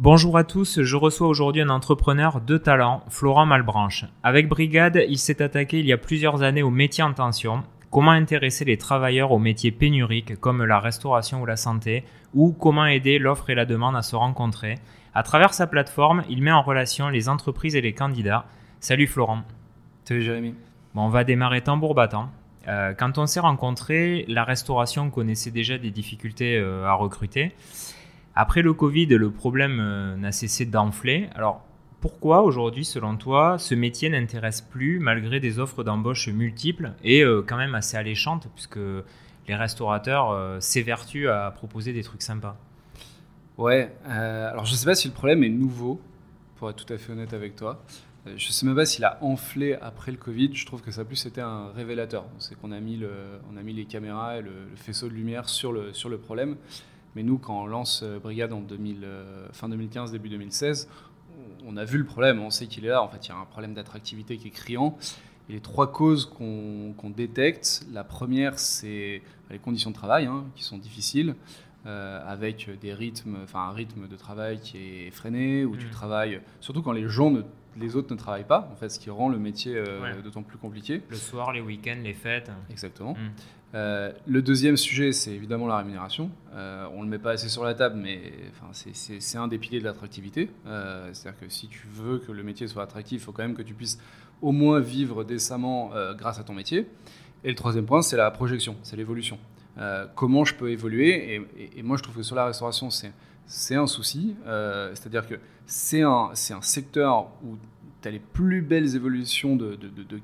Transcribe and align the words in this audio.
Bonjour 0.00 0.38
à 0.38 0.44
tous, 0.44 0.80
je 0.80 0.94
reçois 0.94 1.26
aujourd'hui 1.26 1.60
un 1.60 1.70
entrepreneur 1.70 2.40
de 2.40 2.56
talent, 2.56 3.02
Florent 3.08 3.46
Malbranche. 3.46 4.04
Avec 4.22 4.48
Brigade, 4.48 5.02
il 5.08 5.18
s'est 5.18 5.42
attaqué 5.42 5.80
il 5.80 5.86
y 5.86 5.92
a 5.92 5.98
plusieurs 5.98 6.44
années 6.44 6.62
au 6.62 6.70
métier 6.70 7.02
en 7.02 7.12
tension. 7.12 7.64
Comment 7.90 8.12
intéresser 8.12 8.64
les 8.64 8.78
travailleurs 8.78 9.32
aux 9.32 9.40
métiers 9.40 9.72
pénuriques 9.72 10.38
comme 10.38 10.64
la 10.64 10.78
restauration 10.78 11.42
ou 11.42 11.46
la 11.46 11.56
santé, 11.56 12.04
ou 12.32 12.52
comment 12.52 12.86
aider 12.86 13.18
l'offre 13.18 13.50
et 13.50 13.56
la 13.56 13.64
demande 13.64 13.96
à 13.96 14.02
se 14.02 14.14
rencontrer? 14.14 14.76
À 15.14 15.24
travers 15.24 15.52
sa 15.52 15.66
plateforme, 15.66 16.22
il 16.28 16.44
met 16.44 16.52
en 16.52 16.62
relation 16.62 17.08
les 17.08 17.28
entreprises 17.28 17.74
et 17.74 17.80
les 17.80 17.92
candidats. 17.92 18.44
Salut 18.78 19.08
Florent. 19.08 19.42
Salut 20.04 20.22
Jérémy. 20.22 20.54
Bon, 20.94 21.06
on 21.06 21.08
va 21.08 21.24
démarrer 21.24 21.62
tambour 21.62 21.96
battant. 21.96 22.30
Euh, 22.68 22.94
quand 22.96 23.18
on 23.18 23.26
s'est 23.26 23.40
rencontrés, 23.40 24.24
la 24.28 24.44
restauration 24.44 25.10
connaissait 25.10 25.50
déjà 25.50 25.76
des 25.76 25.90
difficultés 25.90 26.56
euh, 26.56 26.86
à 26.86 26.92
recruter. 26.92 27.52
Après 28.40 28.62
le 28.62 28.72
Covid, 28.72 29.06
le 29.06 29.32
problème 29.32 29.80
euh, 29.80 30.16
n'a 30.16 30.30
cessé 30.30 30.64
d'enfler. 30.64 31.28
Alors, 31.34 31.64
pourquoi 32.00 32.42
aujourd'hui, 32.42 32.84
selon 32.84 33.16
toi, 33.16 33.58
ce 33.58 33.74
métier 33.74 34.08
n'intéresse 34.08 34.60
plus 34.60 35.00
malgré 35.00 35.40
des 35.40 35.58
offres 35.58 35.82
d'embauche 35.82 36.28
multiples 36.28 36.92
et 37.02 37.24
euh, 37.24 37.42
quand 37.44 37.56
même 37.56 37.74
assez 37.74 37.96
alléchantes, 37.96 38.46
puisque 38.54 38.78
les 39.48 39.56
restaurateurs 39.56 40.30
euh, 40.30 40.60
s'évertuent 40.60 41.28
à 41.28 41.50
proposer 41.50 41.92
des 41.92 42.04
trucs 42.04 42.22
sympas? 42.22 42.56
Ouais, 43.56 43.92
alors 44.06 44.66
je 44.66 44.70
ne 44.70 44.76
sais 44.76 44.86
pas 44.86 44.94
si 44.94 45.08
le 45.08 45.14
problème 45.14 45.42
est 45.42 45.48
nouveau, 45.48 46.00
pour 46.58 46.70
être 46.70 46.86
tout 46.86 46.92
à 46.92 46.96
fait 46.96 47.10
honnête 47.10 47.34
avec 47.34 47.56
toi. 47.56 47.82
Je 48.24 48.32
ne 48.34 48.52
sais 48.52 48.66
même 48.66 48.76
pas 48.76 48.86
s'il 48.86 49.04
a 49.04 49.18
enflé 49.20 49.74
après 49.82 50.12
le 50.12 50.16
Covid. 50.16 50.50
Je 50.54 50.64
trouve 50.64 50.80
que 50.80 50.92
ça 50.92 51.00
a 51.00 51.04
plus 51.04 51.26
été 51.26 51.40
un 51.40 51.72
révélateur. 51.74 52.24
C'est 52.38 52.56
qu'on 52.56 52.70
a, 52.70 52.78
mis 52.78 53.00
a 53.04 53.62
mis 53.64 53.72
les 53.72 53.84
caméras 53.84 54.36
et 54.36 54.42
le, 54.42 54.50
le, 54.70 54.76
faisceau 54.76 55.08
de 55.08 55.14
lumière 55.14 55.48
sur 55.48 55.72
le, 55.72 55.92
sur 55.92 56.08
le 56.08 56.18
problème. 56.18 56.54
Mais 57.18 57.24
nous, 57.24 57.38
quand 57.38 57.64
on 57.64 57.66
lance 57.66 58.02
euh, 58.04 58.20
Brigade 58.20 58.52
en 58.52 58.60
2000, 58.60 59.00
euh, 59.02 59.48
fin 59.50 59.68
2015, 59.68 60.12
début 60.12 60.28
2016, 60.28 60.88
on 61.66 61.76
a 61.76 61.84
vu 61.84 61.98
le 61.98 62.04
problème, 62.04 62.40
on 62.40 62.50
sait 62.50 62.68
qu'il 62.68 62.84
est 62.84 62.90
là. 62.90 63.02
En 63.02 63.08
fait, 63.08 63.26
il 63.26 63.30
y 63.30 63.32
a 63.32 63.36
un 63.36 63.44
problème 63.44 63.74
d'attractivité 63.74 64.36
qui 64.36 64.46
est 64.46 64.52
criant. 64.52 64.96
Et 65.48 65.54
les 65.54 65.60
trois 65.60 65.90
causes 65.90 66.26
qu'on 66.26 67.10
détecte, 67.10 67.84
la 67.92 68.04
première, 68.04 68.60
c'est 68.60 69.20
les 69.50 69.58
conditions 69.58 69.90
de 69.90 69.96
travail 69.96 70.26
hein, 70.26 70.44
qui 70.54 70.62
sont 70.62 70.78
difficiles. 70.78 71.34
Euh, 71.86 72.20
avec 72.26 72.68
des 72.80 72.92
rythmes, 72.92 73.36
enfin 73.44 73.68
un 73.68 73.72
rythme 73.72 74.08
de 74.08 74.16
travail 74.16 74.60
qui 74.60 74.78
est 74.78 75.06
effréné, 75.06 75.64
où 75.64 75.76
tu 75.76 75.86
mmh. 75.86 75.90
travailles, 75.90 76.40
surtout 76.60 76.82
quand 76.82 76.92
les 76.92 77.08
gens, 77.08 77.32
les 77.78 77.94
autres 77.94 78.12
ne 78.12 78.18
travaillent 78.18 78.46
pas, 78.46 78.68
en 78.72 78.76
fait, 78.76 78.88
ce 78.88 78.98
qui 78.98 79.10
rend 79.10 79.28
le 79.28 79.38
métier 79.38 79.82
d'autant 80.24 80.42
plus 80.42 80.58
compliqué. 80.58 81.02
Le 81.08 81.16
soir, 81.16 81.52
les 81.52 81.60
week-ends, 81.60 82.00
les 82.02 82.14
fêtes. 82.14 82.50
Exactement. 82.68 83.12
Mmh. 83.12 83.30
Euh, 83.74 84.12
le 84.26 84.40
deuxième 84.40 84.76
sujet, 84.76 85.12
c'est 85.12 85.32
évidemment 85.32 85.66
la 85.66 85.76
rémunération. 85.78 86.30
Euh, 86.54 86.86
on 86.94 87.00
ne 87.00 87.04
le 87.04 87.10
met 87.10 87.18
pas 87.18 87.32
assez 87.32 87.48
sur 87.48 87.64
la 87.64 87.74
table, 87.74 87.96
mais 87.96 88.32
c'est 88.72 89.38
un 89.38 89.48
des 89.48 89.58
piliers 89.58 89.80
de 89.80 89.84
l'attractivité. 89.84 90.50
Euh, 90.66 91.10
c'est-à-dire 91.12 91.40
que 91.40 91.48
si 91.48 91.68
tu 91.68 91.86
veux 91.90 92.18
que 92.18 92.32
le 92.32 92.42
métier 92.42 92.66
soit 92.66 92.82
attractif, 92.82 93.20
il 93.20 93.24
faut 93.24 93.32
quand 93.32 93.42
même 93.42 93.56
que 93.56 93.62
tu 93.62 93.74
puisses 93.74 94.00
au 94.40 94.52
moins 94.52 94.80
vivre 94.80 95.24
décemment 95.24 95.90
grâce 96.16 96.38
à 96.38 96.44
ton 96.44 96.54
métier. 96.54 96.86
Et 97.44 97.50
le 97.50 97.54
troisième 97.54 97.86
point, 97.86 98.02
c'est 98.02 98.16
la 98.16 98.30
projection, 98.30 98.76
c'est 98.82 98.96
l'évolution. 98.96 99.38
Comment 100.14 100.44
je 100.44 100.54
peux 100.54 100.70
évoluer 100.70 101.46
et, 101.76 101.82
moi, 101.82 101.96
je 101.96 102.02
trouve 102.02 102.16
que 102.16 102.22
sur 102.22 102.36
la 102.36 102.46
restauration, 102.46 102.88
c'est 102.90 103.74
un 103.74 103.86
souci. 103.86 104.34
C'est-à-dire 104.44 105.26
que 105.26 105.36
c'est 105.68 106.02
un, 106.02 106.32
secteur 106.62 107.28
où 107.44 107.56
tu 108.00 108.08
as 108.08 108.10
les 108.10 108.18
plus 108.18 108.62
belles 108.62 108.96
évolutions 108.96 109.54
de, 109.54 109.78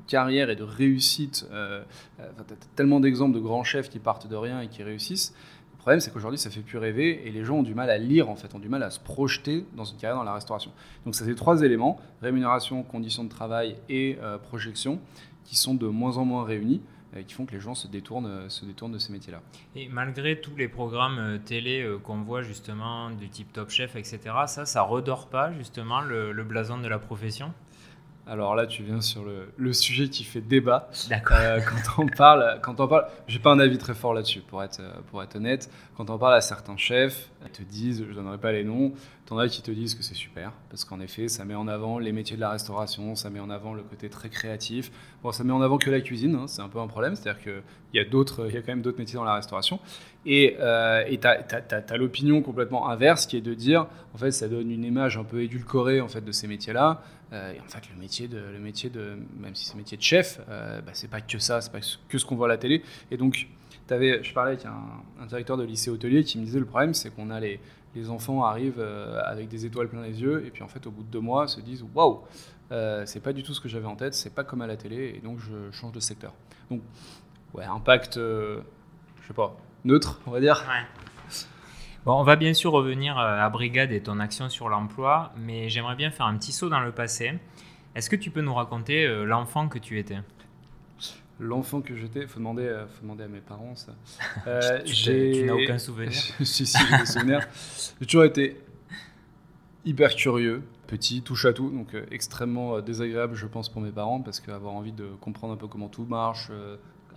carrière 0.06 0.50
et 0.50 0.56
de 0.56 0.62
réussite. 0.62 1.46
Euh, 1.52 1.84
euh 2.18 2.30
tu 2.48 2.54
as 2.54 2.56
tellement 2.74 2.98
d'exemples 2.98 3.34
de 3.34 3.40
grands 3.40 3.62
chefs 3.62 3.90
qui 3.90 3.98
partent 3.98 4.26
de 4.26 4.36
rien 4.36 4.62
et 4.62 4.68
qui 4.68 4.82
réussissent. 4.82 5.34
Le 5.72 5.78
problème, 5.78 6.00
c'est 6.00 6.10
qu'aujourd'hui, 6.10 6.38
ça 6.38 6.48
fait 6.48 6.62
plus 6.62 6.78
rêver 6.78 7.26
et 7.26 7.30
les 7.30 7.44
gens 7.44 7.56
ont 7.56 7.62
du 7.62 7.74
mal 7.74 7.90
à 7.90 7.98
lire, 7.98 8.30
en 8.30 8.36
fait, 8.36 8.54
ont 8.54 8.58
du 8.58 8.70
mal 8.70 8.82
à 8.82 8.90
se 8.90 8.98
projeter 8.98 9.66
dans 9.76 9.84
une 9.84 9.98
carrière 9.98 10.16
dans 10.16 10.24
la 10.24 10.32
restauration. 10.32 10.70
Donc, 11.04 11.14
ça, 11.14 11.26
c'est 11.26 11.34
trois 11.34 11.60
éléments 11.60 12.00
rémunération, 12.22 12.82
conditions 12.82 13.24
de 13.24 13.28
travail 13.28 13.76
et 13.90 14.16
euh, 14.22 14.38
projection 14.38 14.98
qui 15.44 15.56
sont 15.56 15.74
de 15.74 15.86
moins 15.86 16.16
en 16.16 16.24
moins 16.24 16.44
réunis 16.44 16.80
qui 17.22 17.34
font 17.34 17.46
que 17.46 17.52
les 17.52 17.60
gens 17.60 17.74
se 17.74 17.86
détournent, 17.86 18.48
se 18.50 18.64
détournent 18.64 18.92
de 18.92 18.98
ces 18.98 19.12
métiers-là. 19.12 19.40
Et 19.76 19.88
malgré 19.88 20.40
tous 20.40 20.56
les 20.56 20.68
programmes 20.68 21.18
euh, 21.18 21.38
télé 21.38 21.86
qu'on 22.02 22.22
voit 22.22 22.42
justement 22.42 23.10
du 23.10 23.28
type 23.28 23.52
Top 23.52 23.70
Chef, 23.70 23.96
etc., 23.96 24.18
ça, 24.46 24.66
ça 24.66 24.82
redore 24.82 25.28
pas 25.28 25.52
justement 25.52 26.00
le 26.00 26.44
blason 26.44 26.78
de 26.78 26.88
la 26.88 26.98
profession? 26.98 27.52
Alors 28.26 28.54
là, 28.54 28.66
tu 28.66 28.82
viens 28.82 29.02
sur 29.02 29.22
le, 29.58 29.72
sujet 29.72 30.08
qui 30.08 30.24
fait 30.24 30.40
débat. 30.40 30.88
D'accord. 31.10 31.36
Euh, 31.38 31.60
quand 31.60 32.02
on 32.02 32.06
parle, 32.06 32.58
quand 32.62 32.80
on 32.80 32.88
parle, 32.88 33.06
j'ai 33.26 33.38
pas 33.38 33.50
un 33.50 33.58
avis 33.58 33.76
très 33.76 33.94
fort 33.94 34.14
là-dessus, 34.14 34.40
pour 34.40 34.62
être, 34.62 34.80
pour 35.10 35.22
être 35.22 35.36
honnête. 35.36 35.70
Quand 35.96 36.08
on 36.08 36.18
parle 36.18 36.34
à 36.34 36.40
certains 36.40 36.76
chefs, 36.76 37.28
ils 37.44 37.50
te 37.50 37.62
disent, 37.62 38.04
je 38.08 38.14
donnerai 38.14 38.38
pas 38.38 38.52
les 38.52 38.64
noms, 38.64 38.94
t'en 39.26 39.38
as 39.38 39.48
qui 39.48 39.62
te 39.62 39.70
disent 39.70 39.94
que 39.94 40.02
c'est 40.02 40.14
super, 40.14 40.52
parce 40.70 40.84
qu'en 40.84 41.00
effet, 41.00 41.28
ça 41.28 41.44
met 41.44 41.54
en 41.54 41.68
avant 41.68 41.98
les 41.98 42.12
métiers 42.12 42.36
de 42.36 42.40
la 42.40 42.50
restauration, 42.50 43.14
ça 43.14 43.30
met 43.30 43.40
en 43.40 43.50
avant 43.50 43.74
le 43.74 43.82
côté 43.82 44.08
très 44.08 44.28
créatif. 44.28 44.90
Bon, 45.22 45.30
ça 45.30 45.44
met 45.44 45.52
en 45.52 45.60
avant 45.60 45.78
que 45.78 45.90
la 45.90 46.00
cuisine, 46.00 46.34
hein, 46.34 46.46
c'est 46.46 46.62
un 46.62 46.68
peu 46.68 46.78
un 46.78 46.86
problème, 46.86 47.16
c'est-à-dire 47.16 47.42
qu'il 47.42 47.62
y 47.92 47.98
a 47.98 48.04
d'autres, 48.04 48.46
il 48.48 48.54
y 48.54 48.56
a 48.56 48.60
quand 48.60 48.72
même 48.72 48.82
d'autres 48.82 48.98
métiers 48.98 49.16
dans 49.16 49.24
la 49.24 49.34
restauration. 49.34 49.80
Et 50.26 50.56
euh, 50.60 51.04
tu 51.08 51.26
as, 51.26 51.96
l'opinion 51.96 52.42
complètement 52.42 52.88
inverse 52.88 53.26
qui 53.26 53.36
est 53.36 53.42
de 53.42 53.54
dire, 53.54 53.86
en 54.14 54.18
fait, 54.18 54.30
ça 54.30 54.48
donne 54.48 54.70
une 54.70 54.84
image 54.84 55.16
un 55.18 55.24
peu 55.24 55.42
édulcorée 55.42 56.00
en 56.00 56.08
fait 56.08 56.22
de 56.22 56.32
ces 56.32 56.46
métiers-là. 56.46 57.02
Euh, 57.34 57.52
et 57.52 57.60
en 57.60 57.68
fait, 57.68 57.82
le 57.92 58.00
métier 58.00 58.28
de, 58.28 58.38
le 58.38 58.58
métier 58.58 58.90
de 58.90 59.18
même 59.38 59.54
si 59.54 59.66
c'est 59.66 59.76
métier 59.76 59.96
de 59.96 60.02
chef, 60.02 60.40
euh, 60.48 60.80
bah, 60.80 60.92
c'est 60.94 61.10
pas 61.10 61.20
que 61.20 61.38
ça, 61.38 61.60
c'est 61.60 61.72
pas 61.72 61.80
que 62.08 62.18
ce 62.18 62.24
qu'on 62.24 62.36
voit 62.36 62.46
à 62.46 62.50
la 62.50 62.58
télé. 62.58 62.82
Et 63.10 63.16
donc, 63.16 63.48
avais, 63.90 64.22
je 64.22 64.32
parlais 64.32 64.52
avec 64.52 64.64
un, 64.66 65.26
directeur 65.26 65.56
de 65.56 65.64
lycée 65.64 65.90
hôtelier 65.90 66.24
qui 66.24 66.38
me 66.38 66.44
disait 66.44 66.60
le 66.60 66.64
problème, 66.64 66.94
c'est 66.94 67.10
qu'on 67.10 67.30
a 67.30 67.40
les, 67.40 67.60
les 67.94 68.08
enfants 68.08 68.44
arrivent 68.44 68.78
euh, 68.78 69.20
avec 69.24 69.48
des 69.48 69.66
étoiles 69.66 69.88
plein 69.88 70.02
les 70.02 70.22
yeux, 70.22 70.46
et 70.46 70.50
puis 70.50 70.62
en 70.62 70.68
fait, 70.68 70.86
au 70.86 70.90
bout 70.90 71.02
de 71.02 71.10
deux 71.10 71.20
mois, 71.20 71.48
se 71.48 71.60
disent 71.60 71.84
waouh, 71.94 72.22
c'est 73.04 73.22
pas 73.22 73.32
du 73.32 73.42
tout 73.42 73.52
ce 73.54 73.60
que 73.60 73.68
j'avais 73.68 73.86
en 73.86 73.96
tête, 73.96 74.14
c'est 74.14 74.34
pas 74.34 74.44
comme 74.44 74.62
à 74.62 74.66
la 74.66 74.76
télé, 74.76 75.14
et 75.16 75.20
donc 75.20 75.38
je 75.38 75.70
change 75.76 75.92
de 75.92 76.00
secteur. 76.00 76.32
Donc, 76.70 76.80
ouais, 77.52 77.64
impact, 77.64 78.14
je 78.16 78.62
sais 79.26 79.34
pas, 79.34 79.56
neutre, 79.84 80.20
on 80.26 80.30
va 80.30 80.40
dire. 80.40 80.64
Bon, 82.04 82.20
on 82.20 82.22
va 82.22 82.36
bien 82.36 82.52
sûr 82.52 82.72
revenir 82.72 83.18
euh, 83.18 83.40
à 83.40 83.48
Brigade 83.48 83.90
et 83.90 84.02
ton 84.02 84.20
action 84.20 84.50
sur 84.50 84.68
l'emploi, 84.68 85.32
mais 85.38 85.70
j'aimerais 85.70 85.96
bien 85.96 86.10
faire 86.10 86.26
un 86.26 86.36
petit 86.36 86.52
saut 86.52 86.68
dans 86.68 86.80
le 86.80 86.92
passé. 86.92 87.32
Est-ce 87.94 88.10
que 88.10 88.16
tu 88.16 88.30
peux 88.30 88.42
nous 88.42 88.52
raconter 88.52 89.06
euh, 89.06 89.24
l'enfant 89.24 89.68
que 89.68 89.78
tu 89.78 89.98
étais? 89.98 90.18
L'enfant 91.40 91.80
que 91.80 91.96
j'étais, 91.96 92.26
faut 92.26 92.40
demander, 92.40 92.64
euh, 92.64 92.86
faut 92.86 93.00
demander 93.00 93.24
à 93.24 93.28
mes 93.28 93.40
parents 93.40 93.74
ça. 93.74 93.94
tu, 94.84 95.46
n'as 95.46 95.54
aucun 95.54 95.78
souvenir? 95.78 96.12
Si, 96.44 96.66
si, 96.66 96.76
j'ai 96.76 96.98
des 96.98 97.06
souvenirs. 97.06 97.48
J'ai 97.98 98.06
toujours 98.06 98.24
été 98.24 98.60
hyper 99.86 100.14
curieux, 100.14 100.62
petit, 100.86 101.22
touche 101.22 101.46
à 101.46 101.54
tout, 101.54 101.70
donc 101.70 101.96
extrêmement 102.10 102.82
désagréable, 102.82 103.34
je 103.34 103.46
pense, 103.46 103.70
pour 103.70 103.80
mes 103.80 103.92
parents, 103.92 104.20
parce 104.20 104.40
qu'avoir 104.40 104.74
envie 104.74 104.92
de 104.92 105.06
comprendre 105.22 105.54
un 105.54 105.56
peu 105.56 105.68
comment 105.68 105.88
tout 105.88 106.04
marche, 106.04 106.50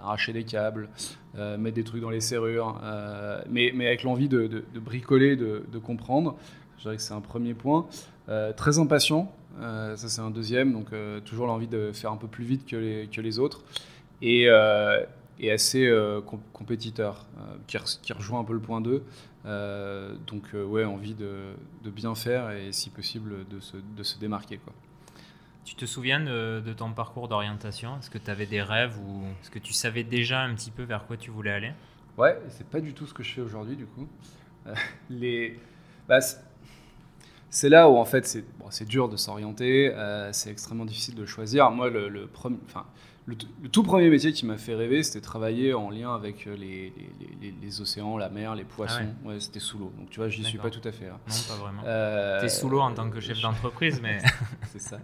arracher 0.02 0.34
des 0.34 0.44
câbles, 0.44 0.90
euh, 1.38 1.58
mettre 1.58 1.76
des 1.76 1.84
trucs 1.84 2.02
dans 2.02 2.10
les 2.10 2.22
serrures, 2.22 2.80
euh, 2.84 3.42
mais, 3.50 3.72
mais, 3.76 3.88
avec 3.88 4.04
l'envie 4.04 4.30
de, 4.30 4.64
bricoler, 4.76 5.36
de, 5.36 5.80
comprendre. 5.80 6.36
Je 6.78 6.84
dirais 6.84 6.96
que 6.96 7.02
c'est 7.02 7.14
un 7.14 7.22
premier 7.22 7.54
point. 7.54 7.88
Euh, 8.30 8.54
très 8.54 8.80
impatient, 8.80 9.32
ça 9.60 9.96
c'est 9.98 10.22
un 10.22 10.32
deuxième, 10.32 10.74
donc 10.74 10.88
toujours 11.26 11.48
l'envie 11.48 11.68
de 11.68 11.92
faire 11.92 12.12
un 12.12 12.18
peu 12.18 12.28
plus 12.28 12.46
vite 12.46 12.66
que 12.66 12.76
les, 12.76 13.08
que 13.08 13.22
les 13.22 13.40
autres. 13.40 13.62
Et, 14.22 14.48
et 15.40 15.52
assez 15.52 15.92
compétiteur, 16.54 17.26
qui, 17.68 17.78
qui, 18.02 18.14
rejoint 18.14 18.40
un 18.40 18.44
peu 18.44 18.54
le 18.54 18.60
point 18.60 18.82
2. 18.82 19.04
donc 20.28 20.44
ouais, 20.54 20.84
envie 20.84 21.16
de, 21.16 21.90
bien 21.90 22.16
faire 22.16 22.52
et 22.52 22.72
si 22.72 22.90
possible 22.90 23.48
de 23.50 23.60
se, 23.60 23.78
se 24.04 24.20
démarquer. 24.20 24.58
Quoi. 24.58 24.74
Tu 25.68 25.76
te 25.76 25.86
souviens 25.86 26.22
de, 26.22 26.74
ton 26.78 26.94
parcours 26.94 27.28
d'orientation? 27.28 27.98
Est-ce 28.00 28.10
que 28.10 28.18
tu 28.18 28.32
avais 28.32 28.46
des 28.46 28.62
rêves 28.62 28.98
ou 29.00 29.26
est-ce 29.42 29.52
que 29.52 29.60
tu 29.60 29.74
savais 29.74 30.06
déjà 30.06 30.40
un 30.40 30.56
petit 30.56 30.72
peu 30.72 30.84
vers 30.84 31.06
quoi 31.06 31.18
tu 31.18 31.30
voulais 31.30 31.52
aller? 31.52 31.74
Ouais, 32.18 32.40
c'est 32.48 32.66
pas 32.66 32.80
du 32.80 32.94
tout 32.94 33.06
ce 33.06 33.14
que 33.14 33.22
je 33.22 33.34
fais 33.34 33.42
aujourd'hui 33.42 33.76
du 33.76 33.86
coup. 33.86 34.08
Euh, 34.66 34.74
les... 35.10 35.60
Bah, 36.08 36.20
c'est 37.50 37.68
là 37.68 37.90
où 37.90 37.98
en 37.98 38.06
fait 38.06 38.26
c'est 38.26 38.46
bon, 38.58 38.70
dur 38.88 39.10
de 39.10 39.18
s'orienter, 39.18 39.94
euh, 39.94 40.32
c'est 40.32 40.52
extrêmement 40.52 40.86
difficile 40.86 41.16
de 41.16 41.26
choisir. 41.26 41.70
Moi, 41.70 41.90
le, 41.90 42.08
le 42.08 42.28
premier, 42.28 42.60
le, 43.28 43.36
tout 43.70 43.84
premier 43.84 44.10
métier 44.10 44.32
qui 44.32 44.46
m'a 44.46 44.58
fait 44.58 44.74
rêver, 44.74 45.04
c'était 45.04 45.20
travailler 45.20 45.74
en 45.74 45.90
lien 45.90 46.16
avec 46.16 46.48
euh, 46.48 46.56
les, 46.56 46.94
les, 47.62 47.82
océans, 47.82 48.18
la 48.18 48.30
mer, 48.30 48.56
les 48.56 48.64
poissons. 48.64 49.02
Ah 49.02 49.28
ouais. 49.28 49.40
c'était 49.42 49.60
sous 49.60 49.78
l'eau. 49.78 49.92
Donc 49.98 50.10
tu 50.10 50.22
vois, 50.22 50.30
j'y 50.30 50.46
suis 50.46 50.58
pas 50.58 50.70
tout 50.70 50.86
à 50.88 50.94
fait 50.94 51.08
là. 51.08 51.20
Non, 51.28 51.36
pas 51.50 51.62
vraiment. 51.62 51.82
Euh, 51.86 52.40
T'es 52.40 52.48
sous 52.48 52.70
l'eau 52.70 52.80
en 52.80 52.94
tant 52.94 53.10
que 53.10 53.20
chef 53.20 53.42
d'entreprise, 53.42 54.00
mais. 54.02 54.20
c'est 54.72 54.80
ça. 54.80 54.98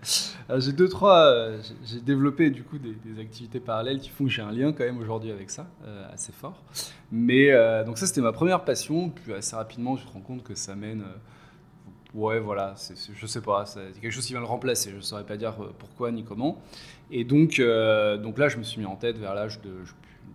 J'ai 0.58 0.72
deux, 0.72 0.88
trois. 0.88 1.26
Euh, 1.26 1.62
j'ai 1.84 2.00
développé 2.00 2.50
du 2.50 2.64
coup 2.64 2.78
des, 2.78 2.96
activités 3.20 3.60
parallèles 3.60 4.00
qui 4.00 4.10
font 4.10 4.24
que 4.24 4.30
j'ai 4.30 4.42
un 4.42 4.54
lien 4.54 4.72
quand 4.72 4.86
même 4.86 5.00
aujourd'hui 5.00 5.32
avec 5.32 5.50
ça, 5.50 5.68
euh, 5.86 6.14
assez 6.14 6.32
fort. 6.32 6.64
Mais 7.12 7.52
donc 7.86 7.98
ça, 7.98 8.08
c'était 8.08 8.22
ma 8.22 8.32
première 8.32 8.64
passion. 8.64 9.10
Puis 9.10 9.34
assez 9.34 9.56
rapidement, 9.56 9.98
je 9.98 10.06
me 10.06 10.12
rends 10.12 10.22
compte 10.22 10.44
que 10.44 10.56
ça 10.56 10.76
mène. 10.76 11.04
Ouais, 12.14 12.40
voilà, 12.40 12.76
je 13.16 13.26
sais 13.26 13.42
pas, 13.42 13.66
c'est 13.66 14.00
quelque 14.00 14.12
chose 14.12 14.26
qui 14.26 14.34
vient 14.34 14.40
le 14.40 14.46
remplacer. 14.46 14.92
Je 14.96 15.00
saurais 15.00 15.26
pas 15.26 15.36
dire 15.36 15.56
pourquoi 15.80 16.12
ni 16.12 16.24
comment. 16.24 16.62
Et 17.10 17.24
donc, 17.24 17.60
euh, 17.60 18.18
donc 18.18 18.38
là, 18.38 18.50
je 18.50 18.58
me 18.58 18.64
suis 18.64 18.80
mis 18.80 18.86
en 18.86 18.96
tête 18.96 19.18
vers 19.18 19.34
l'âge 19.34 19.60
de 19.62 19.72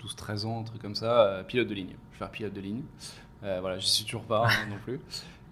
12-13 0.04 0.46
ans, 0.46 0.60
un 0.60 0.64
truc 0.64 0.82
comme 0.82 0.96
ça, 0.96 1.22
euh, 1.22 1.42
pilote 1.44 1.69
de 1.69 1.75
ligne. 1.75 1.94
Je 2.10 2.14
vais 2.14 2.19
faire 2.19 2.30
pilote 2.30 2.52
de 2.52 2.60
ligne. 2.60 2.82
voilà, 3.42 3.78
j'y 3.78 3.88
suis 3.88 4.04
toujours 4.04 4.25
pas 4.25 4.46
hein, 4.46 4.66
non 4.70 4.78
plus. 4.84 5.00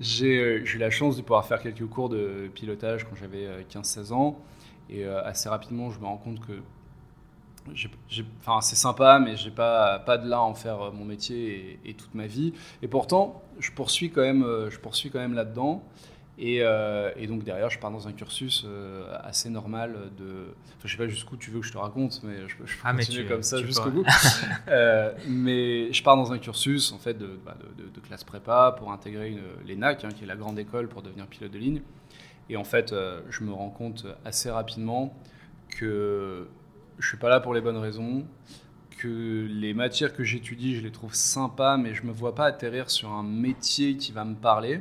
J'ai 0.00 0.56
eu 0.56 0.78
la 0.78 0.90
chance 0.90 1.16
de 1.16 1.22
pouvoir 1.22 1.46
faire 1.46 1.62
quelques 1.62 1.86
cours 1.86 2.08
de 2.08 2.50
pilotage 2.54 3.04
quand 3.04 3.14
j'avais 3.14 3.64
15-16 3.70 4.12
ans. 4.12 4.38
Et 4.90 5.04
assez 5.04 5.48
rapidement, 5.48 5.90
je 5.90 6.00
me 6.00 6.06
rends 6.06 6.18
compte 6.18 6.40
que 6.40 6.60
c'est 8.60 8.76
sympa, 8.76 9.18
mais 9.18 9.36
j'ai 9.36 9.50
pas, 9.50 9.98
pas 9.98 10.18
de 10.18 10.28
là 10.28 10.38
à 10.38 10.40
en 10.40 10.54
faire 10.54 10.80
euh, 10.82 10.90
mon 10.92 11.04
métier 11.04 11.78
et, 11.84 11.94
toute 11.94 12.14
ma 12.14 12.26
vie. 12.26 12.52
Et 12.82 12.88
pourtant, 12.88 13.42
je 13.58 13.70
poursuis 13.70 14.10
quand 14.10 14.22
même, 14.22 14.42
euh, 14.42 14.70
je 14.70 14.78
poursuis 14.78 15.10
quand 15.10 15.18
même 15.18 15.34
là-dedans. 15.34 15.82
Et, 16.38 16.58
euh, 16.60 17.10
et, 17.16 17.26
donc 17.26 17.44
derrière, 17.44 17.70
je 17.70 17.78
pars 17.78 17.90
dans 17.90 18.08
un 18.08 18.12
cursus 18.12 18.66
assez 19.22 19.48
normal 19.48 19.96
de. 20.18 20.48
Enfin, 20.76 20.86
je 20.86 20.92
sais 20.92 20.98
pas 20.98 21.08
jusqu'où 21.08 21.36
tu 21.36 21.50
veux 21.50 21.60
que 21.60 21.66
je 21.66 21.72
te 21.72 21.78
raconte, 21.78 22.20
mais 22.24 22.46
je, 22.46 22.56
peux 22.56 22.64
ah, 22.84 22.92
continuer 22.92 23.24
comme 23.24 23.42
ça 23.42 23.62
jusqu'au 23.62 23.90
bout. 23.90 24.04
mais 25.28 25.92
je 25.92 26.02
pars 26.02 26.16
dans 26.16 26.32
un 26.32 26.38
cursus 26.38 26.92
en 26.92 26.98
fait 26.98 27.14
de, 27.14 27.38
bah, 27.44 27.56
de, 27.78 28.00
classe 28.00 28.24
prépa 28.24 28.76
pour 28.78 28.92
intégrer 28.92 29.36
l'ENAC, 29.66 30.04
hein, 30.04 30.08
qui 30.14 30.24
est 30.24 30.26
la 30.26 30.36
grande 30.36 30.58
école 30.58 30.88
pour 30.88 31.02
devenir 31.02 31.26
pilote 31.26 31.52
de 31.52 31.58
ligne. 31.58 31.80
Et 32.50 32.56
en 32.56 32.64
fait, 32.64 32.94
je 33.30 33.42
me 33.42 33.52
rends 33.52 33.70
compte 33.70 34.06
assez 34.24 34.50
rapidement 34.50 35.14
que 35.68 36.46
je 36.98 37.08
suis 37.08 37.16
pas 37.16 37.28
là 37.28 37.40
pour 37.40 37.54
les 37.54 37.60
bonnes 37.60 37.76
raisons, 37.76 38.24
que 38.98 39.46
les 39.50 39.74
matières 39.74 40.14
que 40.14 40.24
j'étudie, 40.24 40.76
je 40.76 40.80
les 40.80 40.90
trouve 40.90 41.14
sympas, 41.14 41.76
mais 41.76 41.94
je 41.94 42.04
me 42.04 42.12
vois 42.12 42.34
pas 42.34 42.46
atterrir 42.46 42.90
sur 42.90 43.10
un 43.10 43.22
métier 43.22 43.96
qui 43.96 44.12
va 44.12 44.24
me 44.24 44.34
parler. 44.34 44.80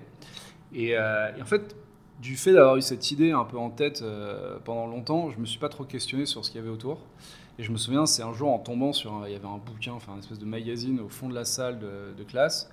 Et, 0.74 0.98
euh, 0.98 1.32
en 1.42 1.46
fait, 1.46 1.76
du 2.22 2.36
fait 2.36 2.54
d'avoir 2.54 2.78
eu 2.78 2.82
cette 2.82 3.12
idée 3.12 3.32
un 3.32 3.44
peu 3.44 3.58
en 3.58 3.70
tête 3.70 4.02
euh, 4.02 4.58
pendant 4.64 4.88
longtemps, 4.88 5.32
je 5.32 5.40
me 5.40 5.46
suis 5.46 5.60
pas 5.60 5.70
trop 5.70 5.84
questionné 5.84 6.26
sur 6.26 6.44
ce 6.46 6.52
qu'il 6.52 6.60
y 6.60 6.64
avait 6.64 6.74
autour. 6.74 7.00
Et 7.58 7.64
je 7.64 7.72
me 7.72 7.78
souviens, 7.78 8.06
c'est 8.06 8.24
un 8.24 8.34
jour 8.34 8.52
en 8.52 8.60
tombant 8.60 8.92
sur, 8.92 9.24
il 9.28 9.32
y 9.32 9.36
avait 9.36 9.48
un 9.48 9.58
bouquin, 9.58 9.94
enfin 9.94 10.14
une 10.14 10.20
espèce 10.20 10.40
de 10.40 10.46
magazine 10.46 11.00
au 11.00 11.08
fond 11.08 11.30
de 11.30 11.36
la 11.36 11.46
salle 11.46 11.80
de, 11.80 12.24
classe, 12.24 12.70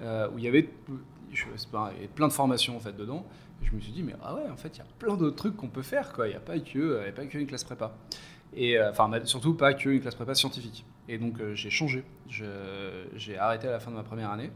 euh, 0.00 0.28
où 0.32 0.38
il 0.38 0.44
y 0.44 0.48
avait 0.48 0.68
je 1.32 1.44
sais 1.56 1.68
pas, 1.70 1.92
plein 2.14 2.28
de 2.28 2.32
formations 2.32 2.76
en 2.76 2.80
fait 2.80 2.94
dedans. 2.94 3.26
Et 3.62 3.66
je 3.66 3.74
me 3.74 3.80
suis 3.80 3.92
dit, 3.92 4.02
mais 4.02 4.14
ah 4.22 4.34
ouais, 4.34 4.50
en 4.50 4.56
fait, 4.56 4.76
il 4.76 4.78
y 4.78 4.82
a 4.82 4.86
plein 4.98 5.16
d'autres 5.16 5.36
trucs 5.36 5.56
qu'on 5.56 5.68
peut 5.68 5.82
faire, 5.82 6.12
quoi. 6.12 6.26
Il 6.26 6.30
n'y 6.30 6.36
a 6.36 6.40
pas 6.40 6.58
que, 6.58 7.10
que 7.10 7.38
une 7.38 7.46
classe 7.46 7.64
prépa. 7.64 7.92
Et 8.54 8.78
enfin, 8.82 9.10
surtout 9.24 9.54
pas 9.54 9.72
qu'une 9.72 10.00
classe 10.00 10.14
prépa 10.14 10.34
scientifique. 10.34 10.84
Et 11.08 11.18
donc 11.18 11.36
j'ai 11.54 11.70
changé. 11.70 12.04
J'ai 12.28 13.38
arrêté 13.38 13.68
à 13.68 13.72
la 13.72 13.80
fin 13.80 13.90
de 13.90 13.96
ma 13.96 14.02
première 14.02 14.30
année 14.30 14.50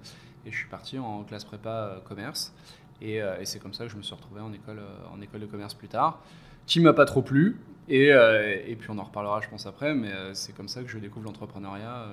et 0.47 0.51
je 0.51 0.57
suis 0.57 0.69
parti 0.69 0.99
en 0.99 1.25
classe 1.25 1.45
prépa 1.45 1.71
euh, 1.71 2.01
commerce. 2.01 2.55
Et, 3.03 3.21
c'est 3.45 3.59
comme 3.59 3.75
ça 3.75 3.85
que 3.85 3.91
je 3.91 3.97
me 3.97 4.03
suis 4.03 4.15
retrouvé 4.15 4.41
en 4.41 4.51
école, 4.55 4.81
en 5.13 5.21
école 5.21 5.41
de 5.41 5.47
commerce 5.47 5.75
plus 5.75 5.89
tard, 5.89 6.19
qui 6.65 6.81
m'a 6.81 6.95
pas 6.95 7.05
trop 7.05 7.21
plu. 7.21 7.59
Et, 7.89 8.07
et, 8.07 8.75
puis 8.75 8.89
on 8.91 8.99
en 8.99 9.05
reparlera, 9.05 9.43
je 9.43 9.51
pense, 9.51 9.67
après, 9.67 9.95
mais 9.95 10.11
c'est 10.33 10.57
comme 10.57 10.67
ça 10.67 10.83
que 10.83 10.89
je 10.89 10.99
découvre 10.99 11.27
l'entrepreneuriat 11.27 12.07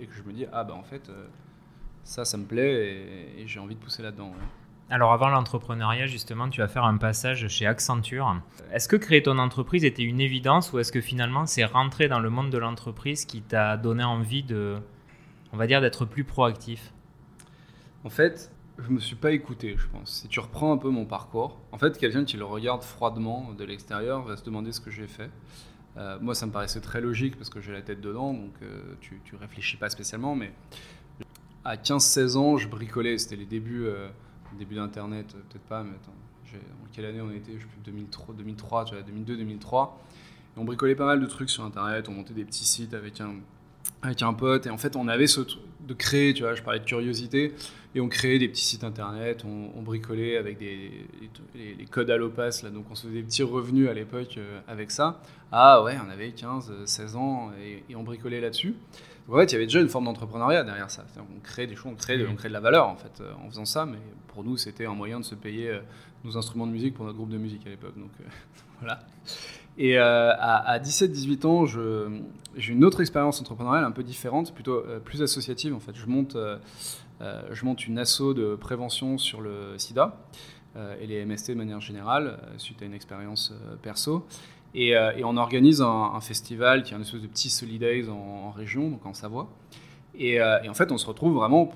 et 0.00 0.06
que 0.06 0.14
je 0.14 0.22
me 0.22 0.32
dis, 0.32 0.46
ah 0.50 0.64
bah 0.64 0.72
en 0.72 0.82
fait, 0.82 1.10
ça, 2.04 2.24
ça 2.24 2.36
me 2.36 2.44
plaît 2.44 3.34
et, 3.38 3.46
j'ai 3.46 3.60
envie 3.60 3.74
de 3.74 3.80
pousser 3.80 4.02
là-dedans. 4.02 4.32
Alors 4.90 5.12
avant 5.12 5.28
l'entrepreneuriat, 5.28 6.06
justement, 6.06 6.48
tu 6.48 6.60
vas 6.60 6.68
faire 6.68 6.84
un 6.84 6.98
passage 6.98 7.48
chez 7.48 7.66
Accenture. 7.66 8.36
Est-ce 8.72 8.88
que 8.88 8.96
créer 8.96 9.22
ton 9.22 9.38
entreprise 9.38 9.84
était 9.84 10.02
une 10.02 10.20
évidence 10.20 10.72
ou 10.72 10.78
est-ce 10.78 10.92
que 10.92 11.00
finalement 11.00 11.46
c'est 11.46 11.64
rentrer 11.64 12.08
dans 12.08 12.20
le 12.20 12.30
monde 12.30 12.50
de 12.50 12.58
l'entreprise 12.58 13.24
qui 13.24 13.40
t'a 13.42 13.76
donné 13.76 14.04
envie 14.04 14.42
de, 14.42 14.76
on 15.52 15.56
va 15.56 15.66
dire, 15.66 15.80
d'être 15.80 16.04
plus 16.04 16.24
proactif? 16.24 16.93
En 18.04 18.10
fait, 18.10 18.52
je 18.78 18.90
me 18.90 19.00
suis 19.00 19.16
pas 19.16 19.32
écouté, 19.32 19.76
je 19.78 19.86
pense. 19.88 20.20
Si 20.20 20.28
tu 20.28 20.40
reprends 20.40 20.72
un 20.72 20.76
peu 20.76 20.90
mon 20.90 21.06
parcours, 21.06 21.60
en 21.72 21.78
fait, 21.78 21.98
quelqu'un 21.98 22.24
qui 22.24 22.36
le 22.36 22.44
regarde 22.44 22.82
froidement 22.82 23.52
de 23.56 23.64
l'extérieur 23.64 24.22
va 24.22 24.36
se 24.36 24.44
demander 24.44 24.72
ce 24.72 24.80
que 24.80 24.90
j'ai 24.90 25.06
fait. 25.06 25.30
Euh, 25.96 26.18
moi, 26.20 26.34
ça 26.34 26.46
me 26.46 26.52
paraissait 26.52 26.80
très 26.80 27.00
logique 27.00 27.36
parce 27.36 27.50
que 27.50 27.60
j'ai 27.60 27.72
la 27.72 27.82
tête 27.82 28.00
dedans, 28.00 28.34
donc 28.34 28.52
euh, 28.62 28.94
tu, 29.00 29.20
tu 29.24 29.36
réfléchis 29.36 29.76
pas 29.76 29.88
spécialement. 29.90 30.34
Mais 30.34 30.52
à 31.64 31.76
15-16 31.76 32.36
ans, 32.36 32.56
je 32.56 32.68
bricolais. 32.68 33.16
C'était 33.18 33.36
les 33.36 33.46
débuts. 33.46 33.86
Euh, 33.86 34.08
d'Internet, 34.62 35.34
euh, 35.34 35.40
peut-être 35.48 35.64
pas, 35.64 35.82
mais 35.82 35.90
attends, 35.90 36.12
en 36.52 36.86
quelle 36.92 37.06
année 37.06 37.20
on 37.20 37.30
était? 37.30 37.52
Je 37.54 37.58
sais 37.58 37.66
plus, 37.66 37.80
2003, 37.84 38.34
2003 38.36 38.84
tu 38.84 38.94
vois, 38.94 39.02
2002, 39.02 39.36
2003. 39.36 40.00
Et 40.56 40.60
on 40.60 40.64
bricolait 40.64 40.94
pas 40.94 41.06
mal 41.06 41.20
de 41.20 41.26
trucs 41.26 41.50
sur 41.50 41.64
Internet, 41.64 42.08
on 42.08 42.12
montait 42.12 42.34
des 42.34 42.44
petits 42.44 42.64
sites 42.64 42.94
avec 42.94 43.20
un, 43.20 43.34
avec 44.02 44.22
un 44.22 44.32
pote, 44.32 44.66
et 44.66 44.70
en 44.70 44.78
fait, 44.78 44.96
on 44.96 45.08
avait 45.08 45.26
ce 45.26 45.40
truc 45.40 45.62
de 45.86 45.94
créer, 45.94 46.32
tu 46.32 46.42
vois, 46.42 46.54
je 46.54 46.62
parlais 46.62 46.80
de 46.80 46.84
curiosité, 46.84 47.54
et 47.94 48.00
on 48.00 48.08
créait 48.08 48.38
des 48.38 48.48
petits 48.48 48.64
sites 48.64 48.84
Internet, 48.84 49.44
on, 49.44 49.82
bricolait 49.82 50.36
avec 50.36 50.58
des, 50.58 51.06
les, 51.54 51.84
codes 51.84 52.10
à 52.10 52.16
l'opace, 52.16 52.62
là, 52.62 52.70
donc 52.70 52.86
on 52.90 52.94
se 52.94 53.06
faisait 53.06 53.20
des 53.20 53.22
petits 53.22 53.42
revenus 53.42 53.88
à 53.88 53.94
l'époque 53.94 54.36
euh, 54.38 54.60
avec 54.66 54.90
ça. 54.90 55.20
Ah 55.52 55.82
ouais, 55.82 55.96
on 56.04 56.10
avait 56.10 56.32
15, 56.32 56.72
16 56.84 57.16
ans, 57.16 57.52
et, 57.88 57.94
on 57.94 58.02
bricolait 58.02 58.40
là-dessus. 58.40 58.74
En 59.28 59.36
fait, 59.36 59.44
il 59.44 59.52
y 59.52 59.56
avait 59.56 59.66
déjà 59.66 59.80
une 59.80 59.88
forme 59.88 60.04
d'entrepreneuriat 60.04 60.64
derrière 60.64 60.90
ça. 60.90 61.04
On 61.18 61.40
crée 61.40 61.66
des 61.66 61.76
choses, 61.76 61.92
on 61.92 61.94
crée, 61.94 62.26
on 62.26 62.34
crée 62.34 62.48
de 62.48 62.52
la 62.52 62.60
valeur 62.60 62.88
en 62.88 62.96
fait 62.96 63.20
euh, 63.20 63.32
en 63.44 63.48
faisant 63.48 63.64
ça, 63.64 63.86
mais 63.86 63.98
pour 64.28 64.44
nous, 64.44 64.56
c'était 64.56 64.84
un 64.84 64.94
moyen 64.94 65.18
de 65.18 65.24
se 65.24 65.34
payer 65.34 65.70
euh, 65.70 65.80
nos 66.24 66.36
instruments 66.36 66.66
de 66.66 66.72
musique 66.72 66.94
pour 66.94 67.06
notre 67.06 67.16
groupe 67.16 67.30
de 67.30 67.38
musique 67.38 67.66
à 67.66 67.70
l'époque. 67.70 67.96
Donc 67.96 68.10
euh, 68.20 68.24
voilà. 68.80 69.00
Et 69.76 69.98
à, 69.98 70.78
17-18 70.78 71.46
ans, 71.46 71.66
j'ai 71.66 72.72
une 72.72 72.84
autre 72.84 73.00
expérience 73.00 73.40
entrepreneuriale 73.40 73.82
un 73.82 73.90
peu 73.90 74.04
différente, 74.04 74.54
plutôt 74.54 74.84
plus 75.04 75.20
associative 75.20 75.74
en 75.74 75.80
fait. 75.80 75.96
Je 75.96 76.06
monte, 76.06 76.36
je 77.20 77.64
monte 77.64 77.86
une 77.86 77.98
asso 77.98 78.34
de 78.34 78.54
prévention 78.54 79.18
sur 79.18 79.40
le 79.40 79.78
SIDA 79.78 80.16
et 81.00 81.06
les 81.06 81.24
MST 81.24 81.50
de 81.50 81.56
manière 81.56 81.80
générale, 81.80 82.38
suite 82.58 82.82
à 82.82 82.84
une 82.84 82.94
expérience 82.94 83.52
perso. 83.82 84.26
Euh, 84.76 85.12
et, 85.16 85.24
on 85.24 85.36
organise 85.36 85.82
un, 85.82 86.20
festival 86.20 86.82
qui 86.82 86.94
est 86.94 86.96
un 86.96 87.00
espèce 87.00 87.22
de 87.22 87.26
petit 87.26 87.50
Solidays 87.50 88.08
en, 88.08 88.50
région, 88.50 88.90
donc 88.90 89.06
en 89.06 89.14
Savoie. 89.14 89.48
Euh, 90.20 90.62
et, 90.62 90.68
en 90.68 90.74
fait, 90.74 90.90
on 90.92 90.98
se 90.98 91.06
retrouve 91.06 91.34
vraiment, 91.34 91.72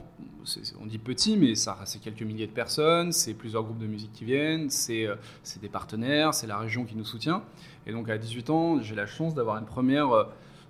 on 0.80 0.86
dit 0.86 0.98
petit, 0.98 1.36
mais 1.36 1.54
c'est 1.54 2.00
quelques 2.00 2.22
milliers 2.22 2.46
de 2.46 2.52
personnes, 2.52 3.12
c'est 3.12 3.34
plusieurs 3.34 3.62
groupes 3.62 3.78
de 3.78 3.86
musique 3.86 4.12
qui 4.12 4.24
viennent, 4.24 4.70
c'est 4.70 5.06
euh, 5.06 5.16
des 5.60 5.68
partenaires, 5.68 6.34
c'est 6.34 6.46
la 6.46 6.58
région 6.58 6.84
qui 6.84 6.96
nous 6.96 7.04
soutient. 7.04 7.42
Et 7.86 7.92
donc 7.92 8.08
à 8.08 8.18
18 8.18 8.50
ans, 8.50 8.82
j'ai 8.82 8.94
la 8.94 9.06
chance 9.06 9.34
d'avoir 9.34 9.58
une 9.58 9.66
première 9.66 10.28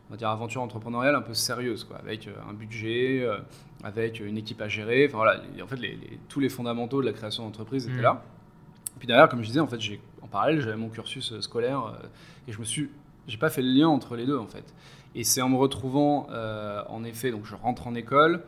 on 0.09 0.13
va 0.13 0.17
dire, 0.17 0.29
aventure 0.29 0.63
entrepreneuriale 0.63 1.15
un 1.15 1.23
peu 1.23 1.35
sérieuse, 1.35 1.85
quoi, 1.85 1.99
avec 1.99 2.29
un 2.49 2.53
budget, 2.55 3.29
avec 3.85 4.21
une 4.21 4.39
équipe 4.39 4.61
à 4.63 4.69
gérer. 4.69 5.07
Enfin 5.07 5.19
voilà, 5.19 5.43
en 5.63 5.67
fait, 5.67 5.77
tous 6.29 6.41
les 6.41 6.49
fondamentaux 6.49 7.01
de 7.01 7.07
la 7.07 7.13
création 7.13 7.45
d'entreprise 7.45 7.87
étaient 7.87 7.99
mmh. 7.99 8.03
là. 8.03 8.23
Et 8.97 8.99
puis 8.99 9.07
derrière, 9.07 9.29
comme 9.29 9.43
je 9.43 9.47
disais, 9.47 9.61
en 9.61 9.67
fait, 9.67 9.81
j'ai 9.81 10.01
en 10.29 10.31
parallèle, 10.31 10.61
j'avais 10.61 10.77
mon 10.77 10.89
cursus 10.89 11.33
euh, 11.33 11.41
scolaire 11.41 11.87
euh, 11.87 12.07
et 12.47 12.53
je 12.53 12.59
me 12.59 12.65
suis, 12.65 12.91
j'ai 13.27 13.39
pas 13.39 13.51
fait 13.51 13.63
le 13.63 13.71
lien 13.71 13.89
entre 13.89 14.17
les 14.17 14.27
deux 14.27 14.39
en 14.39 14.47
fait. 14.47 14.65
Et 15.15 15.25
c'est 15.25 15.41
en 15.41 15.49
me 15.49 15.57
retrouvant, 15.57 16.27
euh, 16.31 16.83
en 16.89 17.03
effet, 17.05 17.31
donc 17.31 17.45
je 17.47 17.55
rentre 17.55 17.87
en 17.87 17.95
école. 17.95 18.43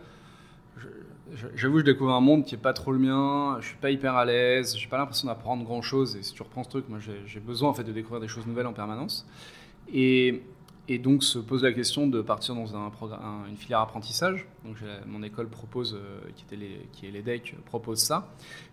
J'avoue, 1.55 1.79
je 1.79 1.85
découvre 1.85 2.13
un 2.13 2.21
monde 2.21 2.45
qui 2.45 2.57
est 2.57 2.59
pas 2.59 2.73
trop 2.73 2.91
le 2.91 2.99
mien. 2.99 3.57
Je 3.61 3.69
suis 3.69 3.77
pas 3.77 3.91
hyper 3.91 4.17
à 4.17 4.25
l'aise. 4.25 4.77
J'ai 4.77 4.89
pas 4.89 4.99
l'impression 4.99 5.29
d'apprendre 5.29 5.65
grand 5.65 5.81
chose. 5.81 6.17
Et 6.17 6.23
si 6.23 6.35
tu 6.35 6.43
reprends 6.43 6.65
ce 6.65 6.69
truc, 6.69 6.89
moi, 6.89 6.99
j'ai 6.99 7.41
besoin 7.41 7.71
en 7.71 7.73
fait 7.73 7.85
de 7.85 7.93
découvrir 7.93 8.21
des 8.21 8.27
choses 8.27 8.47
nouvelles 8.47 8.67
en 8.67 8.73
permanence. 8.73 9.27
Et, 9.93 10.43
et 10.91 10.99
donc 10.99 11.23
se 11.23 11.39
pose 11.39 11.63
la 11.63 11.73
question 11.73 12.09
de 12.09 12.21
partir 12.21 12.57
dans 12.57 12.75
un 12.75 12.91
une 13.49 13.57
filière 13.57 13.79
apprentissage. 13.79 14.45
Donc 14.65 14.77
mon 15.07 15.23
école 15.23 15.49
propose, 15.49 15.95
euh, 15.95 16.19
qui, 16.35 16.45
était 16.45 16.57
les, 16.57 16.89
qui 16.93 17.07
est 17.07 17.13
l'EDEC, 17.13 17.55
propose 17.65 18.01
ça. 18.01 18.29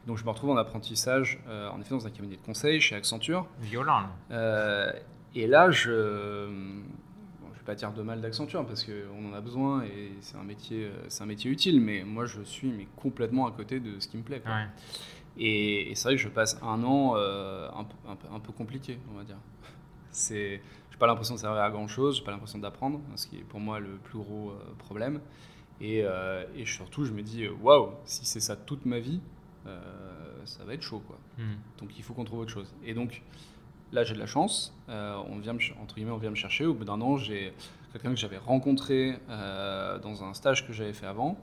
Donc 0.07 0.17
je 0.17 0.23
me 0.23 0.29
retrouve 0.31 0.49
en 0.49 0.57
apprentissage, 0.57 1.39
euh, 1.47 1.69
en 1.69 1.79
effet 1.79 1.91
dans 1.91 2.07
un 2.07 2.09
cabinet 2.09 2.37
de 2.37 2.41
conseil 2.41 2.81
chez 2.81 2.95
Accenture. 2.95 3.45
Violent. 3.59 4.07
Euh, 4.31 4.91
et 5.35 5.45
là, 5.45 5.69
je 5.69 5.91
ne 5.91 7.53
vais 7.53 7.63
pas 7.67 7.75
dire 7.75 7.91
de 7.93 8.01
mal 8.01 8.19
d'Accenture 8.19 8.65
parce 8.65 8.83
qu'on 8.83 9.31
en 9.31 9.33
a 9.33 9.41
besoin 9.41 9.83
et 9.83 10.13
c'est 10.21 10.37
un 10.37 10.43
métier, 10.43 10.89
c'est 11.09 11.21
un 11.21 11.27
métier 11.27 11.51
utile. 11.51 11.79
Mais 11.79 12.03
moi, 12.03 12.25
je 12.25 12.41
suis 12.41 12.71
mais 12.71 12.87
complètement 12.95 13.45
à 13.45 13.51
côté 13.51 13.79
de 13.79 13.99
ce 13.99 14.07
qui 14.07 14.17
me 14.17 14.23
plaît. 14.23 14.41
Et, 15.37 15.91
c'est 15.93 16.05
vrai 16.05 16.15
que 16.15 16.21
je 16.23 16.29
passe 16.29 16.57
un 16.63 16.83
an 16.83 17.15
un, 17.15 17.85
un 18.33 18.39
peu 18.39 18.53
compliqué, 18.53 18.97
on 19.13 19.19
va 19.19 19.23
dire. 19.23 19.37
C'est 20.09 20.61
pas 20.97 21.07
l'impression 21.07 21.35
de 21.35 21.39
servir 21.39 21.61
à 21.61 21.69
grand 21.69 21.87
chose, 21.87 22.17
j'ai 22.17 22.23
pas 22.23 22.31
l'impression 22.31 22.59
d'apprendre, 22.59 22.99
ce 23.15 23.27
qui 23.27 23.37
est 23.37 23.43
pour 23.43 23.59
moi 23.59 23.79
le 23.79 23.97
plus 23.97 24.17
gros 24.17 24.51
euh, 24.51 24.73
problème. 24.79 25.19
Et, 25.79 26.01
euh, 26.03 26.43
et, 26.55 26.65
surtout, 26.65 27.05
je 27.05 27.11
me 27.11 27.21
dis, 27.21 27.43
euh, 27.43 27.51
waouh, 27.61 27.91
si 28.05 28.25
c'est 28.25 28.39
ça 28.39 28.55
toute 28.55 28.85
ma 28.85 28.99
vie, 28.99 29.21
ça 30.45 30.63
va 30.63 30.73
être 30.73 30.81
chaud, 30.81 31.03
quoi. 31.05 31.17
Hmm. 31.37 31.57
Donc 31.77 31.97
il 31.97 32.03
faut 32.03 32.13
qu'on 32.13 32.23
trouve 32.23 32.39
autre 32.39 32.53
chose. 32.53 32.73
Et 32.85 32.93
donc 32.93 33.21
là, 33.91 34.05
j'ai 34.05 34.13
de 34.13 34.19
la 34.19 34.25
chance. 34.25 34.73
on 34.87 35.39
vient 35.39 35.51
me, 35.51 35.59
entre 35.81 35.95
guillemets, 35.95 36.13
on 36.13 36.17
vient 36.17 36.29
me 36.29 36.35
chercher. 36.35 36.65
Au 36.65 36.73
bout 36.73 36.85
d'un 36.85 37.01
an, 37.01 37.17
j'ai 37.17 37.51
quelqu'un 37.91 38.11
que 38.11 38.15
j'avais 38.15 38.37
rencontré 38.37 39.19
dans 39.27 40.23
un 40.23 40.33
stage 40.33 40.65
que 40.65 40.71
j'avais 40.71 40.93
fait 40.93 41.05
avant, 41.05 41.37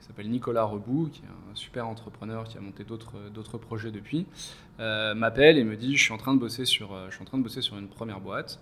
qui 0.00 0.08
s'appelle 0.08 0.28
Nicolas 0.28 0.64
Rebout, 0.64 1.08
qui 1.12 1.22
est 1.22 1.52
un 1.52 1.54
super 1.54 1.86
entrepreneur 1.86 2.42
qui 2.48 2.58
a 2.58 2.60
monté 2.60 2.82
d'autres 2.82 3.58
projets 3.58 3.92
depuis, 3.92 4.26
m'appelle 4.78 5.56
et 5.56 5.62
me 5.62 5.76
dit, 5.76 5.96
je 5.96 6.02
suis 6.02 6.12
en 6.12 6.18
train 6.18 6.34
de 6.34 6.40
bosser 6.40 6.64
sur, 6.64 6.88
je 7.08 7.14
suis 7.14 7.22
en 7.22 7.26
train 7.26 7.38
de 7.38 7.44
bosser 7.44 7.62
sur 7.62 7.78
une 7.78 7.86
première 7.86 8.18
boîte. 8.18 8.58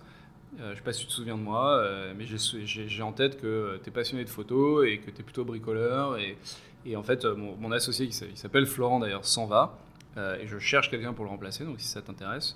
Euh, 0.55 0.67
je 0.67 0.71
ne 0.71 0.75
sais 0.75 0.81
pas 0.81 0.93
si 0.93 1.01
tu 1.01 1.07
te 1.07 1.11
souviens 1.11 1.37
de 1.37 1.43
moi, 1.43 1.77
euh, 1.77 2.13
mais 2.17 2.25
j'ai 2.25 3.03
en 3.03 3.11
tête 3.11 3.39
que 3.39 3.79
tu 3.83 3.89
es 3.89 3.91
passionné 3.91 4.23
de 4.23 4.29
photos 4.29 4.87
et 4.87 4.99
que 4.99 5.11
tu 5.11 5.21
es 5.21 5.23
plutôt 5.23 5.45
bricoleur. 5.45 6.17
Et, 6.17 6.95
en 6.95 7.03
fait, 7.03 7.25
mon, 7.25 7.71
associé, 7.71 8.07
qui 8.07 8.15
s'appelle 8.35 8.65
Florent 8.65 8.99
d'ailleurs, 8.99 9.25
s'en 9.25 9.45
va. 9.45 9.77
Euh, 10.15 10.39
et 10.39 10.47
je 10.47 10.57
cherche 10.57 10.89
quelqu'un 10.89 11.13
pour 11.13 11.25
le 11.25 11.29
remplacer. 11.29 11.63
Donc 11.63 11.79
si 11.79 11.87
ça 11.87 12.01
t'intéresse, 12.01 12.55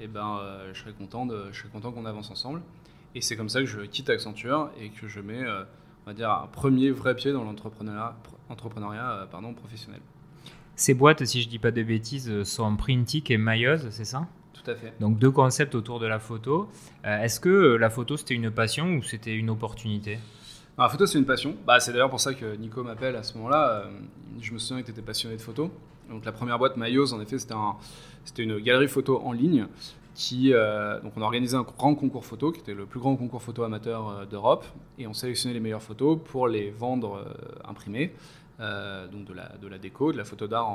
eh 0.00 0.08
ben, 0.08 0.40
je 0.72 0.80
serais 0.80 0.92
content, 0.92 1.28
content 1.72 1.92
qu'on 1.92 2.06
avance 2.06 2.30
ensemble. 2.30 2.62
Et 3.14 3.20
c'est 3.20 3.36
comme 3.36 3.48
ça 3.48 3.60
que 3.60 3.66
je 3.66 3.80
quitte 3.82 4.08
Accenture 4.08 4.70
et 4.80 4.90
que 4.90 5.06
je 5.06 5.20
mets 5.20 5.44
va 6.06 6.14
dire, 6.14 6.30
un 6.30 6.46
premier 6.46 6.90
vrai 6.90 7.14
pied 7.14 7.32
dans 7.32 7.44
l'entrepreneuriat 7.44 8.16
professionnel. 9.56 10.00
Ces 10.74 10.94
boîtes, 10.94 11.24
si 11.26 11.42
je 11.42 11.48
dis 11.48 11.58
pas 11.58 11.70
de 11.70 11.82
bêtises, 11.82 12.42
sont 12.44 12.74
Printic 12.76 13.30
et 13.30 13.36
Mailleuse, 13.36 13.88
c'est 13.90 14.06
ça? 14.06 14.26
Tout 14.62 14.70
à 14.70 14.74
fait. 14.74 14.92
Donc 15.00 15.18
deux 15.18 15.30
concepts 15.30 15.74
autour 15.74 16.00
de 16.00 16.06
la 16.06 16.18
photo. 16.18 16.68
Est-ce 17.04 17.40
que 17.40 17.76
la 17.76 17.90
photo 17.90 18.16
c'était 18.16 18.34
une 18.34 18.50
passion 18.50 18.96
ou 18.96 19.02
c'était 19.02 19.34
une 19.34 19.50
opportunité? 19.50 20.18
La 20.78 20.88
photo, 20.88 21.04
c'est 21.04 21.18
une 21.18 21.26
passion. 21.26 21.56
Bah, 21.66 21.78
c'est 21.78 21.92
d'ailleurs 21.92 22.08
pour 22.08 22.20
ça 22.20 22.32
que 22.32 22.56
Nico 22.56 22.82
m'appelle 22.82 23.14
à 23.14 23.22
ce 23.22 23.36
moment-là. 23.36 23.84
je 24.40 24.52
me 24.52 24.58
souviens 24.58 24.80
que 24.80 24.86
tu 24.86 24.92
étais 24.92 25.02
passionné 25.02 25.36
de 25.36 25.42
photo. 25.42 25.70
Donc 26.08 26.24
la 26.24 26.32
première 26.32 26.58
boîte 26.58 26.76
Mayos, 26.78 27.12
en 27.12 27.20
effet, 27.20 27.38
c'était 27.38 27.54
un, 27.54 27.76
une 28.38 28.58
galerie 28.60 28.88
photo 28.88 29.20
en 29.22 29.32
ligne 29.32 29.66
qui, 30.14 30.52
euh, 30.52 31.00
donc 31.00 31.12
on 31.16 31.22
a 31.22 31.24
organisé 31.24 31.56
un 31.56 31.62
grand 31.62 31.94
concours 31.94 32.24
photo 32.24 32.52
qui 32.52 32.60
était 32.60 32.74
le 32.74 32.84
plus 32.84 33.00
grand 33.00 33.16
concours 33.16 33.42
photo 33.42 33.62
amateur 33.62 34.08
euh, 34.08 34.26
d'Europe 34.26 34.66
et 34.98 35.06
on 35.06 35.14
sélectionnait 35.14 35.54
les 35.54 35.60
meilleures 35.60 35.82
photos 35.82 36.18
pour 36.22 36.48
les 36.48 36.70
vendre 36.70 37.16
euh, 37.16 37.68
imprimées, 37.68 38.12
donc 38.58 39.24
de 39.24 39.32
la, 39.32 39.56
de 39.56 39.66
la 39.66 39.78
déco, 39.78 40.12
de 40.12 40.18
la 40.18 40.24
photo 40.24 40.46
d'art 40.46 40.68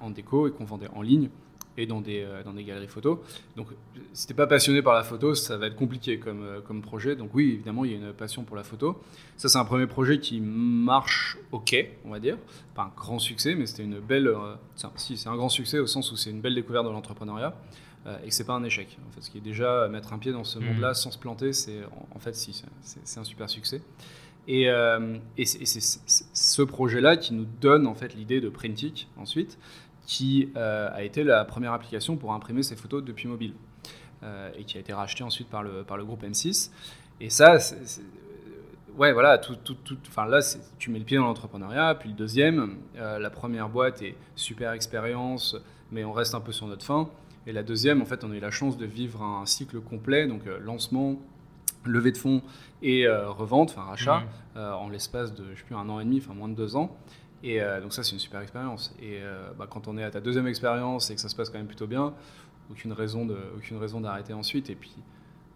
en, 0.00 0.10
déco 0.10 0.48
et 0.48 0.50
qu'on 0.50 0.64
vendait 0.64 0.88
en 0.96 1.02
ligne 1.02 1.28
et 1.78 1.86
dans 1.86 2.02
des, 2.02 2.26
dans 2.44 2.52
des 2.52 2.64
galeries 2.64 2.88
photo. 2.88 3.22
Donc 3.56 3.68
si 4.12 4.26
t'es 4.26 4.34
pas 4.34 4.46
passionné 4.46 4.82
par 4.82 4.94
la 4.94 5.04
photo, 5.04 5.34
ça 5.34 5.56
va 5.56 5.68
être 5.68 5.76
compliqué 5.76 6.18
comme, 6.18 6.44
comme 6.66 6.82
projet. 6.82 7.16
Donc 7.16 7.30
oui, 7.32 7.52
évidemment, 7.54 7.84
il 7.84 7.92
y 7.92 7.94
a 7.94 7.96
une 7.96 8.12
passion 8.12 8.42
pour 8.42 8.56
la 8.56 8.64
photo. 8.64 9.00
Ça, 9.36 9.48
c'est 9.48 9.58
un 9.58 9.64
premier 9.64 9.86
projet 9.86 10.18
qui 10.18 10.40
marche 10.40 11.38
ok, 11.52 11.76
on 12.04 12.10
va 12.10 12.20
dire. 12.20 12.36
Pas 12.74 12.82
un 12.82 12.92
grand 12.96 13.18
succès, 13.18 13.54
mais 13.54 13.66
c'était 13.66 13.84
une 13.84 14.00
belle... 14.00 14.30
si, 14.96 15.16
c'est 15.16 15.28
un 15.28 15.36
grand 15.36 15.48
succès 15.48 15.78
au 15.78 15.86
sens 15.86 16.12
où 16.12 16.16
c'est 16.16 16.30
une 16.30 16.40
belle 16.40 16.54
découverte 16.54 16.84
de 16.84 16.90
l'entrepreneuriat. 16.90 17.54
Euh, 18.06 18.16
et 18.24 18.28
que 18.28 18.34
c'est 18.34 18.44
pas 18.44 18.54
un 18.54 18.64
échec. 18.64 18.96
En 19.08 19.12
fait, 19.12 19.22
ce 19.22 19.30
qui 19.30 19.38
est 19.38 19.42
déjà 19.42 19.88
mettre 19.88 20.12
un 20.12 20.18
pied 20.18 20.32
dans 20.32 20.44
ce 20.44 20.58
mm. 20.58 20.64
monde-là 20.64 20.94
sans 20.94 21.10
se 21.10 21.18
planter, 21.18 21.52
c'est 21.52 21.80
en 22.14 22.18
fait 22.18 22.34
si, 22.34 22.62
c'est 22.82 23.20
un 23.20 23.24
super 23.24 23.50
succès. 23.50 23.82
Et, 24.46 24.70
euh, 24.70 25.18
et 25.36 25.44
c'est 25.44 26.00
ce 26.32 26.62
projet-là 26.62 27.18
qui 27.18 27.34
nous 27.34 27.46
donne 27.60 27.86
en 27.86 27.94
fait 27.94 28.14
l'idée 28.14 28.40
de 28.40 28.48
Printic 28.48 29.08
ensuite, 29.18 29.58
qui 30.08 30.50
euh, 30.56 30.88
a 30.92 31.02
été 31.02 31.22
la 31.22 31.44
première 31.44 31.72
application 31.72 32.16
pour 32.16 32.32
imprimer 32.32 32.62
ces 32.62 32.74
photos 32.76 33.04
depuis 33.04 33.28
mobile 33.28 33.54
et 34.58 34.64
qui 34.64 34.76
a 34.76 34.80
été 34.80 34.92
racheté 34.92 35.22
ensuite 35.22 35.48
par 35.48 35.62
le, 35.62 35.84
par 35.84 35.96
le 35.96 36.04
groupe 36.04 36.24
M6. 36.24 36.72
Et 37.20 37.30
ça, 37.30 37.56
ouais, 38.96 39.12
voilà, 39.12 39.38
tout, 39.38 39.54
tout, 39.54 39.76
tout, 39.76 39.96
là, 40.16 40.40
tu 40.76 40.90
mets 40.90 40.98
le 40.98 41.04
pied 41.04 41.16
dans 41.16 41.26
l'entrepreneuriat. 41.26 41.94
Puis 41.94 42.08
le 42.08 42.16
deuxième, 42.16 42.78
la 42.96 43.30
première 43.30 43.68
boîte 43.68 44.02
est 44.02 44.16
super 44.34 44.72
expérience, 44.72 45.54
mais 45.92 46.04
on 46.04 46.12
reste 46.12 46.34
un 46.34 46.40
peu 46.40 46.50
sur 46.50 46.66
notre 46.66 46.84
fin. 46.84 47.08
Et 47.48 47.52
la 47.52 47.62
deuxième, 47.62 48.02
en 48.02 48.04
fait, 48.04 48.24
on 48.24 48.30
a 48.30 48.34
eu 48.34 48.40
la 48.40 48.50
chance 48.50 48.76
de 48.76 48.84
vivre 48.84 49.22
un 49.22 49.46
cycle 49.46 49.80
complet, 49.80 50.26
donc 50.26 50.46
euh, 50.46 50.58
lancement, 50.60 51.16
levée 51.86 52.12
de 52.12 52.18
fonds 52.18 52.42
et 52.82 53.06
euh, 53.06 53.30
revente, 53.30 53.70
enfin 53.70 53.84
rachat, 53.88 54.18
mmh. 54.18 54.58
euh, 54.58 54.72
en 54.74 54.90
l'espace 54.90 55.32
de, 55.32 55.44
je 55.54 55.60
sais 55.60 55.64
plus, 55.64 55.74
un 55.74 55.88
an 55.88 55.98
et 55.98 56.04
demi, 56.04 56.18
enfin 56.18 56.34
moins 56.34 56.50
de 56.50 56.54
deux 56.54 56.76
ans. 56.76 56.94
Et 57.42 57.60
donc 57.82 57.92
ça, 57.92 58.02
c'est 58.02 58.12
une 58.12 58.18
super 58.18 58.40
expérience. 58.40 58.94
Et 59.00 59.20
bah, 59.56 59.66
quand 59.70 59.86
on 59.86 59.96
est 59.96 60.02
à 60.02 60.10
ta 60.10 60.20
deuxième 60.20 60.48
expérience 60.48 61.10
et 61.10 61.14
que 61.14 61.20
ça 61.20 61.28
se 61.28 61.36
passe 61.36 61.50
quand 61.50 61.58
même 61.58 61.68
plutôt 61.68 61.86
bien, 61.86 62.12
aucune 62.70 62.92
raison 62.92 63.28
aucune 63.56 63.76
raison 63.76 64.00
d'arrêter 64.00 64.32
ensuite. 64.32 64.70
Et 64.70 64.74
puis, 64.74 64.96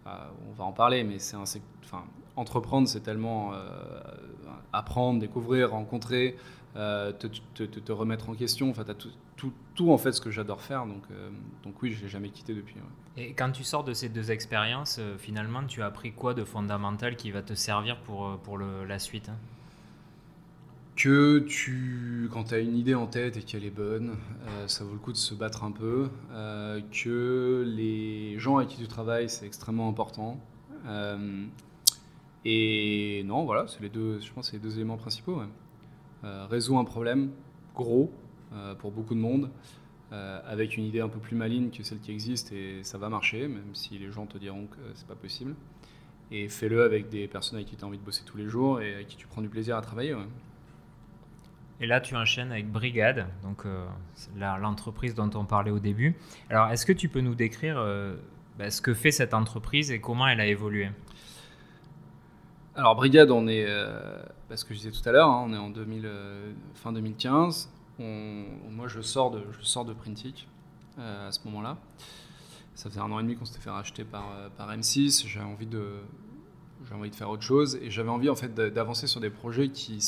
on 0.05 0.53
va 0.53 0.63
en 0.63 0.71
parler, 0.71 1.03
mais 1.03 1.19
c'est 1.19 1.35
enfin, 1.35 2.05
entreprendre, 2.37 2.87
c'est 2.87 3.01
tellement 3.01 3.51
apprendre, 4.71 5.19
découvrir, 5.19 5.71
rencontrer, 5.71 6.37
te, 6.75 7.27
te, 7.53 7.63
te, 7.63 7.91
remettre 7.91 8.29
en 8.29 8.35
question. 8.35 8.69
Enfin, 8.69 8.85
tu 8.85 9.09
tout, 9.35 9.53
tout, 9.75 9.91
en 9.91 9.97
fait 9.97 10.11
ce 10.11 10.21
que 10.21 10.31
j'adore 10.31 10.61
faire. 10.61 10.85
Donc, 10.85 11.03
euh, 11.11 11.29
donc 11.63 11.81
oui, 11.81 11.91
je 11.91 12.01
l'ai 12.03 12.09
jamais 12.09 12.29
quitté 12.29 12.53
depuis. 12.53 12.75
Et 13.17 13.33
quand 13.33 13.51
tu 13.51 13.63
sors 13.63 13.83
de 13.83 13.93
ces 13.93 14.09
deux 14.09 14.31
expériences, 14.31 14.97
euh, 14.99 15.17
finalement, 15.17 15.63
tu 15.65 15.81
as 15.81 15.87
appris 15.87 16.13
quoi 16.13 16.33
de 16.33 16.43
fondamental 16.43 17.15
qui 17.15 17.31
va 17.31 17.41
te 17.41 17.53
servir 17.53 17.99
pour, 18.01 18.27
euh, 18.27 18.37
pour 18.41 18.57
la 18.57 18.99
suite 18.99 19.29
hein? 19.29 19.37
Que 20.95 21.39
tu, 21.39 22.29
quand 22.31 22.45
tu 22.45 22.53
as 22.53 22.59
une 22.59 22.77
idée 22.77 22.95
en 22.95 23.07
tête 23.07 23.37
et 23.37 23.41
qu'elle 23.41 23.65
est 23.65 23.69
bonne, 23.69 24.15
ça 24.67 24.83
vaut 24.83 24.93
le 24.93 24.99
coup 24.99 25.11
de 25.11 25.17
se 25.17 25.33
battre 25.33 25.63
un 25.63 25.71
peu. 25.71 26.09
que 26.91 27.63
les 27.65 28.37
gens 28.39 28.57
avec 28.57 28.69
qui 28.69 28.77
tu 28.77 28.87
travailles, 28.87 29.29
c'est 29.29 29.45
extrêmement 29.45 29.89
important. 29.89 30.39
et 32.45 33.23
non, 33.25 33.45
voilà, 33.45 33.67
c'est 33.67 33.81
les 33.81 33.89
deux, 33.89 34.19
je 34.19 34.31
pense, 34.31 34.51
c'est 34.51 34.57
les 34.57 34.63
deux 34.63 34.75
éléments 34.75 34.97
principaux. 34.97 35.39
Ouais. 35.39 35.47
un 36.23 36.83
problème 36.85 37.31
gros, 37.75 38.11
euh, 38.53 38.75
pour 38.75 38.91
beaucoup 38.91 39.15
de 39.15 39.19
monde, 39.19 39.49
euh, 40.11 40.39
avec 40.45 40.77
une 40.77 40.83
idée 40.85 40.99
un 40.99 41.09
peu 41.09 41.19
plus 41.19 41.35
maligne 41.35 41.71
que 41.71 41.81
celle 41.83 41.99
qui 41.99 42.11
existe 42.11 42.51
et 42.51 42.83
ça 42.83 42.97
va 42.97 43.09
marcher, 43.09 43.47
même 43.47 43.73
si 43.73 43.97
les 43.97 44.11
gens 44.11 44.27
te 44.27 44.37
diront 44.37 44.67
que 44.67 44.77
c'est 44.93 45.07
pas 45.07 45.15
possible. 45.15 45.55
Et 46.31 46.49
fais-le 46.49 46.83
avec 46.83 47.09
des 47.09 47.27
personnes 47.27 47.57
avec 47.57 47.67
qui 47.67 47.75
tu 47.75 47.83
as 47.83 47.87
envie 47.87 47.97
de 47.97 48.03
bosser 48.03 48.23
tous 48.25 48.37
les 48.37 48.47
jours 48.47 48.81
et 48.81 48.93
avec 48.93 49.07
qui 49.07 49.17
tu 49.17 49.27
prends 49.27 49.41
du 49.41 49.49
plaisir 49.49 49.75
à 49.75 49.81
travailler. 49.81 50.15
Et 51.79 51.87
là, 51.87 51.99
tu 51.99 52.15
enchaînes 52.15 52.51
avec 52.51 52.71
Brigade, 52.71 53.27
donc 53.41 53.65
euh, 53.65 53.85
l'entreprise 54.37 55.15
dont 55.15 55.29
on 55.35 55.45
parlait 55.45 55.71
au 55.71 55.79
début. 55.79 56.15
Alors, 56.49 56.69
est-ce 56.69 56.85
que 56.85 56.93
tu 56.93 57.09
peux 57.09 57.21
nous 57.21 57.35
décrire 57.35 57.83
bah, 58.57 58.69
ce 58.69 58.81
que 58.81 58.93
fait 58.93 59.11
cette 59.11 59.33
entreprise 59.33 59.91
et 59.91 59.99
comment 59.99 60.27
elle 60.27 60.39
a 60.39 60.45
évolué? 60.45 60.89
Alors, 62.75 62.95
Brigade, 62.95 63.31
on 63.31 63.47
est, 63.47 63.65
parce 64.47 64.63
bah, 64.63 64.69
que 64.69 64.73
je 64.73 64.79
disais 64.79 64.91
tout 64.91 65.07
à 65.09 65.11
l'heure, 65.11 65.29
hein, 65.29 65.43
on 65.47 65.53
est 65.53 65.57
en 65.57 65.69
2000, 65.69 66.09
fin 66.75 66.93
2015 66.93 67.69
moi, 67.99 68.87
je 68.87 69.01
sors 69.01 69.31
de, 69.31 69.43
je 69.51 69.65
sors 69.65 69.85
de 69.85 69.93
Printic 69.93 70.47
euh, 70.99 71.27
à 71.27 71.31
ce 71.31 71.39
moment-là. 71.45 71.77
Ça 72.75 72.89
faisait 72.89 73.01
un 73.01 73.11
an 73.11 73.19
et 73.19 73.23
demi 73.23 73.35
qu'on 73.35 73.45
s'était 73.45 73.61
fait 73.61 73.69
racheter 73.69 74.03
par, 74.03 74.31
euh, 74.35 74.49
par 74.49 74.71
M6. 74.75 75.27
J'avais 75.27 75.45
envie 75.45 75.67
de, 75.67 75.99
envie 76.91 77.09
de 77.09 77.15
faire 77.15 77.29
autre 77.29 77.43
chose 77.43 77.77
et 77.81 77.91
j'avais 77.91 78.09
envie 78.09 78.29
en 78.29 78.35
fait 78.35 78.53
d'avancer 78.53 79.07
sur 79.07 79.19
des 79.19 79.29
projets 79.29 79.69
qui, 79.69 79.99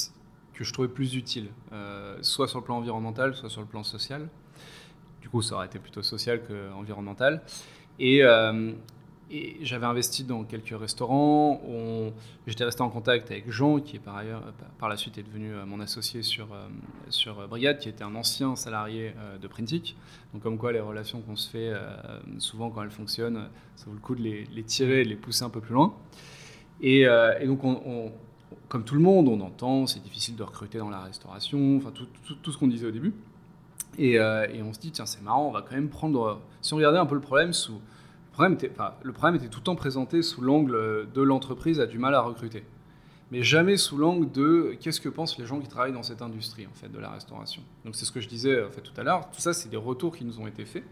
que 0.56 0.64
je 0.64 0.74
trouvais 0.74 0.88
plus 0.88 1.16
utiles, 1.16 1.50
euh, 1.74 2.18
soit 2.22 2.48
sur 2.48 2.60
le 2.60 2.66
plan 2.66 2.78
environnemental, 2.78 3.36
soit 3.36 3.50
sur 3.50 3.62
le 3.62 3.68
plan 3.68 3.84
social. 3.84 4.28
Du 5.22 5.30
coup, 5.30 5.42
ça 5.42 5.56
aurait 5.56 5.68
été 5.68 5.80
plutôt 5.80 6.04
social 6.04 6.42
qu'environnemental. 6.44 7.42
Et, 8.00 8.24
et 9.32 9.58
j'avais 9.64 9.88
investi 9.88 10.24
dans 10.24 10.44
quelques 10.44 10.78
restaurants. 10.80 11.62
J'étais 12.46 12.64
resté 12.64 12.82
en 12.84 12.90
contact 12.90 13.32
avec 13.32 13.50
Jean, 13.50 13.80
qui 13.80 13.96
est 13.96 14.00
par 14.00 14.18
ailleurs, 14.18 14.44
par 14.78 14.88
la 14.88 14.98
suite 14.98 15.18
est 15.18 15.24
devenu 15.24 15.52
euh, 15.52 15.66
mon 15.66 15.80
associé 15.80 16.22
sur, 16.22 16.54
euh, 16.54 16.68
sur 17.10 17.48
Brigade, 17.48 17.80
qui 17.80 17.90
était 17.90 18.04
un 18.04 18.14
ancien 18.14 18.56
salarié 18.56 19.14
euh, 19.18 19.40
de 19.40 19.48
Printic. 19.48 19.98
Donc, 20.34 20.44
comme 20.44 20.60
quoi, 20.60 20.72
les 20.72 20.80
relations 20.80 21.22
qu'on 21.22 21.36
se 21.36 21.50
fait, 21.50 21.72
souvent 22.38 22.70
quand 22.70 22.84
elles 22.84 22.92
fonctionnent, 22.92 23.48
ça 23.76 23.86
vaut 23.88 23.94
le 23.94 24.00
coup 24.00 24.16
de 24.16 24.22
les, 24.22 24.64
tirer, 24.64 25.04
de 25.04 25.10
les 25.10 25.16
pousser 25.16 25.44
un 25.44 25.50
peu 25.50 25.62
plus 25.62 25.74
loin. 25.74 25.96
Et 26.82 27.06
donc, 27.46 27.64
on, 27.64 28.12
comme 28.68 28.84
tout 28.84 28.96
le 28.96 29.02
monde, 29.02 29.28
on 29.28 29.40
entend, 29.42 29.88
c'est 29.88 30.02
difficile 30.02 30.36
de 30.36 30.44
recruter 30.44 30.78
dans 30.78 30.90
la 30.90 31.02
restauration, 31.02 31.78
enfin, 31.78 31.92
tout, 31.92 32.08
tout, 32.26 32.36
tout 32.36 32.52
ce 32.52 32.58
qu'on 32.58 32.68
disait 32.68 32.88
au 32.88 32.92
début. 32.92 33.14
Et, 33.98 34.14
et 34.16 34.62
on 34.62 34.74
se 34.74 34.80
dit, 34.80 34.92
tiens, 34.92 35.06
c'est 35.06 35.22
marrant, 35.22 35.48
on 35.48 35.52
va 35.52 35.62
quand 35.62 35.76
même 35.76 35.88
prendre. 35.88 36.42
Si 36.62 36.74
on 36.74 36.78
regardait 36.78 37.00
un 37.00 37.06
peu 37.06 37.16
le 37.16 37.22
problème 37.22 37.54
sous 37.54 37.80
problème 38.36 38.54
était, 38.54 38.72
le 39.02 39.14
problème 39.14 39.36
était 39.36 39.48
tout 39.48 39.60
le 39.60 39.64
temps 39.64 39.76
présenté 39.76 40.22
sous 40.22 40.42
l'angle 40.42 41.08
de 41.14 41.22
l'entreprise 41.22 41.80
a 41.80 41.88
du 41.88 41.98
mal 41.98 42.14
à 42.14 42.22
recruter. 42.22 42.64
Mais 43.32 43.44
jamais 43.44 43.78
sous 43.78 43.98
l'angle 43.98 44.30
de 44.32 44.76
qu'est-ce 44.80 45.02
que 45.02 45.10
pensent 45.10 45.40
les 45.40 45.46
gens 45.46 45.60
qui 45.60 45.68
travaillent 45.68 45.94
dans 45.94 46.04
cette 46.04 46.22
industrie 46.22 46.68
en 46.68 46.76
fait, 46.76 46.90
de 46.90 47.00
la 47.00 47.10
restauration. 47.10 47.64
Donc 47.86 47.96
c'est 47.96 48.06
ce 48.06 48.12
que 48.12 48.20
je 48.20 48.28
disais 48.28 48.62
en 48.62 48.70
fait, 48.70 48.82
tout 48.82 48.94
à 48.98 49.04
l'heure. 49.04 49.32
Tout 49.32 49.40
ça, 49.40 49.54
c'est 49.54 49.70
des 49.70 49.78
retours 49.78 50.16
qui 50.16 50.26
nous 50.26 50.40
ont 50.40 50.48
été 50.48 50.66
faits. 50.66 50.84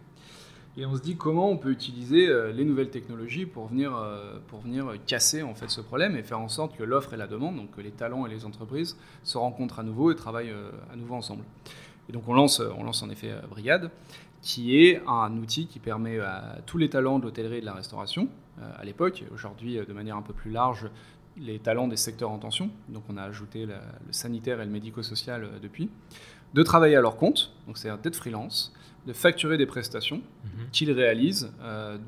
Et 0.75 0.87
on 0.87 0.95
se 0.95 1.01
dit 1.01 1.15
comment 1.15 1.51
on 1.51 1.57
peut 1.57 1.69
utiliser 1.69 2.27
euh, 2.27 2.51
les 2.51 2.65
nouvelles 2.65 2.89
technologies 2.89 3.45
pour 3.45 3.67
venir, 3.67 3.95
euh, 3.95 4.39
pour 4.47 4.59
venir 4.59 4.91
casser 5.05 5.43
en 5.43 5.53
fait, 5.53 5.69
ce 5.69 5.81
problème 5.81 6.15
et 6.15 6.23
faire 6.23 6.39
en 6.39 6.49
sorte 6.49 6.75
que 6.75 6.83
l'offre 6.83 7.13
et 7.13 7.17
la 7.17 7.27
demande, 7.27 7.57
donc 7.57 7.75
que 7.75 7.81
les 7.81 7.91
talents 7.91 8.25
et 8.25 8.29
les 8.29 8.43
entreprises, 8.43 8.97
se 9.23 9.37
rencontrent 9.37 9.79
à 9.79 9.83
nouveau 9.83 10.11
et 10.11 10.15
travaillent 10.15 10.49
euh, 10.49 10.71
à 10.91 10.95
nouveau 10.95 11.13
ensemble. 11.13 11.43
Et 12.09 12.11
donc 12.11 12.27
on 12.27 12.33
lance, 12.33 12.59
on 12.59 12.83
lance 12.83 13.03
en 13.03 13.09
effet 13.11 13.33
Brigade 13.49 13.91
qui 14.41 14.77
est 14.77 15.01
un 15.07 15.37
outil 15.37 15.67
qui 15.67 15.79
permet 15.79 16.19
à 16.19 16.57
tous 16.65 16.77
les 16.77 16.89
talents 16.89 17.17
de 17.17 17.23
l'hôtellerie 17.23 17.59
et 17.59 17.61
de 17.61 17.65
la 17.65 17.73
restauration, 17.73 18.27
à 18.77 18.83
l'époque, 18.83 19.23
aujourd'hui 19.33 19.77
de 19.77 19.93
manière 19.93 20.17
un 20.17 20.21
peu 20.21 20.33
plus 20.33 20.51
large, 20.51 20.89
les 21.37 21.59
talents 21.59 21.87
des 21.87 21.95
secteurs 21.95 22.29
en 22.29 22.39
tension, 22.39 22.69
donc 22.89 23.03
on 23.07 23.15
a 23.15 23.23
ajouté 23.23 23.65
le 23.65 23.75
sanitaire 24.11 24.59
et 24.59 24.65
le 24.65 24.71
médico-social 24.71 25.47
depuis, 25.61 25.89
de 26.53 26.61
travailler 26.61 26.97
à 26.97 27.01
leur 27.01 27.15
compte, 27.15 27.53
donc 27.67 27.77
c'est-à-dire 27.77 28.01
d'être 28.01 28.17
freelance, 28.17 28.73
de 29.05 29.13
facturer 29.13 29.57
des 29.57 29.65
prestations 29.65 30.17
mhm. 30.43 30.69
qu'ils 30.71 30.91
réalisent 30.91 31.51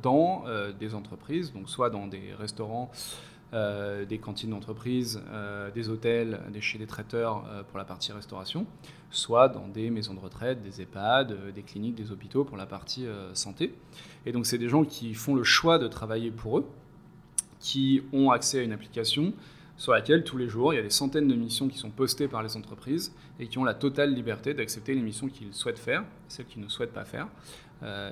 dans 0.02 0.46
des 0.80 0.96
entreprises, 0.96 1.52
donc 1.54 1.70
soit 1.70 1.90
dans 1.90 2.08
des 2.08 2.34
restaurants, 2.38 2.90
des 3.52 4.18
cantines 4.18 4.52
d'entreprise, 4.52 5.22
des 5.74 5.90
hôtels, 5.90 6.40
des, 6.52 6.62
chez 6.62 6.78
des 6.78 6.88
traiteurs 6.88 7.44
pour 7.68 7.78
la 7.78 7.86
partie 7.86 8.12
restauration, 8.12 8.66
soit 9.16 9.48
dans 9.50 9.68
des 9.68 9.90
maisons 9.90 10.14
de 10.14 10.20
retraite, 10.20 10.62
des 10.62 10.82
EHPAD, 10.82 11.32
euh, 11.32 11.52
des 11.52 11.64
cliniques, 11.64 11.96
des 11.96 12.12
hôpitaux 12.12 12.44
pour 12.44 12.58
la 12.58 12.66
partie 12.66 13.06
euh, 13.06 13.34
santé. 13.34 13.74
Et 14.26 14.32
donc 14.32 14.46
c'est 14.46 14.58
des 14.58 14.70
gens 14.70 14.84
qui 14.84 15.14
font 15.14 15.36
le 15.36 15.44
choix 15.44 15.80
de 15.80 15.88
travailler 15.88 16.32
pour 16.32 16.60
eux, 16.60 16.68
qui 17.60 18.04
ont 18.14 18.32
accès 18.32 18.60
à 18.60 18.64
une 18.64 18.74
application 18.74 19.34
sur 19.78 19.92
laquelle 19.92 20.24
tous 20.24 20.38
les 20.38 20.48
jours 20.48 20.74
il 20.74 20.78
y 20.78 20.80
a 20.80 20.84
des 20.84 20.90
centaines 20.90 21.28
de 21.28 21.36
missions 21.36 21.68
qui 21.68 21.78
sont 21.78 21.90
postées 21.90 22.28
par 22.28 22.44
les 22.44 22.56
entreprises 22.56 23.14
et 23.40 23.48
qui 23.48 23.58
ont 23.58 23.64
la 23.64 23.74
totale 23.74 24.14
liberté 24.14 24.54
d'accepter 24.54 24.94
les 24.94 25.02
missions 25.02 25.28
qu'ils 25.28 25.54
souhaitent 25.54 25.80
faire, 25.80 26.04
celles 26.28 26.46
qu'ils 26.46 26.62
ne 26.62 26.70
souhaitent 26.70 26.94
pas 26.94 27.06
faire, 27.06 27.28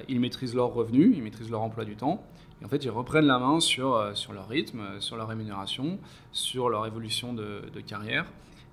ils 0.08 0.20
maîtrisent 0.20 0.56
leurs 0.56 0.74
revenus, 0.74 1.14
ils 1.16 1.24
maîtrisent 1.24 1.50
leur 1.50 1.62
emploi 1.62 1.86
du 1.86 1.96
temps. 1.96 2.24
Et 2.62 2.66
en 2.66 2.68
fait, 2.68 2.84
ils 2.84 2.90
reprennent 2.90 3.26
la 3.26 3.40
main 3.40 3.60
sur, 3.60 4.12
sur 4.14 4.34
leur 4.34 4.48
rythme, 4.48 5.00
sur 5.00 5.18
leur 5.18 5.28
rémunération, 5.28 6.00
sur 6.32 6.70
leur 6.70 6.86
évolution 6.86 7.34
de, 7.34 7.62
carrière 7.86 8.26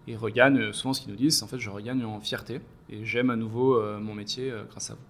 et 0.06 0.16
regagnent, 0.16 0.72
souvent 0.72 0.92
ce 0.92 1.00
qu'ils 1.00 1.10
nous 1.10 1.16
disent, 1.16 1.38
c'est 1.38 1.44
en 1.44 1.48
fait 1.48 1.58
je 1.58 1.70
regagne 1.70 2.04
en 2.04 2.20
fierté 2.20 2.60
et 2.88 3.04
j'aime 3.04 3.30
à 3.30 3.36
nouveau 3.36 3.80
mon 4.00 4.14
métier 4.14 4.52
grâce 4.70 4.90
à 4.90 4.94
vous. 4.94 5.00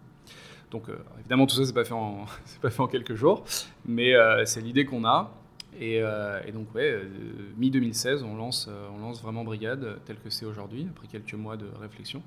Donc 0.70 0.84
évidemment 1.18 1.46
tout 1.46 1.56
ça 1.56 1.84
fait 1.84 1.92
en 1.92 2.26
pas 2.62 2.70
fait 2.70 2.80
en 2.80 2.86
quelques 2.86 3.14
jours, 3.14 3.44
mais 3.86 4.14
c'est 4.44 4.60
l'idée 4.60 4.84
qu'on 4.84 5.04
a 5.04 5.32
euh, 5.80 6.40
et, 6.46 6.52
donc, 6.52 6.74
ouais, 6.74 6.90
euh, 6.90 7.04
mi-2016, 7.56 8.22
on 8.22 8.36
lance, 8.36 8.68
euh, 8.68 8.88
on 8.94 8.98
lance 8.98 9.22
vraiment 9.22 9.44
Brigade 9.44 9.98
tel 10.04 10.16
que 10.16 10.30
c'est 10.30 10.44
aujourd'hui, 10.44 10.86
après 10.90 11.06
quelques 11.06 11.34
mois 11.34 11.56
de 11.56 11.66
réflexion. 11.80 12.22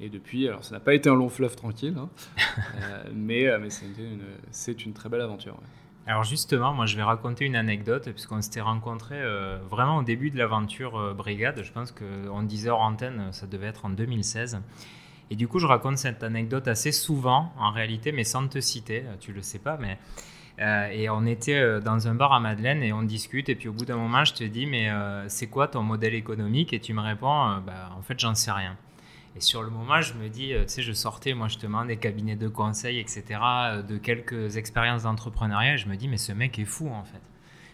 Et 0.00 0.08
depuis, 0.08 0.48
alors 0.48 0.64
ça 0.64 0.74
n'a 0.74 0.80
pas 0.80 0.94
été 0.94 1.10
un 1.10 1.14
long 1.14 1.28
fleuve 1.28 1.56
tranquille, 1.56 1.94
hein, 1.98 2.08
mais, 3.14 3.46
mais 3.58 3.68
c'est 3.68 3.84
une, 3.86 4.76
une, 4.86 4.92
très 4.94 5.10
belle 5.10 5.20
aventure. 5.20 5.58
Alors 6.06 6.24
justement, 6.24 6.72
moi 6.72 6.86
je 6.86 6.96
vais 6.96 7.02
raconter 7.02 7.44
une 7.44 7.54
anecdote, 7.54 8.10
puisqu'on 8.10 8.40
s'était 8.40 8.62
rencontrés 8.62 9.22
vraiment 9.70 9.98
au 9.98 10.02
début 10.02 10.30
de 10.30 10.38
l'aventure 10.38 11.14
Brigade. 11.14 11.62
Je 11.62 11.70
pense 11.70 11.92
qu'on 11.92 12.42
disait 12.42 12.70
hors 12.70 12.80
antenne, 12.80 13.28
ça 13.32 13.46
devait 13.46 13.66
être 13.66 13.84
en 13.84 13.90
2016. 13.90 14.62
Et 15.28 15.36
du 15.36 15.48
coup, 15.48 15.58
je 15.58 15.66
raconte 15.66 15.98
cette 15.98 16.22
anecdote 16.22 16.66
assez 16.66 16.92
souvent, 16.92 17.52
en 17.58 17.70
réalité, 17.70 18.10
mais 18.10 18.24
sans 18.24 18.48
te 18.48 18.58
citer, 18.58 19.04
tu 19.20 19.34
le 19.34 19.42
sais 19.42 19.58
pas, 19.58 19.76
mais 19.76 19.98
euh, 20.60 20.88
et 20.90 21.08
on 21.08 21.24
était 21.24 21.58
euh, 21.58 21.80
dans 21.80 22.06
un 22.06 22.14
bar 22.14 22.32
à 22.32 22.40
Madeleine 22.40 22.82
et 22.82 22.92
on 22.92 23.02
discute. 23.02 23.48
Et 23.48 23.54
puis 23.54 23.68
au 23.68 23.72
bout 23.72 23.84
d'un 23.84 23.96
moment, 23.96 24.24
je 24.24 24.34
te 24.34 24.44
dis, 24.44 24.66
mais 24.66 24.90
euh, 24.90 25.28
c'est 25.28 25.46
quoi 25.46 25.68
ton 25.68 25.82
modèle 25.82 26.14
économique? 26.14 26.72
Et 26.72 26.80
tu 26.80 26.92
me 26.92 27.00
réponds, 27.00 27.58
bah, 27.66 27.90
en 27.96 28.02
fait, 28.02 28.18
j'en 28.18 28.34
sais 28.34 28.52
rien. 28.52 28.76
Et 29.36 29.40
sur 29.40 29.62
le 29.62 29.70
moment, 29.70 30.00
je 30.00 30.14
me 30.14 30.28
dis, 30.28 30.52
tu 30.62 30.64
sais, 30.66 30.82
je 30.82 30.92
sortais 30.92 31.34
moi 31.34 31.48
justement 31.48 31.84
des 31.84 31.96
cabinets 31.96 32.36
de 32.36 32.48
conseil, 32.48 32.98
etc., 32.98 33.24
de 33.88 33.96
quelques 33.96 34.56
expériences 34.56 35.04
d'entrepreneuriat. 35.04 35.76
Je 35.76 35.86
me 35.86 35.96
dis, 35.96 36.08
mais 36.08 36.16
ce 36.16 36.32
mec 36.32 36.58
est 36.58 36.64
fou 36.64 36.88
en 36.88 37.04
fait. 37.04 37.20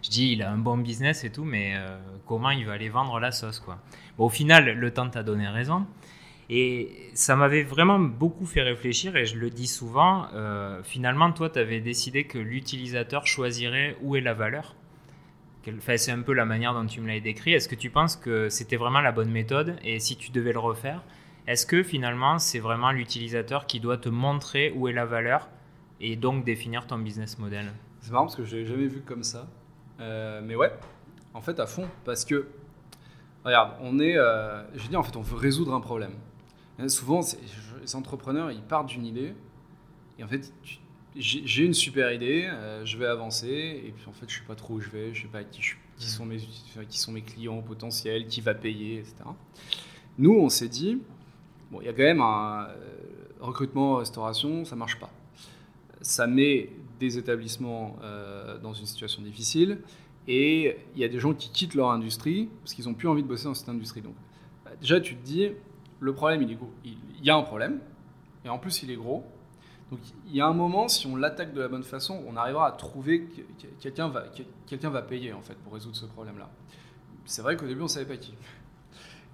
Je 0.03 0.11
dis, 0.11 0.33
il 0.33 0.43
a 0.43 0.51
un 0.51 0.59
bon 0.59 0.77
business 0.77 1.25
et 1.25 1.33
tout, 1.33 1.45
mais 1.45 1.75
comment 2.27 2.51
il 2.51 2.67
va 2.67 2.75
aller 2.75 2.91
vendre 2.91 3.19
la 3.19 3.33
sauce 3.33 3.59
quoi? 3.59 3.79
Au 4.19 4.29
final, 4.29 4.79
le 4.79 4.91
temps 4.93 5.09
t'a 5.09 5.23
donné 5.23 5.49
raison. 5.49 5.87
Et 6.49 7.11
ça 7.15 7.35
m'avait 7.35 7.65
vraiment 7.65 7.99
beaucoup 7.99 8.47
fait 8.47 8.63
réfléchir 8.63 9.17
et 9.17 9.27
je 9.27 9.37
le 9.37 9.51
dis 9.51 9.67
souvent, 9.67 10.29
euh, 10.35 10.81
finalement 10.85 11.33
toi 11.33 11.51
tu 11.51 11.59
avais 11.59 11.81
décidé 11.81 12.25
que 12.25 12.39
l'utilisateur 12.39 13.27
choisirait 13.27 13.97
où 14.01 14.15
est 14.15 14.21
la 14.21 14.35
valeur. 14.35 14.77
Enfin, 15.77 15.97
c'est 15.97 16.13
un 16.13 16.23
peu 16.23 16.33
la 16.33 16.45
manière 16.45 16.75
dont 16.75 16.87
tu 16.87 17.01
me 17.01 17.09
l'as 17.09 17.19
décrit. 17.19 17.53
Est-ce 17.53 17.69
que 17.69 17.75
tu 17.75 17.91
penses 17.91 18.15
que 18.15 18.49
c'était 18.49 18.77
vraiment 18.77 19.01
la 19.01 19.11
bonne 19.11 19.31
méthode? 19.31 19.77
Et 19.83 19.99
si 19.99 20.17
tu 20.17 20.31
devais 20.31 20.53
le 20.53 20.61
refaire, 20.61 21.03
est-ce 21.49 21.67
que 21.67 21.83
finalement 21.83 22.39
c'est 22.39 22.61
vraiment 22.61 22.93
l'utilisateur 22.93 23.67
qui 23.67 23.81
doit 23.81 23.99
te 23.99 24.09
montrer 24.09 24.73
où 24.77 24.87
est 24.87 24.93
la 24.93 25.05
valeur 25.05 25.49
et 26.01 26.15
donc 26.15 26.45
définir 26.45 26.87
ton 26.87 26.99
business 26.99 27.39
model? 27.41 27.73
C'est 28.01 28.13
marrant 28.13 28.27
parce 28.27 28.37
que 28.37 28.45
je 28.45 28.59
l'ai 28.59 28.67
jamais 28.67 28.87
vu 28.87 29.01
comme 29.01 29.25
ça. 29.25 29.49
Euh, 29.99 30.41
mais 30.45 30.55
ouais, 30.55 30.73
en 31.35 31.41
fait 31.41 31.59
à 31.59 31.67
fond, 31.67 31.89
parce 32.05 32.25
que 32.25 32.47
regarde, 33.45 33.73
on 33.81 33.99
est, 33.99 34.17
euh, 34.17 34.63
je 34.77 34.87
dis 34.87 34.97
en 34.97 35.03
fait 35.03 35.17
on 35.17 35.23
veut 35.23 35.37
résoudre 35.37 35.75
un 35.75 35.81
problème. 35.81 36.13
Hein, 36.79 36.89
souvent, 36.89 37.21
les 37.81 37.97
entrepreneurs, 37.97 38.51
ils 38.51 38.63
partent 38.63 38.89
d'une 38.89 39.07
idée, 39.07 39.35
et 40.19 40.25
en 40.25 40.29
fait, 40.29 40.53
j'ai 41.17 41.65
une 41.65 41.75
super 41.75 42.13
idée, 42.13 42.45
euh, 42.47 42.85
je 42.85 42.99
vais 42.99 43.07
avancer, 43.07 43.83
et 43.87 43.93
puis 43.93 44.07
en 44.07 44.13
fait, 44.13 44.29
je 44.29 44.39
sais 44.39 44.45
pas 44.47 44.55
trop 44.55 44.75
où 44.75 44.81
je 44.81 44.91
vais, 44.91 45.15
je 45.15 45.23
sais 45.23 45.29
pas 45.29 45.43
qui, 45.45 45.63
sont, 46.07 46.27
mes, 47.13 47.23
clients 47.23 47.63
potentiels, 47.63 48.27
qui 48.27 48.43
va 48.43 48.55
payer, 48.55 48.99
etc. 48.99 49.15
Nous, 50.19 50.35
on 50.35 50.51
s'est 50.51 50.69
dit, 50.69 50.99
bon, 51.71 51.81
il 51.81 51.87
y 51.87 51.89
a 51.89 51.93
quand 51.93 52.03
même 52.03 52.21
un 52.21 52.67
euh, 52.69 52.75
recrutement, 53.41 53.97
restauration, 53.97 54.67
ça 54.67 54.77
marche 54.77 54.99
pas. 54.99 55.11
Ça 56.03 56.27
met 56.27 56.71
des 57.01 57.17
établissements 57.17 57.97
euh, 58.03 58.59
dans 58.59 58.75
une 58.75 58.87
situation 58.87 59.23
difficile, 59.23 59.79
et 60.29 60.77
il 60.95 61.01
y 61.01 61.05
a 61.05 61.09
des 61.09 61.21
gens 61.21 61.33
qui 61.33 61.51
quittent 61.51 61.75
leur 61.75 61.91
industrie 61.91 62.49
parce 62.61 62.75
qu'ils 62.75 62.87
n'ont 62.87 62.95
plus 62.95 63.09
envie 63.09 63.23
de 63.23 63.29
bosser 63.29 63.45
dans 63.45 63.55
cette 63.55 63.69
industrie. 63.69 64.03
Donc, 64.03 64.15
déjà, 64.81 65.01
tu 65.01 65.15
te 65.15 65.25
dis, 65.25 65.51
le 66.01 66.13
problème, 66.13 66.43
il 66.43 66.53
est 66.53 66.57
gros. 66.57 66.73
Il 66.85 67.25
y 67.25 67.31
a 67.31 67.37
un 67.37 67.43
problème, 67.43 67.81
et 68.45 68.49
en 68.49 68.59
plus, 68.59 68.83
il 68.83 68.91
est 68.91 68.97
gros. 68.97 69.25
Donc, 69.91 70.01
il 70.27 70.35
y 70.35 70.41
a 70.41 70.47
un 70.47 70.53
moment, 70.53 70.89
si 70.89 71.07
on 71.07 71.17
l'attaque 71.17 71.55
de 71.55 71.61
la 71.61 71.69
bonne 71.69 71.85
façon, 71.85 72.23
on 72.27 72.37
arrivera 72.37 72.67
à 72.67 72.73
trouver 72.73 73.23
que 73.23 73.43
quelqu'un 73.81 74.09
va, 74.09 74.25
va 74.91 75.03
payer, 75.03 75.33
en 75.33 75.43
fait, 75.43 75.55
pour 75.55 75.75
résoudre 75.75 75.97
ce 75.97 76.07
problème-là. 76.07 76.49
C'est 77.25 77.43
vrai 77.43 77.57
qu'au 77.57 77.67
début, 77.67 77.81
on 77.81 77.85
ne 77.85 77.89
savait 77.89 78.07
pas 78.07 78.17
qui. 78.17 78.35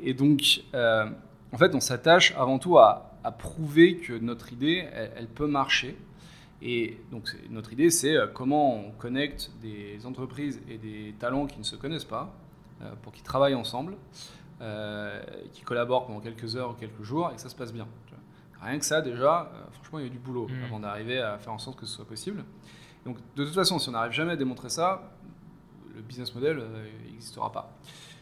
Et 0.00 0.14
donc, 0.14 0.62
euh, 0.74 1.06
en 1.52 1.58
fait, 1.58 1.74
on 1.74 1.80
s'attache 1.80 2.34
avant 2.36 2.58
tout 2.58 2.78
à, 2.78 3.08
prouver 3.38 3.98
que 3.98 4.14
notre 4.14 4.52
idée, 4.52 4.88
elle, 4.92 5.28
peut 5.28 5.46
marcher. 5.46 5.96
Et 6.60 6.98
donc, 7.10 7.36
notre 7.50 7.72
idée, 7.72 7.90
c'est 7.90 8.16
euh, 8.16 8.26
comment 8.26 8.76
on 8.76 8.90
connecte 8.92 9.50
des 9.60 10.04
entreprises 10.06 10.60
et 10.68 10.76
des 10.76 11.14
talents 11.18 11.46
qui 11.46 11.58
ne 11.58 11.64
se 11.64 11.76
connaissent 11.76 12.04
pas 12.04 12.34
euh, 12.82 12.92
pour 13.02 13.12
qu'ils 13.12 13.24
travaillent 13.24 13.54
ensemble. 13.54 13.94
Euh, 14.62 15.20
qui 15.52 15.62
collaborent 15.62 16.06
pendant 16.06 16.20
quelques 16.20 16.54
heures 16.54 16.70
ou 16.70 16.74
quelques 16.74 17.02
jours 17.02 17.30
et 17.32 17.34
que 17.34 17.40
ça 17.40 17.48
se 17.48 17.56
passe 17.56 17.72
bien. 17.72 17.88
Rien 18.60 18.78
que 18.78 18.84
ça, 18.84 19.00
déjà, 19.00 19.50
euh, 19.52 19.64
franchement, 19.72 19.98
il 19.98 20.04
y 20.04 20.06
a 20.06 20.10
du 20.10 20.20
boulot 20.20 20.46
mm. 20.46 20.64
avant 20.66 20.78
d'arriver 20.78 21.18
à 21.18 21.36
faire 21.38 21.52
en 21.52 21.58
sorte 21.58 21.80
que 21.80 21.84
ce 21.84 21.96
soit 21.96 22.04
possible. 22.04 22.44
Donc, 23.04 23.16
de 23.34 23.44
toute 23.44 23.54
façon, 23.54 23.80
si 23.80 23.88
on 23.88 23.92
n'arrive 23.92 24.12
jamais 24.12 24.32
à 24.32 24.36
démontrer 24.36 24.68
ça, 24.68 25.10
le 25.96 26.00
business 26.00 26.32
model 26.32 26.62
n'existera 27.06 27.48
euh, 27.48 27.50
pas. 27.50 27.76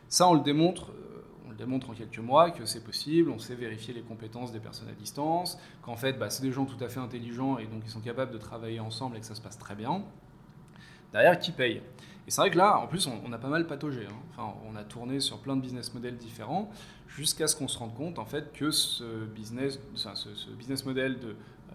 Ça, 0.09 0.29
on 0.29 0.35
le 0.35 0.41
démontre 0.41 0.93
on 1.47 1.51
le 1.51 1.57
démontre 1.57 1.91
en 1.91 1.95
quelques 1.95 2.21
mois 2.21 2.51
que 2.53 2.65
c'est 2.65 2.85
possible, 2.85 3.29
on 3.29 3.39
sait 3.39 3.57
vérifier 3.57 3.93
les 3.93 4.03
compétences 4.03 4.51
des 4.51 4.61
personnes 4.61 4.89
à 4.89 4.93
distance, 4.93 5.59
qu'en 5.83 5.97
fait 5.97 6.13
bah, 6.13 6.31
c'est 6.31 6.43
des 6.43 6.53
gens 6.53 6.65
tout 6.65 6.83
à 6.83 6.89
fait 6.89 7.01
intelligents 7.01 7.59
et 7.59 7.67
donc 7.67 7.83
ils 7.85 7.91
sont 7.91 8.01
capables 8.01 8.33
de 8.33 8.39
travailler 8.39 8.79
ensemble 8.79 9.17
et 9.17 9.21
que 9.21 9.27
ça 9.27 9.35
se 9.35 9.41
passe 9.41 9.59
très 9.59 9.75
bien. 9.75 10.05
Derrière, 11.13 11.39
qui 11.39 11.51
paye? 11.51 11.83
Et 12.31 12.33
c'est 12.33 12.43
vrai 12.43 12.51
que 12.53 12.59
là, 12.59 12.79
en 12.79 12.87
plus, 12.87 13.09
on, 13.09 13.33
a 13.33 13.39
pas 13.39 13.49
mal 13.49 13.67
pataugé. 13.67 14.07
Hein. 14.39 14.53
On 14.65 14.77
a 14.77 14.85
tourné 14.85 15.19
sur 15.19 15.41
plein 15.41 15.57
de 15.57 15.63
business 15.63 15.93
models 15.93 16.17
différents 16.17 16.71
jusqu'à 17.09 17.49
ce 17.49 17.57
qu'on 17.57 17.67
se 17.67 17.77
rende 17.77 17.93
compte 17.97 18.21
en 18.21 18.25
fait 18.25 18.53
que 18.53 18.71
ce 18.71 19.25
business, 19.25 19.81
model 20.87 21.19
de 21.19 21.31
euh, 21.31 21.75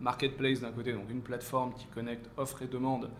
marketplace 0.00 0.58
d'un 0.58 0.72
côté, 0.72 0.92
donc 0.92 1.08
une 1.08 1.22
plateforme 1.22 1.72
qui 1.72 1.86
connecte 1.86 2.28
offre 2.36 2.62
et 2.62 2.66
demande, 2.66 3.10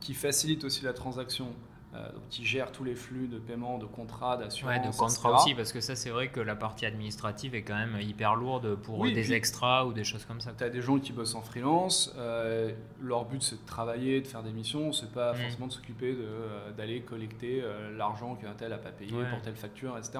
qui 0.00 0.14
facilite 0.14 0.64
aussi 0.64 0.82
la 0.82 0.94
transaction 0.94 1.48
euh, 1.94 2.06
qui 2.28 2.44
gère 2.44 2.70
tous 2.70 2.84
les 2.84 2.94
flux 2.94 3.28
de 3.28 3.38
paiement, 3.38 3.78
de 3.78 3.86
contrats, 3.86 4.36
d'assurance. 4.36 4.76
Ouais, 4.76 4.86
de 4.86 4.94
contrats 4.94 5.36
aussi, 5.36 5.54
parce 5.54 5.72
que 5.72 5.80
ça, 5.80 5.96
c'est 5.96 6.10
vrai 6.10 6.28
que 6.28 6.38
la 6.38 6.54
partie 6.54 6.84
administrative 6.84 7.54
est 7.54 7.62
quand 7.62 7.76
même 7.76 7.98
hyper 7.98 8.34
lourde 8.34 8.74
pour 8.74 9.04
des 9.04 9.32
extras 9.32 9.86
ou 9.86 9.94
des 9.94 10.04
choses 10.04 10.26
comme 10.26 10.42
ça. 10.42 10.52
Tu 10.56 10.64
as 10.64 10.68
des 10.68 10.82
gens 10.82 10.98
qui 10.98 11.14
bossent 11.14 11.34
en 11.34 11.40
freelance, 11.40 12.14
euh, 12.18 12.72
leur 13.00 13.24
but 13.24 13.42
c'est 13.42 13.62
de 13.62 13.66
travailler, 13.66 14.20
de 14.20 14.26
faire 14.26 14.42
des 14.42 14.52
missions, 14.52 14.92
c'est 14.92 15.10
pas 15.10 15.32
mm. 15.32 15.36
forcément 15.36 15.66
de 15.68 15.72
s'occuper 15.72 16.14
euh, 16.14 16.70
d'aller 16.72 17.00
collecter 17.00 17.64
l'argent 17.96 18.34
qu'un 18.34 18.52
tel 18.52 18.74
a 18.74 18.78
pas 18.78 18.90
payé 18.90 19.10
pour 19.30 19.40
telle 19.40 19.56
facture, 19.56 19.96
etc. 19.96 20.18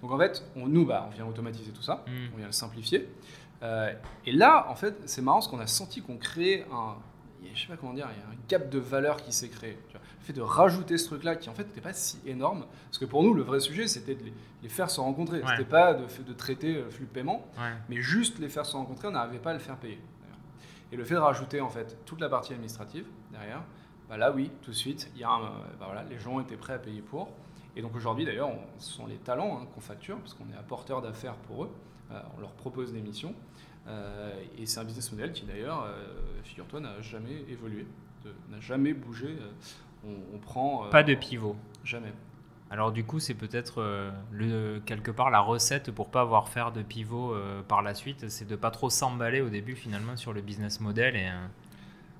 Donc 0.00 0.12
en 0.12 0.18
fait, 0.18 0.44
on, 0.54 0.68
nous, 0.68 0.86
bah, 0.86 1.08
on 1.08 1.10
vient 1.12 1.26
automatiser 1.26 1.72
tout 1.72 1.82
ça, 1.82 2.04
mm. 2.06 2.34
on 2.34 2.36
vient 2.36 2.46
le 2.46 2.52
simplifier. 2.52 3.08
et 4.24 4.32
là, 4.32 4.68
en 4.70 4.76
fait, 4.76 4.94
c'est 5.06 5.20
marrant 5.22 5.38
parce 5.38 5.48
qu'on 5.48 5.58
a 5.58 5.66
senti 5.66 6.00
qu'on 6.00 6.16
crée 6.16 6.64
un, 6.72 6.94
je 7.54 7.60
sais 7.60 7.68
pas 7.68 7.76
comment 7.76 7.94
dire, 7.94 8.08
il 8.14 8.20
y 8.20 8.22
a 8.22 8.28
un 8.28 8.38
gap 8.48 8.70
de 8.70 8.78
valeur 8.78 9.22
qui 9.22 9.32
s'est 9.32 9.48
créé 9.48 9.78
de 10.32 10.40
rajouter 10.40 10.98
ce 10.98 11.06
truc-là 11.06 11.36
qui 11.36 11.48
en 11.48 11.54
fait 11.54 11.64
n'était 11.64 11.80
pas 11.80 11.92
si 11.92 12.18
énorme. 12.26 12.66
Parce 12.86 12.98
que 12.98 13.04
pour 13.04 13.22
nous, 13.22 13.34
le 13.34 13.42
vrai 13.42 13.60
sujet, 13.60 13.86
c'était 13.88 14.14
de 14.14 14.24
les, 14.62 14.68
faire 14.68 14.90
se 14.90 15.00
rencontrer. 15.00 15.42
C'était 15.48 15.68
pas 15.68 15.94
de, 15.94 16.04
de 16.04 16.32
traiter 16.32 16.74
le 16.74 16.90
flux 16.90 17.06
de 17.06 17.10
paiement, 17.10 17.46
mais 17.88 18.00
juste 18.00 18.38
les 18.38 18.48
faire 18.48 18.66
se 18.66 18.76
rencontrer, 18.76 19.08
on 19.08 19.12
n'arrivait 19.12 19.38
pas 19.38 19.50
à 19.50 19.54
le 19.54 19.58
faire 19.58 19.76
payer. 19.76 20.00
Et 20.90 20.96
le 20.96 21.04
fait 21.04 21.14
de 21.14 21.20
rajouter 21.20 21.60
en 21.60 21.68
fait 21.68 21.98
toute 22.06 22.20
la 22.20 22.30
partie 22.30 22.52
administrative 22.52 23.06
derrière, 23.30 23.62
bah 24.08 24.16
là 24.16 24.32
oui, 24.32 24.50
tout 24.62 24.70
de 24.70 24.76
suite, 24.76 25.10
il 25.14 25.20
y 25.20 25.24
a 25.24 25.28
bah 25.78 25.86
voilà, 25.86 26.02
les 26.04 26.18
gens 26.18 26.40
étaient 26.40 26.56
prêts 26.56 26.72
à 26.72 26.78
payer 26.78 27.02
pour. 27.02 27.28
Et 27.76 27.82
donc 27.82 27.94
aujourd'hui 27.94 28.24
d'ailleurs, 28.24 28.50
ce 28.78 28.90
sont 28.92 29.06
les 29.06 29.16
talents 29.16 29.60
hein, 29.60 29.66
qu'on 29.74 29.80
facture, 29.80 30.18
parce 30.18 30.32
qu'on 30.32 30.48
est 30.50 30.58
apporteur 30.58 31.02
d'affaires 31.02 31.36
pour 31.36 31.64
eux. 31.64 31.70
Euh, 32.10 32.20
on 32.38 32.40
leur 32.40 32.52
propose 32.52 32.94
des 32.94 33.02
missions. 33.02 33.34
Euh, 33.88 34.32
et 34.58 34.66
c'est 34.66 34.80
un 34.80 34.84
business 34.84 35.10
model 35.12 35.32
qui 35.32 35.44
d'ailleurs, 35.46 35.82
euh, 35.82 36.04
figure-toi, 36.44 36.80
n'a 36.80 37.00
jamais 37.00 37.44
évolué, 37.48 37.86
n'a 38.50 38.60
jamais 38.60 38.92
bougé 38.92 39.36
on, 40.06 40.38
prend. 40.38 40.86
Euh, 40.86 40.90
pas 40.90 41.02
de 41.02 41.14
pivot. 41.14 41.56
Jamais. 41.84 42.12
Alors 42.70 42.92
du 42.92 43.04
coup, 43.04 43.18
c'est 43.18 43.34
peut-être 43.34 43.80
euh, 43.80 44.80
quelque 44.84 45.10
part 45.10 45.30
la 45.30 45.40
recette 45.40 45.90
pour 45.90 46.08
pas 46.08 46.20
avoir 46.20 46.48
faire 46.48 46.70
de 46.70 46.82
pivot 46.82 47.32
euh, 47.32 47.62
par 47.62 47.82
la 47.82 47.94
suite, 47.94 48.28
c'est 48.28 48.46
de 48.46 48.56
pas 48.56 48.70
trop 48.70 48.90
s'emballer 48.90 49.40
au 49.40 49.48
début 49.48 49.74
finalement 49.74 50.16
sur 50.16 50.32
le 50.32 50.42
business 50.42 50.80
model 50.80 51.16
et. 51.16 51.30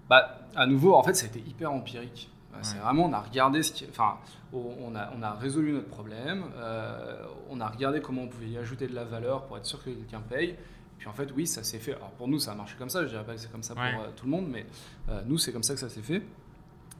Bah, 0.08 0.38
à 0.56 0.64
nouveau, 0.64 0.94
en 0.94 1.02
fait, 1.02 1.12
ça 1.12 1.26
a 1.26 1.28
été 1.28 1.40
hyper 1.40 1.70
empirique. 1.70 2.30
C'est 2.62 2.78
vraiment, 2.78 3.04
on 3.04 3.12
a 3.12 3.20
regardé 3.20 3.62
ce 3.62 3.70
qui, 3.70 3.86
enfin, 3.88 4.16
on 4.52 4.96
a, 4.96 5.10
on 5.16 5.22
a 5.22 5.30
résolu 5.32 5.72
notre 5.72 5.86
problème, 5.86 6.42
on 7.50 7.60
a 7.60 7.68
regardé 7.68 8.00
comment 8.00 8.22
on 8.22 8.26
pouvait 8.26 8.48
y 8.48 8.58
ajouter 8.58 8.88
de 8.88 8.94
la 8.94 9.04
valeur 9.04 9.44
pour 9.44 9.58
être 9.58 9.66
sûr 9.66 9.78
que 9.84 9.90
quelqu'un 9.90 10.22
paye. 10.28 10.56
Puis 10.98 11.08
en 11.08 11.12
fait, 11.12 11.30
oui, 11.36 11.46
ça 11.46 11.62
s'est 11.62 11.78
fait. 11.78 11.94
Alors 11.94 12.10
pour 12.10 12.28
nous, 12.28 12.38
ça 12.38 12.52
a 12.52 12.54
marché 12.54 12.74
comme 12.78 12.90
ça. 12.90 13.04
Je 13.04 13.08
dirais 13.10 13.24
pas 13.24 13.34
que 13.34 13.40
c'est 13.40 13.52
comme 13.52 13.62
ça 13.62 13.74
pour 13.74 14.14
tout 14.14 14.24
le 14.24 14.30
monde, 14.30 14.48
mais 14.48 14.66
nous, 15.26 15.38
c'est 15.38 15.52
comme 15.52 15.62
ça 15.62 15.74
que 15.74 15.80
ça 15.80 15.88
s'est 15.88 16.02
fait. 16.02 16.22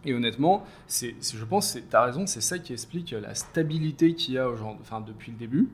Et 0.05 0.15
honnêtement, 0.15 0.65
c'est, 0.87 1.17
je 1.21 1.45
pense, 1.45 1.73
tu 1.73 1.97
as 1.97 2.03
raison, 2.03 2.27
c'est 2.27 2.41
ça 2.41 2.59
qui 2.59 2.73
explique 2.73 3.11
la 3.11 3.35
stabilité 3.35 4.15
qu'il 4.15 4.35
y 4.35 4.39
a 4.39 4.49
enfin, 4.49 5.01
depuis 5.01 5.33
le 5.33 5.39
début. 5.39 5.69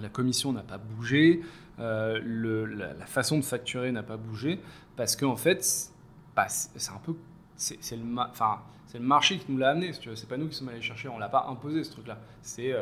la 0.00 0.10
commission 0.10 0.52
n'a 0.52 0.62
pas 0.62 0.76
bougé, 0.76 1.40
le, 1.78 2.66
la, 2.66 3.06
façon 3.06 3.38
de 3.38 3.44
facturer 3.44 3.92
n'a 3.92 4.02
pas 4.02 4.18
bougé, 4.18 4.60
parce 4.96 5.16
qu'en 5.16 5.32
en 5.32 5.36
fait, 5.36 5.90
bah, 6.36 6.48
c'est 6.48 6.92
un 6.92 7.00
peu. 7.02 7.14
C'est 7.56 7.96
le, 7.96 8.04
enfin, 8.18 8.60
le 8.92 9.00
marché 9.00 9.38
qui 9.38 9.50
nous 9.50 9.58
l'a 9.58 9.70
amené, 9.70 9.92
si. 9.94 10.00
C'est 10.14 10.28
pas 10.28 10.36
nous 10.36 10.48
qui 10.48 10.56
sommes 10.56 10.68
allés 10.68 10.82
chercher, 10.82 11.08
on 11.08 11.18
l'a 11.18 11.30
pas 11.30 11.46
imposé 11.48 11.82
ce 11.84 11.92
truc-là. 11.92 12.18
C'est 12.42 12.74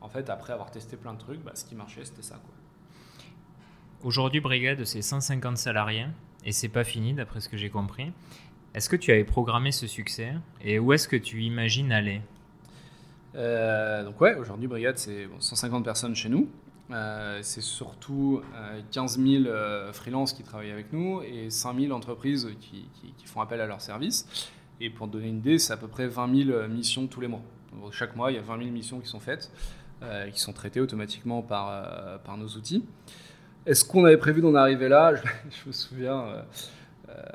en 0.00 0.08
fait, 0.08 0.28
après 0.28 0.52
avoir 0.52 0.70
testé 0.70 0.96
plein 0.96 1.14
de 1.14 1.18
trucs, 1.18 1.42
bah, 1.42 1.52
ce 1.54 1.64
qui 1.64 1.74
marchait, 1.74 2.04
c'était 2.04 2.22
ça. 2.22 2.40
Aujourd'hui, 4.04 4.40
Brigade, 4.40 4.84
c'est 4.84 5.00
150 5.00 5.56
salariés 5.56 6.04
et 6.44 6.52
c'est 6.52 6.68
pas 6.68 6.84
fini, 6.84 7.14
d'après 7.14 7.40
ce 7.40 7.48
que 7.48 7.56
j'ai 7.56 7.70
compris. 7.70 8.12
Est-ce 8.74 8.90
que 8.90 8.96
tu 8.96 9.10
avais 9.10 9.24
programmé 9.24 9.72
ce 9.72 9.86
succès 9.86 10.34
et 10.60 10.78
où 10.78 10.92
est-ce 10.92 11.08
que 11.08 11.16
tu 11.16 11.42
imagines 11.42 11.90
aller? 11.90 12.20
Euh, 13.34 14.04
Donc, 14.04 14.20
ouais, 14.20 14.34
aujourd'hui, 14.34 14.66
Brigade, 14.66 14.98
c'est 14.98 15.26
150 15.38 15.82
personnes 15.82 16.14
chez 16.14 16.28
nous. 16.28 16.50
Euh, 16.90 17.38
c'est 17.40 17.62
surtout 17.62 18.42
15 18.90 19.18
euh, 19.18 19.42
000 19.44 19.92
freelances 19.94 20.34
qui 20.34 20.42
travaillent 20.42 20.72
avec 20.72 20.92
nous 20.92 21.22
et 21.22 21.48
5 21.48 21.80
000 21.80 21.92
entreprises 21.94 22.50
qui, 22.60 22.86
font 23.24 23.40
appel 23.40 23.62
à 23.62 23.66
leurs 23.66 23.80
services. 23.80 24.50
Et 24.82 24.90
pour 24.90 25.06
te 25.06 25.14
donner 25.14 25.28
une 25.28 25.38
idée, 25.38 25.58
c'est 25.58 25.72
à 25.72 25.78
peu 25.78 25.88
près 25.88 26.08
20 26.08 26.44
000 26.44 26.68
missions 26.68 27.06
tous 27.06 27.22
les 27.22 27.28
mois. 27.28 27.40
chaque 27.90 28.16
mois, 28.16 28.30
il 28.30 28.34
y 28.34 28.38
a 28.38 28.42
20 28.42 28.58
000 28.58 28.70
missions 28.70 29.00
qui 29.00 29.08
sont 29.08 29.20
faites. 29.20 29.50
Euh, 30.04 30.28
qui 30.30 30.40
sont 30.40 30.52
traités 30.52 30.80
automatiquement 30.80 31.46
euh, 31.50 32.18
par 32.18 32.36
nos 32.36 32.48
outils. 32.48 32.84
Est-ce 33.66 33.84
qu'on 33.84 34.04
avait 34.04 34.18
prévu 34.18 34.42
d'en 34.42 34.54
arriver 34.54 34.88
là? 34.88 35.14
Je, 35.14 35.66
me 35.66 35.72
souviens, 35.72 36.20
euh, 36.20 36.42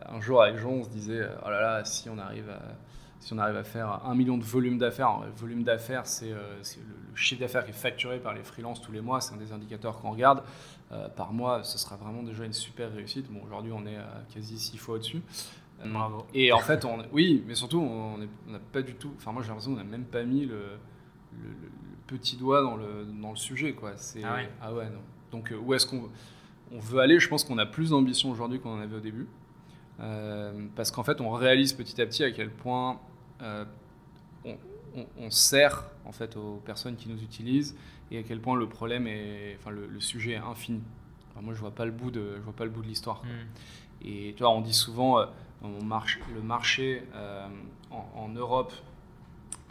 un 0.08 0.22
jour 0.22 0.44
avec 0.44 0.58
Jean, 0.58 0.72
on 0.72 0.84
se 0.84 0.90
disait, 0.90 1.28
oh 1.46 1.50
là 1.50 1.62
là, 1.62 1.86
si 1.86 2.10
on 2.10 2.18
arrive 2.18 2.50
à, 2.50 2.62
si 3.20 3.34
on 3.34 3.38
arrive 3.38 3.58
à 3.58 3.64
faire 3.64 4.02
un 4.06 4.16
million 4.16 4.38
de 4.38 4.44
volume 4.44 4.78
d'affaires, 4.78 5.22
le 5.26 5.32
volume 5.32 5.64
d'affaires, 5.64 6.06
c'est 6.06 6.30
le, 6.30 6.38
chiffre 7.16 7.42
d'affaires 7.42 7.66
qui 7.66 7.72
est 7.72 7.74
facturé 7.74 8.20
par 8.20 8.34
les 8.34 8.44
freelances 8.44 8.82
tous 8.82 8.92
les 8.92 9.02
mois, 9.02 9.22
c'est 9.22 9.34
un 9.34 9.38
des 9.38 9.52
indicateurs 9.52 10.00
qu'on 10.00 10.12
regarde. 10.12 10.44
par 11.18 11.34
mois, 11.34 11.64
ce 11.64 11.78
sera 11.78 11.98
vraiment 11.98 12.24
déjà 12.24 12.46
une 12.46 12.54
super 12.54 12.94
réussite. 12.94 13.30
Bon, 13.30 13.42
aujourd'hui, 13.46 13.74
on 13.74 13.86
est 13.86 13.98
à 13.98 14.24
quasi 14.34 14.58
six 14.58 14.78
fois 14.78 14.96
au-dessus. 14.96 15.22
Bravo. 15.86 16.26
Et 16.34 16.52
en 16.52 16.60
fait, 16.60 16.86
on, 16.86 17.00
oui, 17.12 17.44
mais 17.48 17.56
surtout, 17.56 17.80
on 17.80 18.18
n'a 18.18 18.60
pas 18.72 18.82
du 18.82 18.96
tout. 18.96 19.14
Enfin, 19.18 19.32
moi, 19.32 19.42
j'ai 19.42 19.50
l'impression 19.50 19.72
qu'on 19.72 19.78
n'a 19.78 19.84
même 19.84 20.06
pas 20.06 20.24
mis 20.24 20.46
le, 20.46 20.78
petit 22.08 22.38
doigt 22.38 22.62
dans 22.62 22.76
le, 22.76 23.06
dans 23.22 23.32
le 23.32 23.38
sujet. 23.38 23.74
Quoi. 23.74 23.94
Ah 24.24 24.38
ah 24.62 24.74
ouais 24.74 24.86
non. 24.86 25.02
Donc, 25.32 25.52
euh, 25.52 25.58
où 25.58 25.74
est-ce 25.74 25.86
qu'on 25.86 26.10
on 26.72 26.80
veut 26.80 27.00
aller? 27.00 27.20
Je 27.20 27.28
pense 27.28 27.44
qu'on 27.44 27.58
a 27.58 27.66
plus 27.66 27.90
d'ambition 27.90 28.30
aujourd'hui 28.30 28.60
qu'on 28.60 28.78
en 28.78 28.82
avait 28.82 28.98
au 28.98 29.02
début. 29.02 29.28
Euh, 30.00 30.68
parce 30.76 30.92
qu'en 30.92 31.04
fait, 31.04 31.20
on 31.22 31.30
réalise 31.30 31.74
petit 31.74 32.02
à 32.02 32.06
petit 32.06 32.24
à 32.24 32.32
quel 32.32 32.50
point 32.50 33.00
euh, 33.42 33.66
on, 35.18 35.30
sert 35.30 35.86
en 36.06 36.12
fait 36.12 36.38
aux 36.38 36.62
personnes 36.66 36.96
qui 36.96 37.10
nous 37.10 37.22
utilisent 37.22 37.76
et 38.10 38.18
à 38.18 38.24
quel 38.24 38.40
point 38.40 38.56
le 38.56 38.68
problème 38.68 39.08
est, 39.08 39.58
enfin 39.60 39.72
le, 39.72 40.00
sujet 40.00 40.32
est 40.32 40.38
infini. 40.38 40.82
moi, 41.42 41.54
je 41.54 41.60
vois 41.60 41.72
pas 41.72 41.86
le 41.86 41.92
bout 41.92 42.12
de, 42.12 42.36
je 42.38 42.42
vois 42.42 42.54
pas 42.54 42.64
le 42.64 42.72
bout 42.72 42.82
de 42.82 42.88
l'histoire. 42.88 43.22
Hmm. 43.24 44.08
Et 44.08 44.34
tu 44.36 44.44
vois, 44.44 44.52
on 44.52 44.62
dit 44.62 44.74
souvent, 44.74 45.26
on 45.62 45.84
marche, 45.84 46.20
le 46.34 46.42
marché 46.42 47.04
en, 47.92 48.30
Europe 48.30 48.74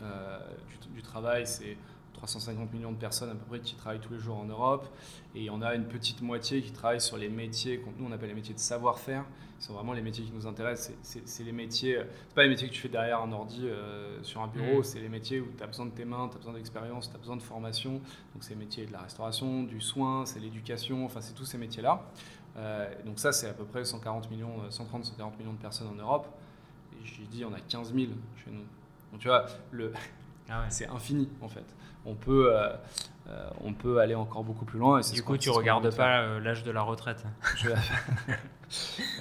du, 0.00 0.94
du, 0.94 1.02
travail, 1.02 1.46
c'est 1.46 1.76
350 2.18 2.72
millions 2.72 2.92
de 2.92 2.96
personnes 2.96 3.30
à 3.30 3.34
peu 3.34 3.44
près 3.46 3.60
qui 3.60 3.74
travaillent 3.74 4.00
tous 4.00 4.12
les 4.12 4.18
jours 4.18 4.36
en 4.36 4.44
Europe. 4.44 4.86
Et 5.34 5.40
il 5.40 5.44
y 5.44 5.50
en 5.50 5.62
a 5.62 5.74
une 5.74 5.86
petite 5.86 6.20
moitié 6.20 6.60
qui 6.62 6.72
travaille 6.72 7.00
sur 7.00 7.16
les 7.16 7.28
métiers 7.28 7.78
qu'on 7.78 7.92
nous 7.98 8.06
on 8.08 8.12
appelle 8.12 8.28
les 8.28 8.34
métiers 8.34 8.54
de 8.54 8.60
savoir-faire. 8.60 9.24
Ce 9.58 9.68
sont 9.68 9.74
vraiment 9.74 9.92
les 9.92 10.02
métiers 10.02 10.24
qui 10.24 10.32
nous 10.32 10.46
intéressent. 10.46 10.94
C'est 11.02 11.42
les 11.42 11.52
métiers, 11.52 11.98
c'est 12.28 12.34
pas 12.34 12.44
les 12.44 12.48
métiers 12.48 12.68
que 12.68 12.72
tu 12.72 12.80
fais 12.80 12.88
derrière 12.88 13.20
un 13.22 13.32
ordi 13.32 13.62
euh, 13.64 14.22
sur 14.22 14.40
un 14.40 14.46
bureau, 14.46 14.80
mm. 14.80 14.84
c'est 14.84 15.00
les 15.00 15.08
métiers 15.08 15.40
où 15.40 15.48
tu 15.56 15.62
as 15.62 15.66
besoin 15.66 15.86
de 15.86 15.90
tes 15.90 16.04
mains, 16.04 16.28
tu 16.28 16.36
as 16.36 16.38
besoin 16.38 16.54
d'expérience, 16.54 17.10
tu 17.10 17.16
as 17.16 17.18
besoin 17.18 17.36
de 17.36 17.42
formation. 17.42 17.94
Donc 17.94 18.42
c'est 18.42 18.50
les 18.50 18.60
métiers 18.60 18.86
de 18.86 18.92
la 18.92 19.00
restauration, 19.00 19.64
du 19.64 19.80
soin, 19.80 20.26
c'est 20.26 20.38
l'éducation, 20.38 21.04
enfin 21.04 21.20
c'est 21.20 21.34
tous 21.34 21.44
ces 21.44 21.58
métiers-là. 21.58 22.04
Euh, 22.56 22.88
donc 23.04 23.18
ça 23.18 23.32
c'est 23.32 23.48
à 23.48 23.52
peu 23.52 23.64
près 23.64 23.84
140 23.84 24.30
millions, 24.30 24.70
130, 24.70 25.04
140 25.06 25.38
millions 25.38 25.52
de 25.52 25.58
personnes 25.58 25.88
en 25.88 25.94
Europe. 25.94 26.28
Et 26.92 27.04
j'ai 27.04 27.24
dit 27.24 27.44
on 27.44 27.52
a 27.52 27.60
15 27.60 27.94
000 27.94 28.06
chez 28.44 28.50
nous. 28.50 28.64
Donc 29.10 29.20
tu 29.20 29.28
vois, 29.28 29.46
le, 29.72 29.92
ah 30.50 30.64
c'est 30.68 30.88
infini 30.88 31.28
en 31.40 31.48
fait 31.48 31.64
on 32.08 32.14
peut, 32.14 32.54
euh, 32.54 32.68
euh, 33.28 33.50
on 33.62 33.72
peut 33.72 33.98
aller 33.98 34.14
encore 34.14 34.44
beaucoup 34.44 34.64
plus 34.64 34.78
loin. 34.78 35.00
Et 35.00 35.12
du 35.12 35.22
coup, 35.22 35.36
tu 35.36 35.50
regardes 35.50 35.94
pas 35.94 36.20
euh, 36.20 36.40
l'âge 36.40 36.64
de 36.64 36.70
la 36.70 36.82
retraite 36.82 37.24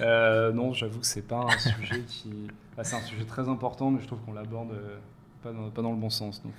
Non, 0.00 0.72
j'avoue 0.72 1.00
que 1.00 1.06
c'est 1.06 1.26
pas 1.26 1.46
un 1.48 1.58
sujet 1.58 2.00
qui. 2.02 2.48
c'est 2.82 2.96
un 2.96 3.02
sujet 3.02 3.24
très 3.24 3.48
important, 3.48 3.90
mais 3.90 4.00
je 4.00 4.06
trouve 4.06 4.20
qu'on 4.20 4.32
l'aborde 4.32 4.74
pas 5.42 5.52
dans, 5.52 5.70
pas 5.70 5.82
dans, 5.82 5.92
le 5.92 5.98
bon 5.98 6.10
sens. 6.10 6.42
Donc, 6.42 6.54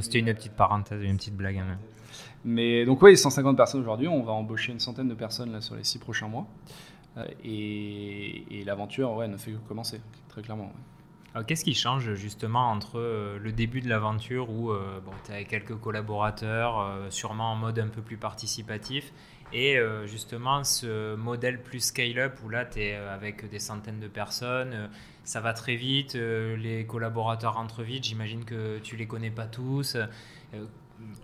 C'était 0.00 0.20
une 0.20 0.32
petite 0.32 0.54
parenthèse, 0.54 1.02
une 1.02 1.16
petite 1.16 1.36
blague. 1.36 1.58
Hein. 1.58 1.78
Mais 2.44 2.84
donc, 2.86 3.02
oui, 3.02 3.16
150 3.16 3.56
personnes 3.56 3.80
aujourd'hui. 3.80 4.08
On 4.08 4.22
va 4.22 4.32
embaucher 4.32 4.72
une 4.72 4.80
centaine 4.80 5.08
de 5.08 5.14
personnes 5.14 5.52
là, 5.52 5.60
sur 5.60 5.74
les 5.74 5.84
six 5.84 5.98
prochains 5.98 6.28
mois. 6.28 6.46
et, 7.44 8.62
l'aventure 8.64 9.12
ouais, 9.12 9.28
ne 9.28 9.36
fait 9.36 9.52
que 9.52 9.56
commencer, 9.68 10.00
très 10.28 10.42
clairement. 10.42 10.72
Qu'est-ce 11.46 11.64
qui 11.64 11.74
change 11.74 12.14
justement 12.14 12.70
entre 12.70 12.98
euh, 12.98 13.38
le 13.38 13.52
début 13.52 13.80
de 13.80 13.88
l'aventure 13.88 14.50
où 14.50 14.70
euh, 14.70 15.00
bon, 15.04 15.12
tu 15.24 15.32
as 15.32 15.44
quelques 15.44 15.76
collaborateurs, 15.76 16.80
euh, 16.80 17.10
sûrement 17.10 17.52
en 17.52 17.56
mode 17.56 17.78
un 17.78 17.88
peu 17.88 18.02
plus 18.02 18.16
participatif, 18.16 19.12
et 19.50 19.78
justement 20.04 20.62
ce 20.62 21.14
modèle 21.14 21.62
plus 21.62 21.80
scale-up 21.80 22.38
où 22.44 22.50
là 22.50 22.66
tu 22.66 22.80
es 22.80 22.94
avec 22.94 23.48
des 23.48 23.58
centaines 23.58 23.98
de 23.98 24.06
personnes, 24.06 24.90
ça 25.24 25.40
va 25.40 25.54
très 25.54 25.74
vite, 25.74 26.12
les 26.12 26.84
collaborateurs 26.86 27.54
rentrent 27.54 27.82
vite, 27.82 28.04
j'imagine 28.04 28.44
que 28.44 28.78
tu 28.80 28.96
les 28.96 29.06
connais 29.06 29.30
pas 29.30 29.46
tous. 29.46 29.96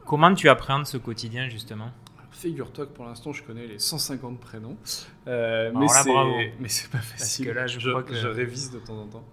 comment 0.06 0.34
tu 0.34 0.48
appréhendes 0.48 0.86
ce 0.86 0.96
quotidien 0.96 1.50
justement? 1.50 1.90
Figure-toi 2.34 2.86
que 2.86 2.90
pour 2.90 3.04
l'instant, 3.04 3.32
je 3.32 3.44
connais 3.44 3.66
les 3.66 3.78
150 3.78 4.40
prénoms. 4.40 4.76
Euh, 5.28 5.70
mais 5.72 5.86
c'est 6.68 6.90
pas 6.90 6.98
facile. 6.98 7.46
Parce 7.46 7.54
que 7.54 7.60
là, 7.60 7.66
je, 7.68 7.88
crois 7.88 8.02
que 8.02 8.14
je 8.14 8.26
révise 8.26 8.72
de 8.72 8.80
temps 8.80 8.98
en 8.98 9.06
temps. 9.06 9.24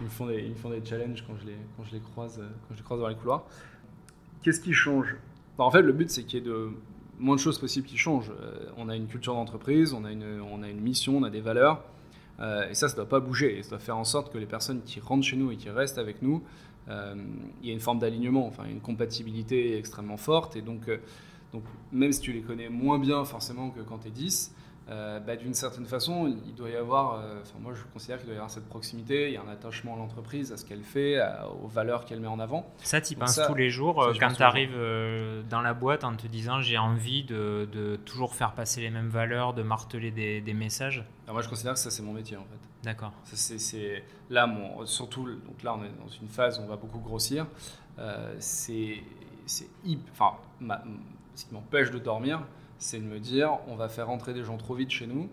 Ils 0.00 0.04
me 0.04 0.10
font 0.10 0.26
des, 0.26 0.42
ils 0.42 0.50
me 0.50 0.54
font 0.54 0.70
des 0.70 0.84
challenges 0.84 1.24
quand 1.26 1.36
je 1.40 1.46
les, 1.46 1.56
quand 1.76 1.84
je 1.84 1.92
les 1.92 2.00
croise, 2.00 2.38
quand 2.38 2.74
je 2.74 2.78
les 2.78 2.84
croise 2.84 3.00
dans 3.00 3.08
les 3.08 3.16
couloirs. 3.16 3.44
Qu'est-ce 4.42 4.60
qui 4.60 4.72
change? 4.72 5.16
En 5.58 5.70
fait, 5.70 5.82
le 5.82 5.92
but, 5.92 6.10
c'est 6.10 6.22
qu'il 6.22 6.38
y 6.38 6.42
ait 6.42 6.46
de 6.46 6.70
moins 7.18 7.36
de 7.36 7.40
choses 7.40 7.58
possibles 7.58 7.86
qui 7.86 7.96
changent. 7.96 8.30
Euh, 8.30 8.70
on 8.76 8.88
a 8.88 8.96
une 8.96 9.06
culture 9.06 9.34
d'entreprise, 9.34 9.92
on 9.92 10.04
a 10.04 10.12
une, 10.12 10.40
on 10.40 10.62
a 10.62 10.68
une 10.68 10.80
mission, 10.80 11.18
on 11.18 11.24
a 11.24 11.30
des 11.30 11.40
valeurs. 11.40 11.84
Euh, 12.40 12.68
et 12.68 12.74
ça, 12.74 12.88
ça 12.88 12.94
ne 12.94 12.96
doit 12.98 13.08
pas 13.08 13.20
bouger. 13.20 13.58
Et 13.58 13.62
ça 13.62 13.70
doit 13.70 13.78
faire 13.78 13.96
en 13.96 14.04
sorte 14.04 14.32
que 14.32 14.38
les 14.38 14.46
personnes 14.46 14.82
qui 14.82 15.00
rentrent 15.00 15.26
chez 15.26 15.36
nous 15.36 15.50
et 15.50 15.56
qui 15.56 15.70
restent 15.70 15.98
avec 15.98 16.22
nous, 16.22 16.42
euh, 16.88 17.14
il 17.62 17.68
y 17.68 17.70
a 17.70 17.74
une 17.74 17.80
forme 17.80 17.98
d'alignement, 17.98 18.46
enfin 18.46 18.64
une 18.64 18.80
compatibilité 18.80 19.76
extrêmement 19.76 20.16
forte. 20.16 20.56
Et 20.56 20.62
donc, 20.62 20.88
donc 21.52 21.64
même 21.92 22.12
si 22.12 22.20
tu 22.20 22.32
les 22.32 22.42
connais 22.42 22.68
moins 22.68 22.98
bien 22.98 23.24
forcément 23.24 23.70
que 23.70 23.80
quand 23.80 23.98
tu 23.98 24.08
es 24.08 24.12
10, 24.12 24.54
euh, 24.90 25.20
bah, 25.20 25.36
d'une 25.36 25.52
certaine 25.52 25.84
façon, 25.84 26.34
il 26.46 26.54
doit 26.54 26.70
y 26.70 26.76
avoir, 26.76 27.14
euh, 27.14 27.40
enfin 27.42 27.58
moi 27.60 27.74
je 27.74 27.82
considère 27.92 28.16
qu'il 28.16 28.26
doit 28.26 28.34
y 28.34 28.38
avoir 28.38 28.50
cette 28.50 28.68
proximité, 28.68 29.28
il 29.28 29.34
y 29.34 29.36
a 29.36 29.42
un 29.42 29.48
attachement 29.48 29.94
à 29.94 29.98
l'entreprise, 29.98 30.50
à 30.50 30.56
ce 30.56 30.64
qu'elle 30.64 30.82
fait, 30.82 31.20
aux 31.62 31.68
valeurs 31.68 32.06
qu'elle 32.06 32.20
met 32.20 32.26
en 32.26 32.38
avant. 32.38 32.66
Ça, 32.78 33.00
tu 33.02 33.14
penses 33.14 33.38
tous 33.46 33.54
les 33.54 33.68
jours 33.68 34.02
euh, 34.02 34.14
quand 34.18 34.32
tu 34.32 34.42
arrives 34.42 34.76
dans 35.50 35.60
la 35.60 35.74
boîte 35.74 36.04
en 36.04 36.16
te 36.16 36.26
disant 36.26 36.60
j'ai 36.60 36.78
envie 36.78 37.22
de, 37.22 37.68
de, 37.70 37.96
toujours 37.96 38.34
faire 38.34 38.52
passer 38.52 38.80
les 38.80 38.90
mêmes 38.90 39.10
valeurs, 39.10 39.52
de 39.52 39.62
marteler 39.62 40.10
des, 40.10 40.40
des 40.40 40.54
messages? 40.54 41.04
Alors 41.24 41.34
Moi 41.34 41.42
je 41.42 41.48
considère 41.50 41.74
que 41.74 41.80
ça 41.80 41.90
c'est 41.90 42.02
mon 42.02 42.14
métier 42.14 42.38
en 42.38 42.44
fait. 42.44 42.58
D'accord. 42.82 43.12
C'est 43.24 44.04
là, 44.30 44.46
mon, 44.46 44.86
surtout, 44.86 45.26
donc 45.26 45.62
là 45.62 45.74
on 45.74 45.84
est 45.84 45.90
dans 46.02 46.08
une 46.08 46.28
phase 46.28 46.58
où 46.58 46.62
on 46.62 46.66
va 46.66 46.76
beaucoup 46.76 47.00
grossir. 47.00 47.46
c'est, 48.38 49.02
enfin, 50.12 50.32
ce 51.34 51.44
qui 51.44 51.52
m'empêche 51.52 51.90
de 51.90 51.98
dormir, 51.98 52.40
c'est 52.78 52.98
de 52.98 53.04
me 53.04 53.18
dire 53.18 53.58
on 53.66 53.76
va 53.76 53.88
faire 53.88 54.06
rentrer 54.06 54.32
des 54.34 54.44
gens 54.44 54.56
trop 54.56 54.74
vite 54.74 54.90
chez 54.90 55.06
nous 55.06 55.28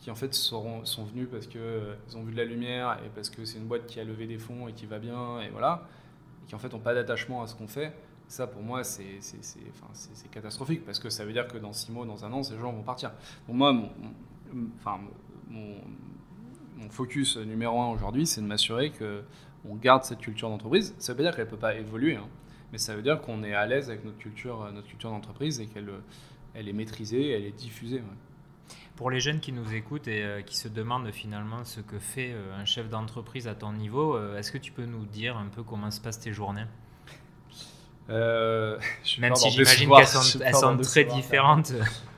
qui 0.00 0.10
en 0.10 0.14
fait 0.14 0.32
seront, 0.34 0.84
sont 0.84 1.04
venus 1.04 1.28
parce 1.30 1.46
qu'ils 1.46 1.60
euh, 1.60 1.94
ont 2.16 2.22
vu 2.22 2.32
de 2.32 2.36
la 2.38 2.44
lumière 2.44 2.98
et 3.04 3.08
parce 3.14 3.28
que 3.28 3.44
c'est 3.44 3.58
une 3.58 3.66
boîte 3.66 3.86
qui 3.86 4.00
a 4.00 4.04
levé 4.04 4.26
des 4.26 4.38
fonds 4.38 4.66
et 4.66 4.72
qui 4.72 4.86
va 4.86 4.98
bien 4.98 5.40
et 5.40 5.50
voilà, 5.50 5.86
et 6.42 6.48
qui 6.48 6.54
en 6.54 6.58
fait 6.58 6.72
n'ont 6.72 6.80
pas 6.80 6.94
d'attachement 6.94 7.42
à 7.42 7.46
ce 7.46 7.54
qu'on 7.54 7.68
fait. 7.68 7.94
Ça 8.26 8.46
pour 8.46 8.62
moi 8.62 8.82
c'est 8.84 9.20
catastrophique 10.30 10.84
parce 10.84 10.98
que 10.98 11.10
ça 11.10 11.24
veut 11.24 11.32
dire 11.32 11.48
que 11.48 11.58
dans 11.58 11.72
six 11.72 11.92
mois, 11.92 12.06
dans 12.06 12.24
un 12.24 12.32
an, 12.32 12.42
ces 12.42 12.56
gens 12.56 12.72
vont 12.72 12.82
partir. 12.82 13.12
Pour 13.44 13.54
moi, 13.54 13.72
mon, 13.72 13.90
enfin, 14.76 15.00
mon, 15.48 15.76
focus 16.88 17.36
numéro 17.36 17.80
un 17.80 17.90
aujourd'hui, 17.90 18.26
c'est 18.26 18.40
de 18.40 18.46
m'assurer 18.46 18.90
qu'on 18.90 19.74
garde 19.74 20.02
cette 20.02 20.20
culture 20.20 20.48
d'entreprise. 20.48 20.94
Ça 20.98 21.12
veut 21.12 21.18
pas 21.18 21.22
dire 21.24 21.36
qu'elle 21.36 21.44
ne 21.44 21.50
peut 21.50 21.56
pas 21.56 21.74
évoluer, 21.74 22.16
hein, 22.16 22.26
mais 22.72 22.78
ça 22.78 22.96
veut 22.96 23.02
dire 23.02 23.20
qu'on 23.20 23.44
est 23.44 23.54
à 23.54 23.66
l'aise 23.66 23.90
avec 23.90 24.04
notre 24.04 24.18
culture, 24.18 24.70
notre 24.72 24.88
culture 24.88 25.10
d'entreprise 25.10 25.60
et 25.60 25.66
qu'elle 25.66 25.90
elle 26.54 26.68
est 26.68 26.72
maîtrisée, 26.72 27.30
elle 27.30 27.44
est 27.44 27.56
diffusée. 27.56 28.02
Pour 29.00 29.10
les 29.10 29.20
jeunes 29.20 29.40
qui 29.40 29.52
nous 29.52 29.72
écoutent 29.72 30.08
et 30.08 30.22
euh, 30.22 30.42
qui 30.42 30.56
se 30.58 30.68
demandent 30.68 31.10
finalement 31.10 31.64
ce 31.64 31.80
que 31.80 31.98
fait 31.98 32.32
euh, 32.32 32.60
un 32.60 32.66
chef 32.66 32.90
d'entreprise 32.90 33.48
à 33.48 33.54
ton 33.54 33.72
niveau, 33.72 34.14
euh, 34.14 34.36
est-ce 34.36 34.52
que 34.52 34.58
tu 34.58 34.72
peux 34.72 34.84
nous 34.84 35.06
dire 35.06 35.38
un 35.38 35.46
peu 35.46 35.62
comment 35.62 35.90
se 35.90 36.02
passent 36.02 36.20
tes 36.20 36.34
journées? 36.34 36.66
Même 38.10 39.36
si 39.36 39.50
j'imagine 39.50 39.88
qu'elles 39.88 40.54
sont, 40.54 40.76
très 40.78 41.04
différentes. 41.04 41.72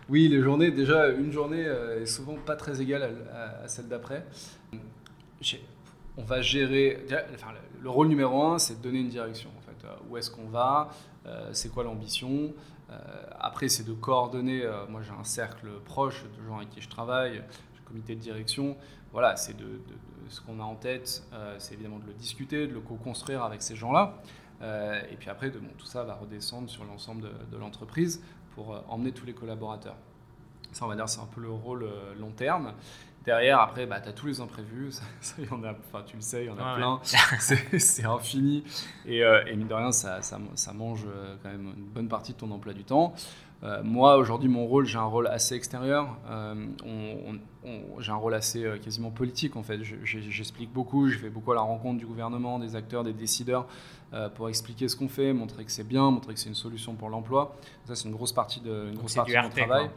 Oui, 0.09 0.27
les 0.27 0.41
journées, 0.41 0.71
déjà, 0.73 1.09
une 1.11 1.31
journée 1.31 1.61
est 2.01 2.07
souvent 2.07 2.35
pas 2.35 2.57
très 2.57 2.81
égale 2.81 3.15
à, 3.33 3.69
celle 3.69 3.89
d'après. 3.89 4.27
On 6.17 6.25
va 6.25 6.41
gérer. 6.41 7.07
le 7.81 7.91
rôle 7.91 8.09
numéro 8.09 8.43
un, 8.43 8.59
c'est 8.59 8.79
de 8.79 8.83
donner 8.83 9.01
une 9.01 9.09
direction. 9.11 9.51
En 9.57 9.61
fait. 9.61 9.87
Où 10.09 10.17
est-ce 10.17 10.31
qu'on 10.31 10.49
va 10.49 10.91
c'est 11.53 11.71
quoi 11.71 11.85
l'ambition. 11.85 12.53
Après, 13.41 13.69
c'est 13.69 13.85
de 13.85 13.93
coordonner. 13.93 14.69
moi, 14.89 15.03
j'ai 15.03 15.13
un 15.13 15.25
cercle 15.25 15.69
proche 15.85 16.25
de 16.25 16.47
gens 16.47 16.57
avec 16.57 16.71
qui 16.71 16.81
je 16.81 16.89
travaille, 16.89 17.43
j'ai 17.75 17.83
comité 17.85 18.15
de 18.15 18.21
direction. 18.21 18.77
Voilà, 19.13 19.37
c'est 19.37 19.57
de, 19.57 19.81
ce 20.29 20.41
qu'on 20.41 20.61
a 20.61 20.63
en 20.63 20.75
tête, 20.75 21.23
c'est 21.59 21.75
évidemment 21.75 21.99
de 21.99 22.07
le 22.07 22.15
discuter, 22.15 22.67
de 22.67 22.73
le 22.73 22.81
co-construire 22.81 23.43
avec 23.43 23.63
ces 23.63 23.77
gens-là. 23.77 24.15
et 24.63 25.17
puis 25.19 25.29
après, 25.29 25.51
tout 25.51 25.87
ça 25.87 26.05
va 26.05 26.15
redescendre 26.15 26.71
sur 26.71 26.85
l'ensemble 26.85 27.31
de, 27.51 27.57
l'entreprise 27.59 28.23
pour 28.55 28.83
emmener 28.89 29.13
tous 29.13 29.27
les 29.27 29.35
collaborateurs. 29.35 29.97
Ça, 30.73 30.87
on 30.87 30.89
va 30.89 30.97
dire, 30.97 31.09
c'est 31.09 31.21
un 31.21 31.27
peu 31.27 31.43
le 31.43 31.51
rôle 31.51 31.87
long 32.19 32.31
terme. 32.31 32.73
Derrière, 33.25 33.61
après, 33.61 33.87
bah, 33.87 34.01
tu 34.01 34.09
as 34.09 34.13
tous 34.13 34.27
les 34.27 34.41
imprévus. 34.41 34.91
Ça, 35.21 35.35
y 35.39 35.49
en 35.53 35.63
a, 35.65 35.75
tu 36.05 36.17
le 36.17 36.23
sais, 36.23 36.45
il 36.45 36.47
y 36.47 36.51
en 36.51 36.59
a 36.59 36.75
plein. 36.77 37.01
c'est 37.39 38.05
infini. 38.05 38.65
Et, 39.07 39.23
euh, 39.23 39.45
et, 39.47 39.55
mine 39.55 39.69
de 39.69 39.75
rien, 39.75 39.93
ça, 39.93 40.23
ça, 40.23 40.39
ça, 40.55 40.73
mange 40.73 41.05
euh, 41.07 41.37
quand 41.43 41.51
même 41.51 41.73
une 41.77 41.85
bonne 41.85 42.09
partie 42.09 42.33
de 42.33 42.39
ton 42.39 42.51
emploi 42.51 42.73
du 42.73 42.85
temps. 42.85 43.15
Euh, 43.63 43.83
moi, 43.83 44.17
aujourd'hui, 44.17 44.49
mon 44.49 44.67
rôle, 44.67 44.87
j'ai 44.87 44.99
un 44.99 45.05
rôle 45.05 45.27
assez 45.27 45.55
extérieur. 45.55 46.17
j'ai 47.99 48.11
un 48.11 48.17
rôle 48.17 48.35
assez 48.35 48.65
quasiment 48.83 49.11
politique, 49.11 49.57
en 49.57 49.63
fait. 49.63 49.81
J'explique 49.83 50.73
beaucoup, 50.73 51.09
je 51.09 51.19
vais 51.19 51.31
beaucoup 51.31 51.53
à 51.53 51.55
la 51.55 51.61
rencontre 51.61 51.99
du 51.99 52.07
gouvernement, 52.07 52.59
des 52.59 52.77
acteurs, 52.77 53.05
des 53.05 53.13
décideurs. 53.13 53.67
Euh, 54.15 54.29
pour 54.29 54.51
expliquer 54.51 54.89
ce 54.89 54.97
qu'on 54.97 55.09
fait, 55.09 55.33
montrer 55.33 55.65
que 55.65 55.73
c'est 55.73 55.89
bien, 55.89 56.11
montrer 56.11 56.35
que 56.35 56.41
c'est 56.41 56.51
une 56.51 56.55
solution 56.55 56.95
pour 56.95 57.09
l'emploi. 57.09 57.57
Ça, 57.87 57.97
c'est 57.97 58.07
une 58.07 58.15
grosse 58.15 58.33
partie 58.33 58.61
de, 58.61 58.89
une 58.91 58.97
grosse 58.97 59.15
partie 59.15 59.33
de 59.33 59.41
mon 59.41 59.49
travail. 59.49 59.89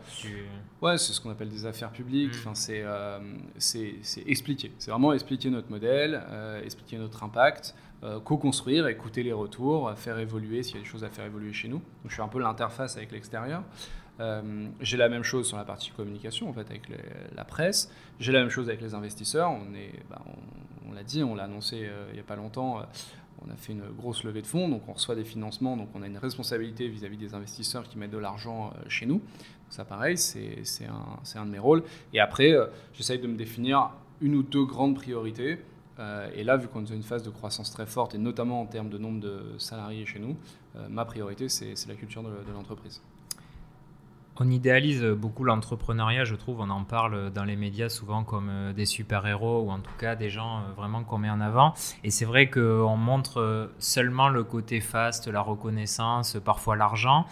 Ouais, 0.81 0.97
c'est 0.97 1.11
ce 1.11 1.19
qu'on 1.19 1.31
appelle 1.31 1.49
des 1.49 1.65
affaires 1.65 1.91
publiques. 1.91 2.33
Mm. 2.33 2.47
Enfin, 2.47 2.53
euh, 2.69 3.19
c'est, 3.57 3.95
c'est, 4.03 4.25
expliquer. 4.25 4.71
C'est 4.79 4.89
vraiment 4.89 5.11
expliquer 5.11 5.49
notre 5.49 5.69
modèle, 5.69 6.23
euh, 6.29 6.63
expliquer 6.63 6.97
notre 6.97 7.23
impact, 7.25 7.75
co-construire, 8.23 8.87
écouter 8.87 9.23
les 9.23 9.33
retours, 9.33 9.91
faire 9.95 10.19
évoluer 10.19 10.61
s'il 10.61 10.75
y 10.75 10.79
a 10.79 10.81
des 10.81 10.87
choses 10.87 11.03
à 11.03 11.09
faire 11.09 11.25
évoluer 11.25 11.53
chez 11.53 11.67
nous. 11.67 11.77
Donc, 11.77 12.09
je 12.09 12.13
suis 12.13 12.21
un 12.21 12.27
peu 12.27 12.39
l'interface 12.39 12.97
avec 12.97 13.11
l'extérieur. 13.11 13.63
j'ai 14.79 14.97
la 14.97 15.09
même 15.09 15.23
chose 15.23 15.47
sur 15.47 15.57
la 15.57 15.63
partie 15.63 15.89
communication, 15.89 16.47
en 16.49 16.53
fait, 16.53 16.69
avec 16.69 16.83
la 17.35 17.43
presse. 17.45 17.91
J'ai 18.19 18.31
la 18.31 18.41
même 18.41 18.49
chose 18.49 18.69
avec 18.69 18.81
les 18.81 18.93
investisseurs. 18.93 19.49
On 19.51 19.65
bah, 20.09 20.21
l'a 20.93 21.03
dit, 21.03 21.23
on 21.23 21.33
l'a 21.33 21.45
annoncé 21.45 21.89
il 22.09 22.13
n'y 22.13 22.19
a 22.19 22.23
pas 22.23 22.35
longtemps 22.35 22.83
on 23.47 23.51
a 23.51 23.55
fait 23.55 23.73
une 23.73 23.83
grosse 23.97 24.23
levée 24.23 24.41
de 24.41 24.47
fonds, 24.47 24.69
donc 24.69 24.83
on 24.87 24.93
reçoit 24.93 25.15
des 25.15 25.23
financements, 25.23 25.77
donc 25.77 25.89
on 25.93 26.01
a 26.01 26.07
une 26.07 26.17
responsabilité 26.17 26.87
vis-à-vis 26.87 27.17
des 27.17 27.33
investisseurs 27.33 27.83
qui 27.83 27.97
mettent 27.97 28.11
de 28.11 28.17
l'argent 28.17 28.71
euh, 28.75 28.83
chez 28.87 29.05
nous. 29.05 29.21
ça, 29.69 29.85
pareil, 29.85 30.17
c'est 30.17 30.63
un, 30.87 31.39
un, 31.39 31.45
de 31.45 31.51
mes 31.51 31.59
rôles. 31.59 31.83
Et 32.13 32.19
après, 32.19 32.51
euh, 32.51 32.67
j'essaye 32.93 33.19
de 33.19 33.27
me 33.27 33.35
définir 33.35 33.91
une 34.21 34.35
ou 34.35 34.43
deux 34.43 34.65
grandes 34.65 34.95
priorités. 34.95 35.59
Euh, 35.99 36.29
et 36.33 36.43
là, 36.43 36.57
vu 36.57 36.67
qu'on 36.67 36.81
est 36.81 36.89
dans 36.89 36.95
une 36.95 37.03
phase 37.03 37.23
de 37.23 37.29
croissance 37.29 37.71
très 37.71 37.85
forte, 37.85 38.15
et 38.15 38.17
notamment 38.17 38.61
en 38.61 38.65
termes 38.65 38.89
de 38.89 38.97
nombre 38.97 39.19
de 39.19 39.55
salariés 39.57 40.05
chez 40.05 40.19
nous, 40.19 40.37
ma 40.89 41.05
priorité, 41.05 41.47
c'est 41.47 41.87
la 41.87 41.95
culture 41.95 42.21
de 42.21 42.51
l'entreprise. 42.51 43.01
On 44.37 44.49
idéalise 44.49 45.01
beaucoup 45.01 45.45
l'entrepreneuriat, 45.45 46.25
je 46.25 46.35
trouve. 46.35 46.59
On 46.59 46.69
en 46.69 46.83
parle 46.83 47.31
dans 47.31 47.45
les 47.45 47.55
médias 47.55 47.87
souvent 47.87 48.25
comme 48.25 48.49
euh, 48.49 48.73
des 48.73 48.85
super-héros 48.85 49.61
ou 49.61 49.71
en 49.71 49.79
tout 49.79 49.93
cas 49.97 50.17
des 50.17 50.29
gens 50.29 50.57
euh, 50.57 50.73
vraiment 50.75 51.05
qu'on 51.05 51.19
met 51.19 51.29
en 51.29 51.39
avant. 51.39 51.73
Et 52.03 52.11
c'est 52.11 52.25
vrai 52.25 52.49
qu'on 52.49 52.97
montre 52.97 53.39
euh, 53.39 53.67
seulement 53.79 54.27
le 54.27 54.43
côté 54.43 54.81
fast, 54.81 55.29
la 55.29 55.39
reconnaissance, 55.39 56.35
parfois 56.43 56.75
l'argent. 56.75 57.25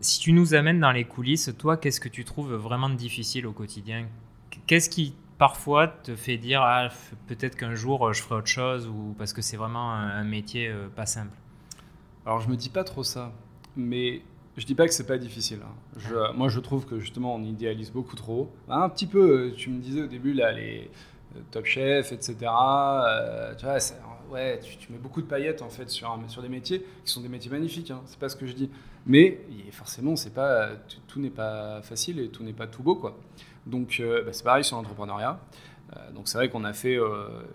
Si 0.00 0.20
tu 0.20 0.32
nous 0.32 0.54
amènes 0.54 0.78
dans 0.78 0.92
les 0.92 1.04
coulisses, 1.04 1.52
toi, 1.58 1.76
qu'est-ce 1.76 1.98
que 1.98 2.08
tu 2.08 2.24
trouves 2.24 2.54
vraiment 2.54 2.90
difficile 2.90 3.48
au 3.48 3.52
quotidien? 3.52 4.06
Qu'est-ce 4.68 4.88
qui 4.88 5.16
parfois 5.38 5.88
te 5.88 6.14
fait 6.14 6.36
dire 6.36 6.62
ah, 6.62 6.88
peut-être 7.26 7.56
qu'un 7.56 7.74
jour 7.74 8.12
je 8.12 8.22
ferai 8.22 8.36
autre 8.36 8.48
chose 8.48 8.86
ou 8.86 9.14
parce 9.18 9.32
que 9.32 9.42
c'est 9.42 9.56
vraiment 9.56 9.92
un 9.92 10.24
métier 10.24 10.72
pas 10.94 11.06
simple 11.06 11.36
Alors 12.24 12.40
je 12.40 12.48
me 12.48 12.56
dis 12.56 12.70
pas 12.70 12.84
trop 12.84 13.04
ça, 13.04 13.32
mais 13.76 14.22
je 14.56 14.66
dis 14.66 14.74
pas 14.74 14.86
que 14.86 14.94
c'est 14.94 15.06
pas 15.06 15.18
difficile. 15.18 15.58
Hein. 15.64 16.32
moi, 16.36 16.48
je 16.48 16.60
trouve 16.60 16.86
que 16.86 17.00
justement, 17.00 17.34
on 17.34 17.42
idéalise 17.42 17.90
beaucoup 17.90 18.14
trop. 18.14 18.52
Un 18.68 18.88
petit 18.88 19.06
peu, 19.06 19.48
euh, 19.48 19.54
tu 19.56 19.70
me 19.70 19.80
disais 19.80 20.02
au 20.02 20.06
début, 20.06 20.32
là, 20.32 20.52
les 20.52 20.90
euh, 21.36 21.40
Top 21.50 21.64
Chef, 21.64 22.12
etc. 22.12 22.36
Euh, 22.42 23.54
tu 23.56 23.64
vois, 23.64 23.78
ouais, 24.30 24.60
tu, 24.60 24.92
mets 24.92 24.98
beaucoup 24.98 25.22
de 25.22 25.26
paillettes 25.26 25.62
en 25.62 25.70
fait 25.70 25.90
sur, 25.90 26.16
sur 26.28 26.42
des 26.42 26.48
métiers 26.48 26.84
qui 27.04 27.10
sont 27.10 27.20
des 27.20 27.28
métiers 27.28 27.50
magnifiques. 27.50 27.90
Hein, 27.90 28.02
c'est 28.06 28.18
pas 28.18 28.28
ce 28.28 28.36
que 28.36 28.46
je 28.46 28.52
dis. 28.52 28.70
Mais 29.06 29.40
forcément, 29.72 30.14
c'est 30.14 30.32
pas 30.32 30.70
tout 31.08 31.20
n'est 31.20 31.30
pas 31.30 31.82
facile 31.82 32.20
et 32.20 32.28
tout 32.28 32.44
n'est 32.44 32.52
pas 32.52 32.68
tout 32.68 32.82
beau, 32.82 32.94
quoi. 32.94 33.18
Donc, 33.66 34.00
bah, 34.00 34.32
c'est 34.32 34.44
pareil 34.44 34.64
sur 34.64 34.76
l'entrepreneuriat. 34.76 35.40
donc 36.14 36.28
c'est 36.28 36.38
vrai 36.38 36.50
qu'on 36.50 36.64
a 36.64 36.72
fait, 36.72 36.98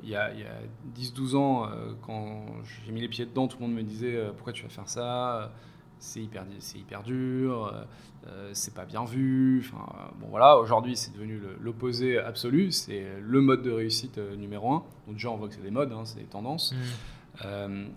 il 0.04 0.10
y 0.10 0.16
a, 0.16 0.26
a 0.26 1.00
10-12 1.00 1.36
ans, 1.36 1.70
quand 2.06 2.46
j'ai 2.86 2.92
mis 2.92 3.02
les 3.02 3.08
pieds 3.08 3.26
dedans, 3.26 3.48
tout 3.48 3.58
le 3.60 3.68
monde 3.68 3.76
me 3.76 3.84
disait 3.84 4.20
pourquoi 4.36 4.54
tu 4.54 4.64
vas 4.64 4.70
faire 4.70 4.90
ça? 4.90 5.52
C'est 6.00 6.22
hyper, 6.22 6.46
hyper 6.76 7.04
dur, 7.04 7.66
euh, 7.66 7.82
euh, 8.28 8.50
c'est 8.54 8.74
pas 8.74 8.86
bien 8.86 9.04
vu. 9.04 9.62
Enfin, 9.66 9.86
bon 10.20 10.28
voilà, 10.30 10.58
aujourd'hui 10.58 10.96
c'est 10.96 11.14
devenu 11.14 11.42
l'opposé 11.60 12.18
absolu, 12.18 12.72
c'est 12.72 13.06
le 13.22 13.42
mode 13.42 13.64
de 13.64 13.72
réussite 13.72 14.18
euh, 14.18 14.38
numéro 14.38 14.72
un. 14.72 14.84
Donc 15.08 15.16
déjà 15.16 15.30
on 15.30 15.36
voit 15.36 15.50
que 15.50 15.56
c'est 15.56 15.62
des 15.62 15.72
modes, 15.72 15.92
hein, 15.92 16.04
c'est 16.06 16.20
des 16.20 16.26
tendances. 16.26 16.74
Mm. 17.44 17.88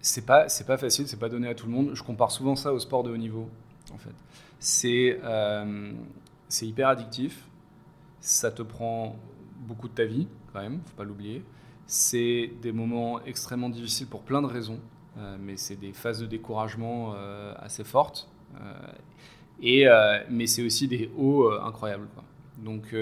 c'est 0.00 0.24
pas, 0.24 0.48
c'est 0.48 0.66
pas 0.66 0.78
facile, 0.78 1.06
c'est 1.06 1.20
pas 1.20 1.28
donné 1.28 1.48
à 1.48 1.54
tout 1.54 1.66
le 1.66 1.72
monde. 1.72 1.90
Je 1.92 2.02
compare 2.02 2.30
souvent 2.30 2.56
ça 2.56 2.72
au 2.72 2.78
sport 2.78 3.02
de 3.02 3.10
haut 3.10 3.18
niveau, 3.18 3.50
en 3.92 3.98
fait. 3.98 4.14
C'est, 4.58 5.20
c'est 6.54 6.66
hyper 6.66 6.88
addictif, 6.88 7.48
ça 8.20 8.50
te 8.52 8.62
prend 8.62 9.16
beaucoup 9.66 9.88
de 9.88 9.94
ta 9.94 10.04
vie 10.04 10.28
quand 10.52 10.60
même, 10.60 10.80
faut 10.86 10.96
pas 10.96 11.04
l'oublier. 11.04 11.42
C'est 11.86 12.52
des 12.62 12.72
moments 12.72 13.20
extrêmement 13.24 13.68
difficiles 13.68 14.06
pour 14.06 14.22
plein 14.22 14.40
de 14.40 14.46
raisons. 14.46 14.78
Euh, 15.16 15.36
mais 15.38 15.56
c'est 15.56 15.76
des 15.76 15.92
phases 15.92 16.20
de 16.20 16.26
découragement 16.26 17.14
euh, 17.14 17.54
assez 17.58 17.84
fortes. 17.84 18.28
Euh, 18.60 18.72
et, 19.62 19.86
mais 20.28 20.46
c'est 20.46 20.64
aussi 20.64 20.88
des 20.88 21.10
hauts 21.16 21.50
incroyables. 21.50 22.08
Donc, 22.58 22.94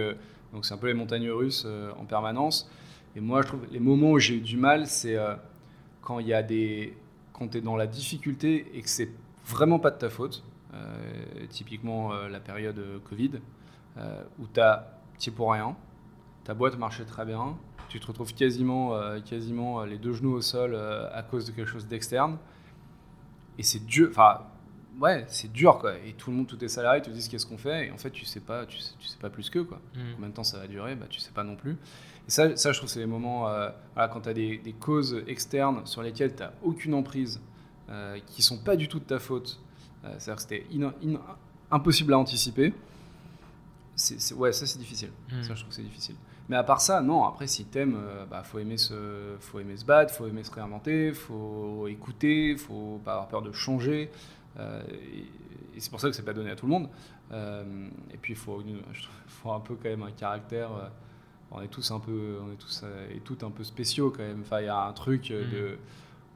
donc 0.52 0.64
c'est 0.64 0.74
un 0.74 0.76
peu 0.76 0.86
les 0.86 0.94
montagnes 0.94 1.30
russes 1.30 1.66
en 1.98 2.04
permanence. 2.04 2.70
Et 3.16 3.20
moi, 3.20 3.42
je 3.42 3.48
trouve 3.48 3.66
les 3.70 3.80
moments 3.80 4.12
où 4.12 4.18
j'ai 4.18 4.36
eu 4.36 4.40
du 4.40 4.56
mal, 4.56 4.86
c'est 4.86 5.16
quand 6.02 6.20
il 6.20 6.28
y 6.28 6.34
a 6.34 6.42
des, 6.42 6.94
quand 7.32 7.48
tu 7.48 7.58
es 7.58 7.60
dans 7.62 7.74
la 7.74 7.86
difficulté 7.86 8.70
et 8.74 8.82
que 8.82 8.88
c'est 8.88 9.08
vraiment 9.46 9.78
pas 9.78 9.90
de 9.90 9.98
ta 9.98 10.10
faute. 10.10 10.44
Typiquement 11.50 12.12
la 12.12 12.40
période 12.40 12.80
Covid, 13.08 13.32
où 14.38 14.46
tu 14.52 14.61
as 14.61 14.98
petit 15.14 15.30
pour 15.30 15.52
rien, 15.52 15.76
ta 16.44 16.54
boîte 16.54 16.78
marchait 16.78 17.04
très 17.04 17.24
bien, 17.24 17.56
tu 17.88 18.00
te 18.00 18.06
retrouves 18.06 18.35
quasiment, 18.35 18.94
euh, 18.94 19.20
quasiment 19.20 19.80
euh, 19.80 19.87
les 19.87 19.98
deux 19.98 20.14
genoux 20.14 20.32
au 20.32 20.40
sol 20.40 20.72
euh, 20.74 21.08
à 21.12 21.22
cause 21.22 21.44
de 21.44 21.52
quelque 21.52 21.68
chose 21.68 21.87
d'externe. 21.87 22.38
Et 23.58 23.62
c'est 23.62 23.85
dur, 23.85 24.08
enfin, 24.11 24.40
ouais, 24.98 25.24
c'est 25.28 25.52
dur 25.52 25.78
quoi. 25.78 25.98
Et 25.98 26.14
tout 26.14 26.30
le 26.30 26.37
monde, 26.37 26.46
tous 26.46 26.56
tes 26.56 26.68
salariés 26.68 27.02
te 27.02 27.11
disent 27.11 27.28
qu'est-ce 27.28 27.46
qu'on 27.46 27.58
fait. 27.58 27.88
Et 27.88 27.90
en 27.90 27.98
fait, 27.98 28.11
tu 28.11 28.24
sais 28.24 28.40
pas, 28.40 28.64
tu 28.64 28.78
sais, 28.78 28.94
tu 28.98 29.06
sais 29.06 29.18
pas 29.18 29.28
plus 29.28 29.50
qu'eux 29.50 29.64
quoi. 29.64 29.78
Mm. 29.94 30.00
Combien 30.14 30.28
de 30.30 30.35
temps 30.35 30.44
ça 30.44 30.58
va 30.58 30.66
durer, 30.66 30.96
bah, 30.96 31.06
tu 31.08 31.20
sais 31.20 31.32
pas 31.32 31.44
non 31.44 31.54
plus. 31.54 31.72
Et 32.26 32.30
ça, 32.30 32.56
ça 32.56 32.72
je 32.72 32.78
trouve, 32.78 32.88
c'est 32.88 33.00
les 33.00 33.06
moments, 33.06 33.40
voilà, 33.94 34.08
quand 34.11 34.22
tu 34.22 34.28
as 34.28 34.35
des, 34.35 34.56
des, 34.58 34.72
causes 34.72 35.22
externes 35.26 35.85
sur 35.85 36.02
lesquelles 36.02 36.35
tu 36.35 36.42
n'as 36.42 36.52
aucune 36.62 36.94
emprise, 36.94 37.40
qui 38.26 38.42
sont 38.42 38.58
pas 38.58 38.76
du 38.76 38.88
tout 38.88 39.00
de 39.00 39.04
ta 39.04 39.18
faute. 39.18 39.61
C'est-à-dire 40.02 40.36
que 40.36 40.42
c'était 40.42 40.66
impossible 41.70 42.12
à 42.12 42.18
anticiper. 42.18 42.74
C'est, 43.94 44.34
ouais, 44.34 44.52
ça 44.52 44.66
c'est 44.66 44.78
difficile. 44.78 45.10
Mm. 45.30 45.42
Ça, 45.42 45.54
je 45.54 45.60
trouve 45.60 45.72
c'est 45.72 45.82
difficile. 45.82 46.16
Mais 46.48 46.56
à 46.56 46.64
part 46.64 46.80
ça, 46.80 47.00
non. 47.00 47.24
Après, 47.24 47.46
si 47.46 47.64
t'aimes, 47.64 47.96
euh, 47.96 48.26
bah, 48.26 48.42
faut 48.42 48.58
aimer 48.58 48.76
se, 48.76 49.36
faut 49.40 49.60
aimer 49.60 49.76
se 49.76 49.84
battre, 49.84 50.12
faut 50.12 50.26
aimer 50.26 50.44
se 50.44 50.50
réinventer, 50.50 51.12
faut 51.12 51.86
écouter, 51.88 52.56
faut 52.56 53.00
pas 53.04 53.12
avoir 53.12 53.28
peur 53.28 53.42
de 53.42 53.52
changer. 53.52 54.10
Euh, 54.58 54.82
et, 54.90 55.80
c'est 55.80 55.90
pour 55.90 56.00
ça 56.00 56.08
que 56.10 56.14
c'est 56.14 56.24
pas 56.24 56.34
donné 56.34 56.50
à 56.50 56.56
tout 56.56 56.66
le 56.66 56.72
monde. 56.72 56.88
Euh, 57.32 57.88
et 58.12 58.16
puis, 58.18 58.34
il 58.34 58.38
faut, 58.38 58.62
faut 59.26 59.52
un 59.52 59.60
peu 59.60 59.74
quand 59.74 59.88
même 59.88 60.02
un 60.02 60.10
caractère. 60.10 60.70
on 61.50 61.62
est 61.62 61.68
tous 61.68 61.90
un 61.90 62.00
peu, 62.00 62.38
on 62.42 62.52
est 62.52 62.56
tous 62.56 62.84
et 63.14 63.20
toutes 63.20 63.42
un 63.44 63.50
peu 63.50 63.64
spéciaux 63.64 64.10
quand 64.10 64.22
même. 64.22 64.42
Enfin, 64.42 64.60
il 64.60 64.66
y 64.66 64.68
a 64.68 64.84
un 64.84 64.92
truc 64.92 65.28
de 65.28 65.72
mm. 65.74 65.78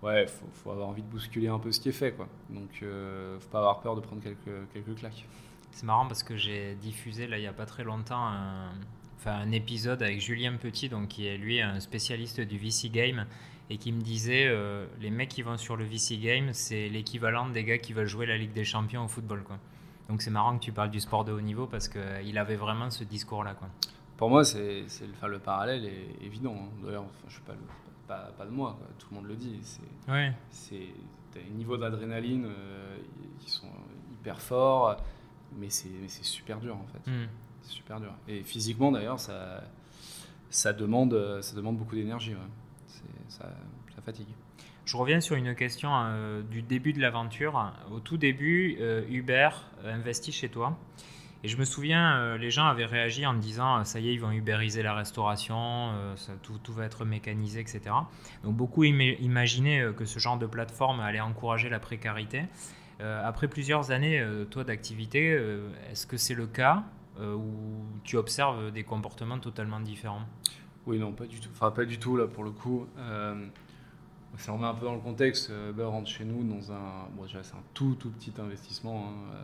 Ouais, 0.07 0.27
faut, 0.27 0.47
faut, 0.53 0.71
avoir 0.71 0.88
envie 0.88 1.03
de 1.03 1.09
bousculer 1.09 1.49
un 1.49 1.59
peu 1.59 1.73
ce 1.73 1.81
qui 1.81 1.88
est 1.88 1.92
fait, 1.92 2.12
quoi. 2.12 2.29
Donc, 2.51 2.81
euh, 2.83 3.38
faut 3.40 3.49
pas 3.49 3.59
avoir 3.59 3.81
peur 3.81 3.97
de 3.97 4.01
prendre 4.01 4.23
quelques, 4.23 4.73
quelques 4.73 4.95
claques. 4.97 5.27
C'est 5.73 5.85
marrant 5.85 6.07
parce 6.07 6.23
que 6.23 6.37
j'ai 6.37 6.75
diffusé 6.77 7.27
là 7.27 7.37
il 7.37 7.45
y 7.45 7.47
a 7.47 7.53
pas 7.53 7.66
très 7.66 7.85
longtemps 7.85 8.27
un, 8.27 8.71
un 9.27 9.53
épisode 9.53 10.03
avec 10.03 10.21
Julien 10.21 10.57
Petit, 10.57 10.88
donc 10.88 11.09
qui 11.09 11.27
est 11.27 11.37
lui 11.37 11.61
un 11.61 11.81
spécialiste 11.81 12.40
du 12.40 12.59
VC 12.59 12.90
Game, 12.90 13.27
et 13.71 13.79
qui 13.79 13.92
me 13.92 14.01
disait 14.01 14.47
euh, 14.47 14.87
les 15.01 15.11
mecs 15.11 15.29
qui 15.29 15.42
vont 15.42 15.57
sur 15.57 15.77
le 15.77 15.85
VC 15.85 16.19
Game, 16.19 16.53
c'est 16.53 16.88
l'équivalent 16.88 17.49
des 17.49 17.64
gars 17.64 17.79
qui 17.79 17.92
veulent 17.92 18.07
jouer 18.07 18.27
la 18.27 18.37
Ligue 18.37 18.53
des 18.53 18.64
Champions 18.64 19.05
au 19.05 19.09
football. 19.09 19.42
Quoi. 19.42 19.59
Donc 20.09 20.23
c'est 20.23 20.31
marrant 20.31 20.57
que 20.57 20.62
tu 20.62 20.73
parles 20.73 20.90
du 20.90 21.01
sport 21.01 21.25
de 21.25 21.33
haut 21.33 21.40
niveau 21.40 21.66
parce 21.66 21.88
qu'il 21.88 22.01
euh, 22.01 22.40
avait 22.40 22.57
vraiment 22.57 22.90
ce 22.90 23.05
discours-là. 23.05 23.55
Quoi. 23.55 23.69
Pour 24.16 24.31
moi, 24.31 24.45
c'est, 24.45 24.85
enfin, 25.16 25.27
le 25.27 25.38
parallèle 25.38 25.85
est 25.85 26.25
évident. 26.25 26.55
Hein. 26.57 26.69
D'ailleurs, 26.85 27.05
je 27.27 27.35
suis 27.35 27.42
pas, 27.42 27.55
pas, 28.07 28.33
pas, 28.37 28.45
de 28.45 28.51
moi, 28.51 28.79
tout 28.99 29.09
le 29.11 29.16
monde 29.16 29.27
le 29.27 29.37
dit. 29.37 29.59
C'est, 29.62 30.12
ouais. 30.12 30.33
c'est 30.51 30.88
des 31.35 31.45
niveaux 31.55 31.77
d'adrénaline 31.77 32.47
euh, 32.47 32.97
qui 33.40 33.51
sont 33.51 33.71
hyper 34.12 34.40
forts, 34.40 34.97
mais 35.57 35.71
c'est, 35.71 36.09
c'est 36.09 36.25
super 36.25 36.61
dur 36.61 36.77
en 36.77 36.87
fait. 36.87 37.11
Hmm. 37.11 37.27
C'est 37.62 37.73
super 37.73 38.01
dur. 38.01 38.12
Et 38.29 38.42
physiquement, 38.42 38.92
d'ailleurs, 38.92 39.19
ça, 39.19 39.64
ça, 40.51 40.73
demande, 40.73 41.40
ça 41.42 41.57
demande 41.57 41.77
beaucoup 41.77 41.97
d'énergie. 41.97 42.35
Ça, 42.87 43.03
ça, 43.29 44.03
fatigue. 44.05 44.29
Je 44.85 44.97
reviens 44.97 45.21
sur 45.21 45.35
une 45.35 45.57
question 45.57 45.90
du 46.49 46.62
début 46.62 46.92
de 46.92 47.01
l'aventure. 47.01 47.73
Au 47.90 47.99
tout 47.99 48.16
début, 48.16 48.79
Uber 49.09 49.51
investit 49.85 50.31
chez 50.31 50.49
toi. 50.49 50.79
Et 51.44 51.49
je 51.49 51.57
me 51.59 51.64
souviens, 51.64 52.18
euh, 52.18 52.38
les 52.38 52.51
gens 52.51 52.66
avaient 52.66 52.87
réagi 52.87 53.27
en 53.27 53.35
disant 53.35 53.85
ça 53.85 54.01
y 54.01 54.09
est, 54.09 54.14
ils 54.14 54.20
vont 54.20 54.33
ubériser 54.33 54.83
la 54.83 54.94
restauration, 54.94 55.92
euh, 55.94 56.14
tout, 56.42 56.72
va 56.72 56.85
être 56.85 57.05
mécanisé, 57.05 57.61
etc. 57.61 57.83
Donc 58.42 58.57
beaucoup 58.57 58.85
imaginaient 58.85 59.83
euh, 59.83 59.92
que 59.92 60.05
ce 60.05 60.18
genre 60.18 60.38
de 60.38 60.46
plateforme 60.46 61.01
allait 61.01 61.20
encourager 61.20 61.68
la 61.68 61.79
précarité. 61.79 62.44
après 63.01 63.46
plusieurs 63.49 63.90
années, 63.90 64.25
toi 64.51 64.64
d'activité, 64.64 65.38
est-ce 65.90 66.07
que 66.07 66.16
c'est 66.16 66.35
le 66.35 66.46
cas 66.46 66.83
ou 67.20 67.85
tu 68.05 68.16
observes 68.16 68.72
des 68.72 68.85
comportements 68.85 69.38
totalement 69.38 69.81
différents? 69.81 70.27
Oui, 70.87 70.99
non, 70.99 71.12
pas 71.12 71.27
du 71.27 71.38
tout. 71.38 71.51
Enfin, 71.53 71.70
pas 71.70 71.85
du 71.85 71.99
tout 71.99 72.16
là 72.16 72.27
pour 72.27 72.42
le 72.42 72.53
coup. 72.53 72.87
Ça 74.38 74.53
remet 74.53 74.66
un 74.66 74.75
peu 74.75 74.87
dans 74.87 74.94
le 74.94 75.01
contexte. 75.01 75.51
Uber 75.70 75.85
rentre 75.85 76.09
chez 76.09 76.25
nous 76.25 76.42
dans 76.44 76.72
un. 76.72 77.09
Bon, 77.16 77.25
déjà, 77.25 77.42
c'est 77.42 77.55
un 77.55 77.62
tout, 77.75 77.96
tout 77.99 78.11
petit 78.11 78.33
investissement. 78.38 79.09
Hein, 79.09 79.38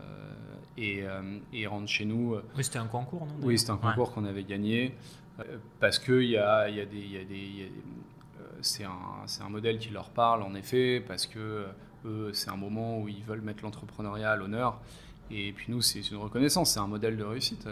et, 0.76 1.04
et, 1.52 1.66
rentre 1.66 1.88
chez 1.88 2.04
nous. 2.04 2.36
Oui, 2.56 2.64
c'était 2.64 2.78
un 2.78 2.86
concours, 2.86 3.26
non 3.26 3.34
Oui, 3.42 3.58
c'était 3.58 3.72
un 3.72 3.76
concours 3.76 4.12
qu'on 4.12 4.24
avait 4.24 4.44
gagné. 4.44 4.94
parce 5.80 5.98
qu'il 5.98 6.24
y 6.24 6.36
a, 6.36 6.68
y 6.68 6.80
a 6.80 6.86
des. 6.86 7.00
Y 7.00 7.18
a 7.18 7.24
des 7.24 7.72
c'est 8.60 8.84
un, 8.84 9.44
un, 9.44 9.48
modèle 9.48 9.78
qui 9.78 9.90
leur 9.90 10.10
parle, 10.10 10.42
en 10.42 10.54
effet, 10.54 11.02
parce 11.06 11.26
que 11.26 11.66
eux, 12.04 12.30
c'est 12.32 12.50
un 12.50 12.56
moment 12.56 12.98
où 12.98 13.08
ils 13.08 13.24
veulent 13.24 13.40
mettre 13.40 13.64
l'entrepreneuriat 13.64 14.30
à 14.30 14.36
l'honneur. 14.36 14.80
Et 15.30 15.52
puis 15.52 15.72
nous, 15.72 15.80
c'est 15.80 16.00
une 16.10 16.18
reconnaissance, 16.18 16.72
c'est 16.72 16.80
un 16.80 16.86
modèle 16.86 17.16
de 17.16 17.24
réussite, 17.24 17.66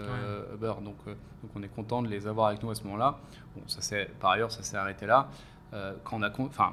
Uber. 0.55 0.75
Donc, 0.83 0.97
donc 1.05 1.51
on 1.55 1.63
est 1.63 1.69
content 1.69 2.03
de 2.03 2.09
les 2.09 2.27
avoir 2.27 2.49
avec 2.49 2.63
nous 2.63 2.71
à 2.71 2.75
ce 2.75 2.85
moment-là. 2.85 3.21
Bon, 3.55 3.63
ça 3.67 3.97
par 4.19 4.31
ailleurs, 4.31 4.51
ça 4.51 4.63
s'est 4.63 4.77
arrêté 4.77 5.07
là. 5.07 5.29
quand 6.05 6.19
on 6.19 6.23
a, 6.23 6.31
enfin, 6.41 6.73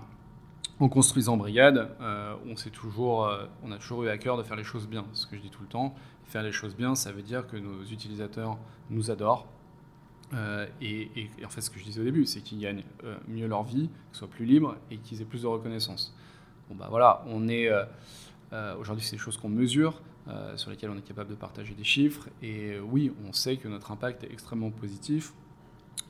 en 0.79 0.89
construisant 0.89 1.37
Brigade, 1.37 1.89
euh, 2.01 2.35
on, 2.47 2.55
toujours, 2.69 3.25
euh, 3.25 3.45
on 3.63 3.71
a 3.71 3.77
toujours 3.77 4.03
eu 4.03 4.09
à 4.09 4.17
cœur 4.17 4.37
de 4.37 4.43
faire 4.43 4.55
les 4.55 4.63
choses 4.63 4.87
bien. 4.87 5.05
Ce 5.13 5.25
que 5.25 5.35
je 5.35 5.41
dis 5.41 5.49
tout 5.49 5.61
le 5.61 5.67
temps, 5.67 5.95
faire 6.25 6.43
les 6.43 6.51
choses 6.51 6.75
bien, 6.75 6.95
ça 6.95 7.11
veut 7.11 7.23
dire 7.23 7.47
que 7.47 7.57
nos 7.57 7.83
utilisateurs 7.83 8.57
nous 8.89 9.09
adorent. 9.09 9.47
Euh, 10.33 10.67
et, 10.81 11.09
en 11.43 11.49
fait, 11.49 11.61
ce 11.61 11.69
que 11.69 11.79
je 11.79 11.85
disais 11.85 12.01
au 12.01 12.03
début, 12.03 12.25
c'est 12.25 12.41
qu'ils 12.41 12.59
gagnent 12.59 12.83
mieux 13.27 13.47
leur 13.47 13.63
vie, 13.63 13.89
qu'ils 14.09 14.17
soient 14.17 14.27
plus 14.27 14.45
libres 14.45 14.75
et 14.91 14.97
qu'ils 14.97 15.21
aient 15.21 15.25
plus 15.25 15.43
de 15.43 15.47
reconnaissance. 15.47 16.15
Bon, 16.69 16.75
bah 16.75 16.87
voilà, 16.89 17.23
on 17.27 17.47
est. 17.47 17.71
Aujourd'hui, 18.77 19.03
c'est 19.05 19.15
des 19.15 19.21
choses 19.21 19.37
qu'on 19.37 19.49
mesure, 19.49 20.01
sur 20.57 20.69
lesquelles 20.69 20.89
on 20.89 20.97
est 20.97 21.07
capable 21.07 21.29
de 21.29 21.35
partager 21.35 21.73
des 21.73 21.85
chiffres. 21.85 22.27
Et 22.43 22.77
oui, 22.77 23.13
on 23.27 23.31
sait 23.31 23.55
que 23.55 23.69
notre 23.69 23.91
impact 23.91 24.25
est 24.25 24.31
extrêmement 24.31 24.69
positif. 24.69 25.33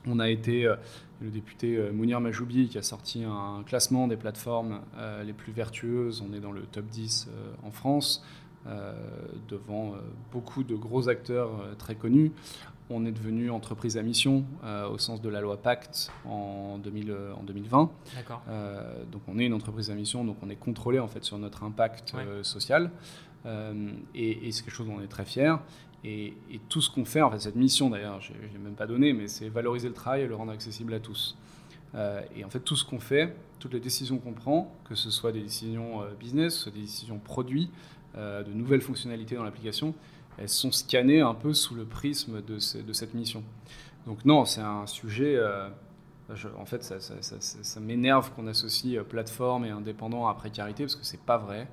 On 0.06 0.18
a 0.18 0.28
été 0.28 0.66
euh, 0.66 0.76
le 1.20 1.30
député 1.30 1.76
euh, 1.76 1.92
Mounir 1.92 2.20
Majoubi 2.20 2.68
qui 2.68 2.78
a 2.78 2.82
sorti 2.82 3.24
un 3.24 3.62
classement 3.64 4.08
des 4.08 4.16
plateformes 4.16 4.80
euh, 4.96 5.22
les 5.22 5.32
plus 5.32 5.52
vertueuses. 5.52 6.22
On 6.28 6.34
est 6.34 6.40
dans 6.40 6.52
le 6.52 6.62
top 6.62 6.86
10 6.86 7.28
en 7.62 7.70
France, 7.70 8.24
devant 9.48 9.94
beaucoup 10.30 10.62
de 10.62 10.74
gros 10.74 11.08
acteurs 11.08 11.50
très 11.78 11.94
connus. 11.94 12.32
On 12.90 13.06
est 13.06 13.12
devenu 13.12 13.50
entreprise 13.50 13.96
à 13.96 14.02
mission 14.02 14.44
au 14.90 14.98
sens 14.98 15.22
de 15.22 15.28
la 15.30 15.40
loi 15.40 15.56
Pacte 15.62 16.10
en, 16.26 16.78
2020. 16.78 17.90
donc 19.10 19.22
on 19.26 19.38
est 19.38 19.46
une 19.46 19.54
entreprise 19.54 19.90
à 19.90 19.94
mission, 19.94 20.22
donc 20.22 20.36
on 20.42 20.50
est 20.50 20.56
contrôlé 20.56 20.98
en 20.98 21.08
fait 21.08 21.24
sur 21.24 21.38
notre 21.38 21.64
impact 21.64 22.14
social. 22.42 22.90
Et, 23.44 24.52
c'est 24.52 24.64
quelque 24.64 24.74
chose 24.74 24.86
dont 24.86 24.96
on 24.98 25.02
est 25.02 25.08
très 25.08 25.24
fier. 25.24 25.60
Et, 26.04 26.34
tout 26.68 26.80
ce 26.80 26.90
qu'on 26.90 27.04
fait, 27.04 27.22
en 27.22 27.30
fait, 27.30 27.40
cette 27.40 27.56
mission 27.56 27.90
d'ailleurs, 27.90 28.20
je 28.20 28.32
n'ai 28.32 28.58
même 28.62 28.74
pas 28.74 28.86
donné, 28.86 29.12
mais 29.12 29.28
c'est 29.28 29.48
valoriser 29.48 29.88
le 29.88 29.94
travail 29.94 30.22
et 30.22 30.26
le 30.26 30.34
rendre 30.34 30.52
accessible 30.52 30.94
à 30.94 31.00
tous. 31.00 31.36
Euh, 31.94 32.20
et 32.36 32.44
en 32.44 32.50
fait, 32.50 32.60
tout 32.60 32.76
ce 32.76 32.84
qu'on 32.84 33.00
fait, 33.00 33.34
toutes 33.58 33.72
les 33.72 33.80
décisions 33.80 34.18
qu'on 34.18 34.32
prend, 34.32 34.74
que 34.84 34.94
ce 34.94 35.10
soit 35.10 35.32
des 35.32 35.42
décisions 35.42 36.02
euh, 36.02 36.14
business, 36.18 36.68
des 36.68 36.80
décisions 36.80 37.18
produits, 37.18 37.70
euh, 38.16 38.42
de 38.42 38.52
nouvelles 38.52 38.80
fonctionnalités 38.82 39.36
dans 39.36 39.44
l'application, 39.44 39.94
elles 40.36 40.48
sont 40.48 40.70
scannées 40.70 41.20
un 41.20 41.34
peu 41.34 41.52
sous 41.54 41.74
le 41.74 41.84
prisme 41.84 42.42
de 42.42 42.58
cette 42.58 43.14
mission. 43.14 43.42
Donc 44.06 44.24
non, 44.24 44.44
c'est 44.44 44.60
un 44.60 44.86
sujet... 44.86 45.38
en 46.58 46.64
fait, 46.64 46.82
ça, 46.82 47.80
m'énerve 47.80 48.32
qu'on 48.32 48.46
associe 48.46 49.02
plateforme 49.04 49.64
et 49.64 49.70
indépendant 49.70 50.28
à 50.28 50.34
précarité, 50.34 50.84
parce 50.84 50.96
que 50.96 51.04
c'est 51.04 51.20
pas 51.20 51.38
vrai. 51.38 51.68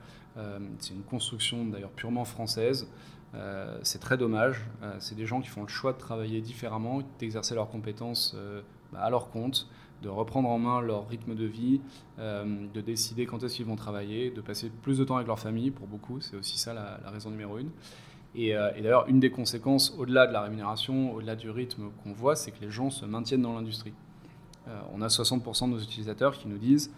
c'est 0.80 0.94
une 0.94 1.04
construction 1.04 1.66
d'ailleurs 1.66 1.92
purement 1.92 2.26
française. 2.26 2.88
Euh, 3.36 3.78
c'est 3.84 4.00
très 4.00 4.18
dommage. 4.18 4.66
Euh, 4.84 4.96
c'est 5.00 5.16
des 5.16 5.26
gens 5.26 5.42
qui 5.42 5.50
font 5.50 5.62
le 5.62 5.68
choix 5.68 5.94
de 5.94 5.98
travailler 5.98 6.42
différemment, 6.42 7.02
d'exercer 7.20 7.56
leurs 7.56 7.70
compétences 7.70 8.34
euh, 8.36 8.62
bah, 8.94 9.00
à 9.02 9.10
leur 9.10 9.30
compte, 9.30 9.68
de 10.02 10.10
reprendre 10.10 10.50
en 10.50 10.60
main 10.60 10.82
leur 10.82 11.08
rythme 11.08 11.36
de 11.36 11.46
vie, 11.46 11.82
de 12.20 12.82
décider 12.82 13.26
quand 13.26 13.42
est-ce 13.44 13.56
qu'ils 13.56 13.66
vont 13.66 13.78
travailler, 13.78 14.30
de 14.30 14.42
passer 14.42 14.70
plus 14.82 14.98
de 15.00 15.04
temps 15.04 15.16
avec 15.16 15.28
leur 15.28 15.40
famille, 15.40 15.72
pour 15.72 15.88
beaucoup, 15.88 16.20
c'est 16.22 16.36
aussi 16.36 16.60
ça 16.60 16.74
la, 16.74 17.00
raison 17.10 17.32
numéro 17.32 17.58
une. 17.58 17.72
Et 18.36 18.54
d'ailleurs, 18.54 19.08
une 19.08 19.20
des 19.20 19.32
conséquences, 19.32 19.96
au-delà 19.98 20.28
de 20.28 20.34
la 20.34 20.42
rémunération, 20.42 21.14
au-delà 21.14 21.36
du 21.36 21.50
rythme 21.50 21.90
qu'on 22.04 22.12
voit, 22.12 22.36
c'est 22.36 22.52
que 22.52 22.62
les 22.62 22.70
gens 22.70 22.92
se 22.92 23.06
maintiennent 23.06 23.42
dans 23.42 23.54
l'industrie. 23.54 23.94
On 24.94 25.02
a 25.02 25.08
60% 25.08 25.68
de 25.68 25.74
nos 25.74 25.80
utilisateurs 25.80 26.38
qui 26.38 26.48
nous 26.48 26.58
disent, 26.58 26.92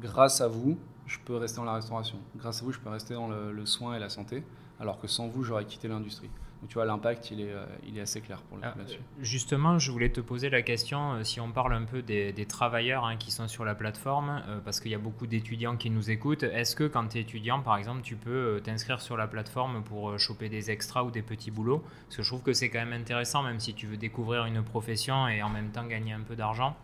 grâce 0.00 0.40
à 0.40 0.48
vous, 0.48 0.78
je 1.06 1.18
peux 1.24 1.36
rester 1.36 1.58
dans 1.58 1.64
la 1.64 1.74
restauration. 1.74 2.18
Grâce 2.36 2.62
à 2.62 2.64
vous, 2.64 2.72
je 2.72 2.78
peux 2.78 2.88
rester 2.88 3.14
dans 3.14 3.28
le 3.28 3.66
soin 3.66 3.94
et 3.94 3.98
la 3.98 4.08
santé 4.08 4.44
alors 4.80 4.98
que 4.98 5.06
sans 5.06 5.28
vous, 5.28 5.44
j'aurais 5.44 5.66
quitté 5.66 5.86
l'industrie. 5.86 6.30
Donc 6.60 6.68
tu 6.68 6.74
vois, 6.74 6.84
l'impact, 6.84 7.30
il 7.30 7.40
est, 7.40 7.52
euh, 7.52 7.64
il 7.86 7.96
est 7.96 8.02
assez 8.02 8.20
clair 8.20 8.42
pour 8.42 8.58
le 8.58 8.64
ah, 8.64 8.74
là-dessus. 8.76 8.98
Justement, 9.20 9.78
je 9.78 9.90
voulais 9.90 10.10
te 10.10 10.20
poser 10.20 10.50
la 10.50 10.60
question, 10.60 11.12
euh, 11.12 11.24
si 11.24 11.40
on 11.40 11.52
parle 11.52 11.72
un 11.72 11.84
peu 11.84 12.02
des, 12.02 12.34
travailleurs 12.46 13.06
hein, 13.06 13.16
qui 13.16 13.30
sont 13.30 13.48
sur 13.48 13.64
la 13.64 13.74
plateforme, 13.74 14.42
euh, 14.46 14.58
parce 14.62 14.80
qu'il 14.80 14.90
y 14.90 14.94
a 14.94 14.98
beaucoup 14.98 15.26
d'étudiants 15.26 15.76
qui 15.76 15.88
nous 15.88 16.10
écoutent, 16.10 16.42
est-ce 16.42 16.76
que 16.76 16.84
quand 16.84 17.08
tu 17.08 17.18
es 17.18 17.20
étudiant, 17.22 17.60
par 17.62 17.76
exemple, 17.78 18.02
tu 18.02 18.16
peux 18.16 18.60
t'inscrire 18.62 19.00
sur 19.00 19.16
la 19.16 19.26
plateforme 19.26 19.82
pour 19.82 20.18
choper 20.18 20.48
des 20.48 20.70
extras 20.70 21.02
ou 21.02 21.10
des 21.10 21.22
petits 21.22 21.50
boulots? 21.50 21.82
Parce 22.06 22.18
que 22.18 22.22
je 22.22 22.28
trouve 22.28 22.42
que 22.42 22.52
c'est 22.52 22.68
quand 22.68 22.84
même 22.84 22.98
intéressant, 22.98 23.42
même 23.42 23.60
si 23.60 23.72
tu 23.72 23.86
veux 23.86 23.96
découvrir 23.96 24.44
une 24.44 24.62
profession 24.62 25.28
et 25.28 25.42
en 25.42 25.48
même 25.48 25.70
temps 25.70 25.86
gagner 25.86 26.12
un 26.12 26.20
peu 26.20 26.36
d'argent. 26.36 26.76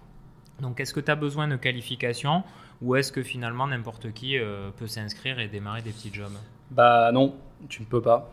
Donc 0.60 0.80
est-ce 0.80 0.94
que 0.94 1.00
tu 1.00 1.10
as 1.10 1.16
besoin 1.16 1.48
de 1.48 1.56
qualification 1.56 2.42
ou 2.82 2.96
est-ce 2.96 3.12
que 3.12 3.22
finalement 3.22 3.66
n'importe 3.66 4.12
qui 4.12 4.36
peut 4.76 4.86
s'inscrire 4.86 5.38
et 5.38 5.48
démarrer 5.48 5.82
des 5.82 5.92
petits 5.92 6.12
jobs? 6.12 6.32
Bah 6.70 7.12
non, 7.12 7.34
tu 7.68 7.82
ne 7.82 7.86
peux 7.86 8.02
pas. 8.02 8.30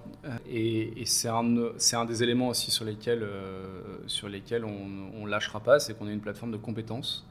Et, 0.49 1.03
c'est 1.05 1.29
un, 1.29 1.55
un, 1.93 2.05
des 2.05 2.23
éléments 2.23 2.49
aussi 2.49 2.71
sur 2.71 2.85
lesquels, 2.85 3.23
euh, 3.23 3.97
sur 4.07 4.27
lesquels 4.27 4.65
on 4.65 5.25
ne 5.25 5.29
lâchera 5.29 5.59
pas, 5.59 5.79
c'est 5.79 5.97
qu'on 5.97 6.07
est 6.07 6.13
une 6.13 6.21
plateforme 6.21 6.51
de 6.51 6.57
compétences. 6.57 7.25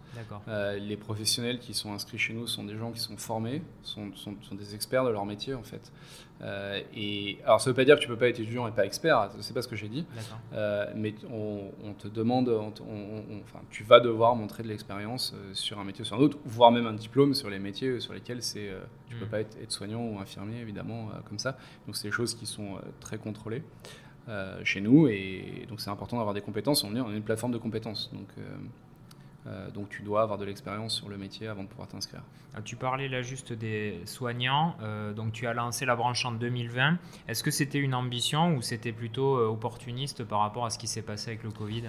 Euh, 0.49 0.79
les 0.79 0.97
professionnels 0.97 1.59
qui 1.59 1.75
sont 1.75 1.93
inscrits 1.93 2.19
chez 2.19 2.35
nous 2.35 2.47
sont 2.47 2.65
des 2.65 2.77
gens 2.77 2.93
qui 2.93 3.01
sont 3.01 3.17
formés, 3.17 3.63
sont, 3.83 4.15
sont, 4.15 4.35
sont 4.43 4.55
des 4.55 4.75
experts 4.75 5.05
de 5.05 5.11
leur 5.11 5.25
métier 5.25 5.55
en 5.55 5.63
fait. 5.63 5.93
Euh, 6.43 6.81
et 6.95 7.39
alors 7.45 7.61
ça 7.61 7.71
ne 7.71 7.73
veut 7.73 7.77
pas 7.77 7.85
dire 7.85 7.97
que 7.97 8.01
tu 8.01 8.09
peux 8.09 8.17
pas 8.17 8.29
être 8.29 8.41
étudiant 8.41 8.67
et 8.67 8.73
pas 8.73 8.85
expert, 8.85 9.31
c'est 9.41 9.55
pas 9.55 9.63
ce 9.63 9.69
que 9.69 9.77
j'ai 9.77 9.89
dit. 9.89 10.05
Euh, 10.53 10.91
mais 10.95 11.15
on, 11.31 11.93
te 11.99 12.09
demande, 12.09 12.49
enfin, 12.49 13.61
tu 13.71 13.85
vas 13.85 14.01
devoir 14.01 14.35
montrer 14.35 14.63
de 14.63 14.69
l'expérience 14.69 15.35
sur 15.53 15.79
un 15.79 15.85
métier 15.85 16.03
ou 16.03 16.05
sur 16.05 16.17
un 16.17 16.21
autre, 16.21 16.39
voire 16.45 16.73
même 16.73 16.87
un 16.87 16.95
diplôme 16.95 17.35
sur 17.35 17.49
les 17.49 17.59
métiers 17.59 18.01
sur 18.01 18.13
lesquels 18.13 18.43
c'est, 18.43 18.71
tu 19.07 19.15
ne 19.15 19.21
peux 19.21 19.27
mm. 19.27 19.29
pas 19.29 19.41
être, 19.41 19.57
être, 19.63 19.73
soignant 19.73 20.05
ou 20.05 20.19
infirmier 20.19 20.61
évidemment 20.61 21.11
comme 21.29 21.39
ça. 21.39 21.57
Donc 21.87 21.97
c'est 21.97 22.09
des 22.09 22.13
choses 22.13 22.35
qui 22.35 22.47
sont 22.47 22.79
très 23.01 23.19
contrôlées. 23.19 23.63
chez 24.65 24.81
nous 24.81 25.09
et 25.09 25.67
donc 25.69 25.81
c'est 25.81 25.91
important 25.91 26.17
d'avoir 26.17 26.35
des 26.35 26.43
compétences. 26.43 26.83
On 26.83 26.97
est, 26.97 27.01
on 27.01 27.13
est 27.13 27.17
une 27.17 27.23
plateforme 27.23 27.53
de 27.53 27.59
compétences, 27.59 28.11
donc 28.13 28.29
euh, 29.47 29.71
donc 29.71 29.89
tu 29.89 30.03
dois 30.03 30.23
avoir 30.23 30.39
de 30.39 30.45
l'expérience 30.45 30.95
sur 30.95 31.09
le 31.09 31.17
métier 31.17 31.49
avant 31.49 31.65
de 31.65 31.69
pouvoir 31.69 31.89
t'inscrire. 31.89 32.23
Tu 32.65 32.77
parlais 32.77 33.09
là 33.09 33.23
juste 33.23 33.53
des 33.53 34.01
soignants, 34.05 34.77
euh, 34.83 35.13
donc 35.13 35.33
tu 35.33 35.47
as 35.47 35.55
lancé 35.55 35.85
la 35.85 35.97
branche 35.97 36.25
en 36.25 36.33
2020. 36.33 36.99
Est-ce 37.27 37.43
que 37.43 37.51
c'était 37.51 37.79
une 37.79 37.95
ambition 37.95 38.55
ou 38.55 38.63
c'était 38.63 38.93
plutôt 38.93 39.37
euh, 39.37 39.49
opportuniste 39.49 40.23
par 40.25 40.41
rapport 40.41 40.67
à 40.67 40.71
ce 40.71 40.79
qui 40.79 40.87
s'est 40.87 41.03
passé 41.03 41.31
avec 41.31 41.43
le 41.43 41.51
Covid? 41.51 41.85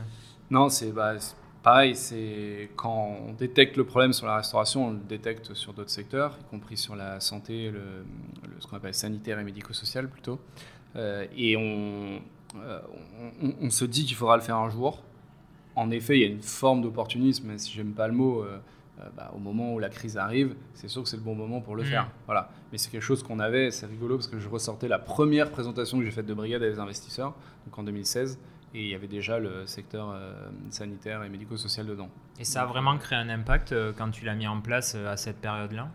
Non, 0.50 0.70
c'est 0.70 0.92
bah, 0.92 1.16
pareil, 1.62 1.96
c'est 1.96 2.72
quand 2.76 3.18
on 3.28 3.34
détecte 3.34 3.78
le 3.78 3.86
problème 3.86 4.14
sur 4.14 4.26
la 4.26 4.38
restauration, 4.38 4.88
on 4.88 4.92
le 4.92 4.98
détecte 4.98 5.54
sur 5.54 5.74
d'autres 5.74 5.92
secteurs, 5.92 6.38
y 6.42 6.50
compris 6.50 6.78
sur 6.78 6.96
la 6.96 7.20
santé, 7.20 7.70
le, 7.70 8.06
ce 8.60 8.68
qu'on 8.68 8.78
appelle 8.78 8.96
sanitaire 8.96 9.38
et 9.40 9.44
médico-social 9.44 10.10
plutôt. 10.10 10.40
et 10.96 11.58
on, 11.58 12.22
on 13.62 13.70
se 13.70 13.86
dit 13.86 14.06
qu'il 14.06 14.16
faudra 14.16 14.38
le 14.38 14.44
faire 14.44 14.58
un 14.58 14.70
jour 14.70 15.04
en 15.76 15.92
effet, 15.92 16.18
il 16.18 16.22
y 16.22 16.26
a 16.26 16.28
une 16.28 16.42
forme 16.42 16.82
d'opportunisme, 16.82 17.58
si 17.58 17.74
j'aime 17.74 17.94
pas 17.94 18.08
le 18.08 18.14
mot. 18.14 18.42
Euh, 18.42 18.60
euh, 19.02 19.06
bah, 19.18 19.32
au 19.36 19.40
moment 19.40 19.74
où 19.74 19.80
la 19.80 19.90
crise 19.90 20.18
arrive, 20.18 20.56
c'est 20.76 20.88
sûr 20.88 21.02
que 21.02 21.10
c'est 21.10 21.18
le 21.18 21.24
bon 21.24 21.34
moment 21.34 21.62
pour 21.62 21.76
le 21.76 21.82
mm. 21.82 21.88
faire. 21.88 22.12
Voilà. 22.28 22.50
Mais 22.72 22.78
c'est 22.78 22.92
quelque 22.92 23.02
chose 23.02 23.24
qu'on 23.24 23.40
avait, 23.40 23.72
c'est 23.72 23.88
rigolo 23.88 24.18
parce 24.18 24.28
que 24.28 24.38
je 24.38 24.48
ressortais 24.48 24.88
la 24.88 25.00
première 25.00 25.50
présentation 25.50 25.98
que 25.98 26.06
j'ai 26.06 26.12
faite 26.12 26.28
de 26.28 26.34
Brigade 26.34 26.62
avec 26.62 26.76
les 26.76 26.80
investisseurs, 26.80 27.34
donc 27.66 27.78
en 27.78 27.84
2016, 27.84 28.38
et 28.76 28.82
il 28.84 28.88
y 28.88 28.94
avait 28.94 29.08
déjà 29.08 29.40
le 29.40 29.66
secteur 29.66 30.12
euh, 30.12 30.34
sanitaire 30.70 31.24
et 31.24 31.30
médico-social 31.30 31.88
dedans. 31.88 32.10
Et 32.40 32.44
ça 32.44 32.62
a 32.62 32.66
vraiment 32.68 32.96
créé 33.00 33.18
un 33.18 33.30
impact 33.30 33.74
quand 33.98 34.12
tu 34.12 34.26
l'as 34.26 34.36
mis 34.36 34.48
en 34.48 34.62
place 34.62 34.94
à 34.94 35.18
cette 35.18 35.38
période-là? 35.38 35.90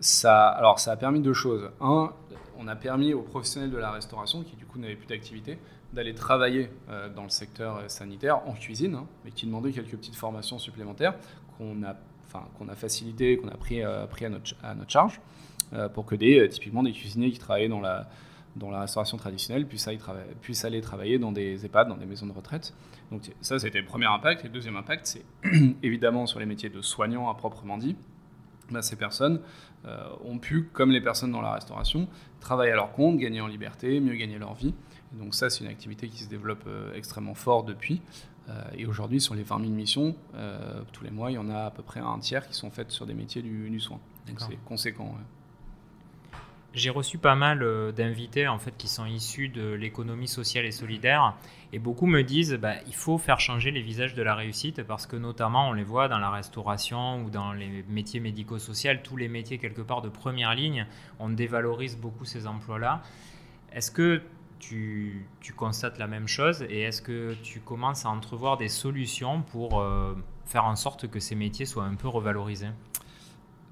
Ça, 0.00 0.48
alors 0.48 0.78
ça 0.78 0.92
a 0.92 0.96
permis 0.96 1.20
deux 1.20 1.32
choses. 1.32 1.70
Un, 1.80 2.12
on 2.58 2.68
a 2.68 2.76
permis 2.76 3.14
aux 3.14 3.22
professionnels 3.22 3.70
de 3.70 3.78
la 3.78 3.90
restauration, 3.90 4.42
qui 4.42 4.56
du 4.56 4.66
coup 4.66 4.78
n'avaient 4.78 4.96
plus 4.96 5.06
d'activité, 5.06 5.58
d'aller 5.92 6.14
travailler 6.14 6.70
euh, 6.88 7.08
dans 7.08 7.24
le 7.24 7.28
secteur 7.28 7.76
euh, 7.76 7.88
sanitaire 7.88 8.46
en 8.48 8.52
cuisine, 8.52 8.94
hein, 8.94 9.06
mais 9.24 9.30
qui 9.30 9.46
demandait 9.46 9.72
quelques 9.72 9.96
petites 9.96 10.16
formations 10.16 10.58
supplémentaires 10.58 11.14
qu'on 11.58 11.82
a 11.82 11.96
enfin, 12.26 12.46
qu'on 12.56 12.68
a 12.68 12.74
facilité, 12.74 13.36
qu'on 13.36 13.48
a 13.48 13.56
pris, 13.56 13.82
pris 14.10 14.24
à, 14.24 14.30
notre, 14.30 14.90
charge, 14.90 15.20
pour 15.92 16.06
que 16.06 16.14
des, 16.14 16.48
typiquement 16.48 16.82
des 16.82 16.92
cuisiniers 16.92 17.30
qui 17.30 17.38
travaillaient 17.38 17.68
dans 17.68 17.82
la, 17.82 18.08
dans 18.56 18.70
la 18.70 18.80
restauration 18.80 19.18
traditionnelle 19.18 19.66
puissent 19.66 19.86
aller, 20.64 20.80
travailler 20.80 21.18
dans 21.18 21.30
des 21.30 21.66
EHPAD, 21.66 21.88
dans 21.88 21.98
des 21.98 22.06
maisons 22.06 22.26
de 22.26 22.32
retraite. 22.32 22.72
Donc 23.10 23.30
ça, 23.42 23.58
c'était 23.58 23.80
le 23.80 23.84
premier 23.84 24.06
impact. 24.06 24.44
Le 24.44 24.48
deuxième 24.48 24.76
impact, 24.76 25.04
c'est 25.04 25.26
évidemment 25.82 26.26
sur 26.26 26.40
les 26.40 26.46
métiers 26.46 26.70
de 26.70 26.80
soignants 26.80 27.28
à 27.28 27.34
proprement 27.34 27.76
dit. 27.76 27.96
Bah, 28.70 28.80
ces 28.80 28.96
personnes 28.96 29.42
ont 30.24 30.38
pu, 30.38 30.70
comme 30.72 30.90
les 30.90 31.02
personnes 31.02 31.32
dans 31.32 31.42
la 31.42 31.52
restauration, 31.52 32.08
travailler 32.40 32.72
à 32.72 32.76
leur 32.76 32.92
compte, 32.92 33.18
gagner 33.18 33.42
en 33.42 33.46
liberté, 33.46 34.00
mieux 34.00 34.14
gagner 34.14 34.38
leur 34.38 34.54
vie 34.54 34.72
donc 35.12 35.34
ça, 35.34 35.50
c'est 35.50 35.64
une 35.64 35.70
activité 35.70 36.08
qui 36.08 36.22
se 36.22 36.28
développe 36.28 36.64
euh, 36.66 36.94
extrêmement 36.94 37.34
fort 37.34 37.64
depuis. 37.64 38.00
Euh, 38.48 38.62
et 38.76 38.86
aujourd'hui, 38.86 39.20
sur 39.20 39.34
les 39.34 39.42
20 39.42 39.60
000 39.60 39.70
missions, 39.70 40.16
euh, 40.34 40.82
tous 40.92 41.04
les 41.04 41.10
mois, 41.10 41.30
il 41.30 41.34
y 41.34 41.38
en 41.38 41.48
a 41.48 41.64
à 41.66 41.70
peu 41.70 41.82
près 41.82 42.00
un 42.00 42.18
tiers 42.18 42.46
qui 42.48 42.54
sont 42.54 42.70
faites 42.70 42.90
sur 42.90 43.06
des 43.06 43.14
métiers 43.14 43.42
du, 43.42 43.78
soin. 43.78 44.00
Donc 44.26 44.40
c'est 44.40 44.56
conséquent. 44.64 45.14
J'ai 46.74 46.88
reçu 46.88 47.18
pas 47.18 47.34
mal 47.34 47.92
d'invités 47.94 48.48
en 48.48 48.58
fait 48.58 48.74
qui 48.78 48.88
sont 48.88 49.04
issus 49.04 49.50
de 49.50 49.74
l'économie 49.74 50.26
sociale 50.26 50.64
et 50.64 50.70
solidaire 50.70 51.36
et 51.70 51.78
beaucoup 51.78 52.06
me 52.06 52.22
disent 52.22 52.54
bah, 52.54 52.76
il 52.86 52.94
faut 52.94 53.18
faire 53.18 53.40
changer 53.40 53.70
les 53.70 53.82
visages 53.82 54.14
de 54.14 54.22
la 54.22 54.34
réussite 54.34 54.82
parce 54.82 55.06
que 55.06 55.16
notamment 55.16 55.68
on 55.68 55.74
les 55.74 55.84
voit 55.84 56.08
dans 56.08 56.18
la 56.18 56.30
restauration 56.30 57.22
ou 57.24 57.30
dans 57.30 57.52
les 57.52 57.84
métiers 57.88 58.20
médico-sociaux, 58.20 58.92
tous 59.04 59.18
les 59.18 59.28
métiers 59.28 59.58
quelque 59.58 59.82
part 59.82 60.00
de 60.00 60.08
première 60.08 60.54
ligne, 60.54 60.86
on 61.18 61.28
dévalorise 61.28 61.98
beaucoup 61.98 62.24
ces 62.24 62.46
emplois-là. 62.46 63.02
Est-ce 63.74 63.90
que 63.90 64.22
tu, 64.62 65.54
constates 65.56 65.98
la 65.98 66.06
même 66.06 66.28
chose 66.28 66.62
et 66.68 66.82
est-ce 66.82 67.02
que 67.02 67.34
tu 67.42 67.60
commences 67.60 68.06
à 68.06 68.08
entrevoir 68.08 68.56
des 68.56 68.68
solutions 68.68 69.42
pour 69.42 69.80
euh, 69.80 70.16
faire 70.46 70.64
en 70.64 70.76
sorte 70.76 71.08
que 71.08 71.20
ces 71.20 71.34
métiers 71.34 71.66
soient 71.66 71.84
un 71.84 71.94
peu 71.94 72.08
revalorisés? 72.08 72.70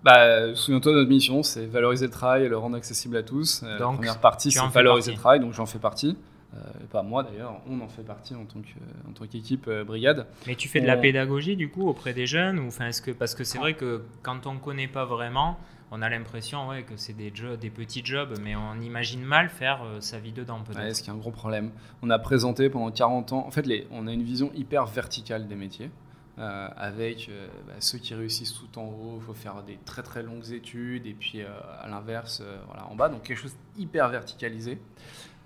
Bah, 0.02 0.54
Souviens-toi, 0.54 0.92
notre 0.92 1.08
mission, 1.08 1.42
c'est 1.42 1.66
valoriser 1.66 2.06
le 2.06 2.10
travail 2.10 2.44
et 2.44 2.48
le 2.48 2.56
rendre 2.56 2.76
accessible 2.76 3.16
à 3.16 3.22
tous. 3.22 3.62
Euh, 3.62 3.78
donc, 3.78 3.92
la 3.92 3.96
première 3.96 4.20
partie, 4.20 4.50
c'est 4.50 4.66
valoriser 4.68 5.12
le 5.12 5.16
travail, 5.16 5.40
donc 5.40 5.52
j'en 5.52 5.66
fais 5.66 5.78
partie. 5.78 6.16
Euh, 6.54 6.58
pas 6.90 7.02
moi 7.02 7.22
d'ailleurs, 7.22 7.60
on 7.68 7.80
en 7.80 7.88
fait 7.88 8.02
partie 8.02 8.34
en 8.34 8.44
tant 8.44 9.26
qu'équipe 9.26 9.70
brigade. 9.86 10.26
Mais 10.46 10.56
tu 10.56 10.68
fais 10.68 10.80
de 10.80 10.86
la 10.86 10.96
pédagogie 10.96 11.56
du 11.56 11.70
coup 11.70 11.88
auprès 11.88 12.12
des 12.12 12.26
jeunes 12.26 12.58
ou, 12.58 12.66
enfin, 12.66 12.88
est-ce 12.88 13.02
que, 13.02 13.12
Parce 13.12 13.34
que 13.34 13.44
c'est 13.44 13.58
vrai 13.58 13.74
que 13.74 14.02
quand 14.22 14.46
on 14.46 14.54
ne 14.54 14.58
connaît 14.58 14.88
pas 14.88 15.04
vraiment, 15.04 15.58
on 15.90 16.02
a 16.02 16.08
l'impression 16.08 16.68
ouais, 16.68 16.84
que 16.84 16.96
c'est 16.96 17.12
des, 17.12 17.32
des 17.60 17.70
petits 17.70 18.04
jobs, 18.04 18.38
mais 18.42 18.54
on 18.54 18.80
imagine 18.80 19.22
mal 19.22 19.48
faire 19.48 19.82
euh, 19.84 20.00
sa 20.00 20.18
vie 20.18 20.32
dedans 20.32 20.60
peut-être. 20.62 20.78
Ouais, 20.78 20.94
ce 20.94 21.02
qui 21.02 21.10
est 21.10 21.12
un 21.12 21.16
gros 21.16 21.32
problème. 21.32 21.72
On 22.02 22.10
a 22.10 22.18
présenté 22.18 22.70
pendant 22.70 22.90
40 22.90 23.32
ans, 23.32 23.46
en 23.46 23.50
fait, 23.50 23.66
les, 23.66 23.86
on 23.90 24.06
a 24.06 24.12
une 24.12 24.22
vision 24.22 24.52
hyper 24.54 24.86
verticale 24.86 25.48
des 25.48 25.56
métiers. 25.56 25.90
Euh, 26.38 26.68
avec 26.76 27.28
euh, 27.28 27.48
bah, 27.66 27.74
ceux 27.80 27.98
qui 27.98 28.14
réussissent 28.14 28.54
tout 28.54 28.78
en 28.78 28.84
haut, 28.84 29.18
il 29.20 29.22
faut 29.22 29.34
faire 29.34 29.62
des 29.62 29.78
très 29.84 30.02
très 30.02 30.22
longues 30.22 30.52
études, 30.52 31.06
et 31.06 31.12
puis 31.12 31.42
à 31.42 31.86
l'inverse, 31.88 32.42
voilà, 32.66 32.86
en 32.86 32.94
bas, 32.94 33.08
donc 33.08 33.24
quelque 33.24 33.38
chose 33.38 33.56
hyper 33.76 34.08
verticalisé. 34.08 34.78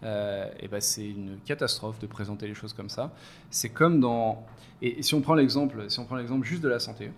Et 0.04 0.68
bah, 0.68 0.80
c'est 0.80 1.08
une 1.08 1.38
catastrophe 1.44 1.98
de 1.98 2.06
présenter 2.06 2.46
les 2.46 2.54
choses 2.54 2.72
comme 2.72 2.90
ça. 2.90 3.12
C'est 3.50 3.70
comme 3.70 4.00
dans. 4.00 4.44
Et, 4.82 4.98
et 4.98 5.02
si 5.02 5.14
on 5.14 5.20
prend 5.20 5.34
l'exemple, 5.34 5.88
si 5.88 5.98
on 5.98 6.04
prend 6.04 6.16
l'exemple 6.16 6.46
juste 6.46 6.62
de 6.62 6.68
la 6.68 6.78
santé, 6.78 7.10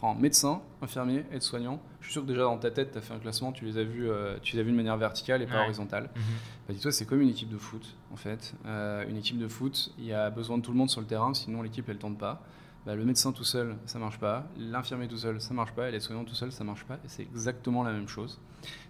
prends 0.00 0.14
médecin, 0.14 0.62
infirmier, 0.80 1.24
aide-soignant. 1.30 1.78
Je 2.00 2.06
suis 2.06 2.12
sûr 2.14 2.22
que 2.22 2.28
déjà 2.28 2.42
dans 2.42 2.56
ta 2.56 2.70
tête, 2.70 2.92
tu 2.92 2.98
as 2.98 3.02
fait 3.02 3.12
un 3.12 3.18
classement, 3.18 3.52
tu 3.52 3.66
les 3.66 3.76
as 3.76 3.84
vus, 3.84 4.08
euh, 4.08 4.38
tu 4.40 4.56
les 4.56 4.62
as 4.62 4.64
vus 4.64 4.70
de 4.70 4.76
manière 4.76 4.96
verticale 4.96 5.42
et 5.42 5.46
pas 5.46 5.62
horizontale. 5.62 6.04
Mhm. 6.16 6.22
Bah, 6.66 6.74
dis-toi, 6.74 6.90
c'est 6.90 7.04
comme 7.04 7.20
une 7.20 7.28
équipe 7.28 7.50
de 7.50 7.58
foot, 7.58 7.94
en 8.10 8.16
fait. 8.16 8.54
Euh, 8.64 9.04
une 9.08 9.18
équipe 9.18 9.38
de 9.38 9.46
foot, 9.46 9.92
il 9.98 10.06
y 10.06 10.14
a 10.14 10.30
besoin 10.30 10.56
de 10.56 10.62
tout 10.62 10.72
le 10.72 10.78
monde 10.78 10.88
sur 10.88 11.02
le 11.02 11.06
terrain, 11.06 11.34
sinon 11.34 11.60
l'équipe, 11.60 11.86
elle 11.88 11.96
ne 11.96 12.00
tourne 12.00 12.16
pas. 12.16 12.42
Bah, 12.86 12.94
le 12.94 13.04
médecin 13.04 13.32
tout 13.32 13.44
seul, 13.44 13.76
ça 13.84 13.98
marche 13.98 14.18
pas. 14.18 14.46
L'infirmier 14.56 15.06
tout 15.06 15.18
seul, 15.18 15.40
ça 15.40 15.52
marche 15.52 15.72
pas. 15.72 15.88
Et 15.88 15.92
l'aide-soignant 15.92 16.24
tout 16.24 16.34
seul, 16.34 16.50
ça 16.50 16.64
marche 16.64 16.84
pas. 16.84 16.94
Et 17.04 17.08
c'est 17.08 17.22
exactement 17.22 17.82
la 17.82 17.92
même 17.92 18.08
chose. 18.08 18.40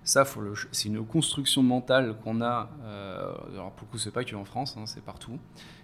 Ça, 0.05 0.25
c'est 0.73 0.89
une 0.89 1.05
construction 1.05 1.63
mentale 1.63 2.17
qu'on 2.23 2.41
a. 2.41 2.71
Euh, 2.83 3.35
alors 3.53 3.73
pour 3.73 3.87
le 3.89 3.93
coup, 3.93 3.99
c'est 3.99 4.13
pas 4.13 4.25
que 4.25 4.35
en 4.37 4.45
France, 4.45 4.77
hein, 4.77 4.87
c'est 4.87 5.03
partout. 5.03 5.39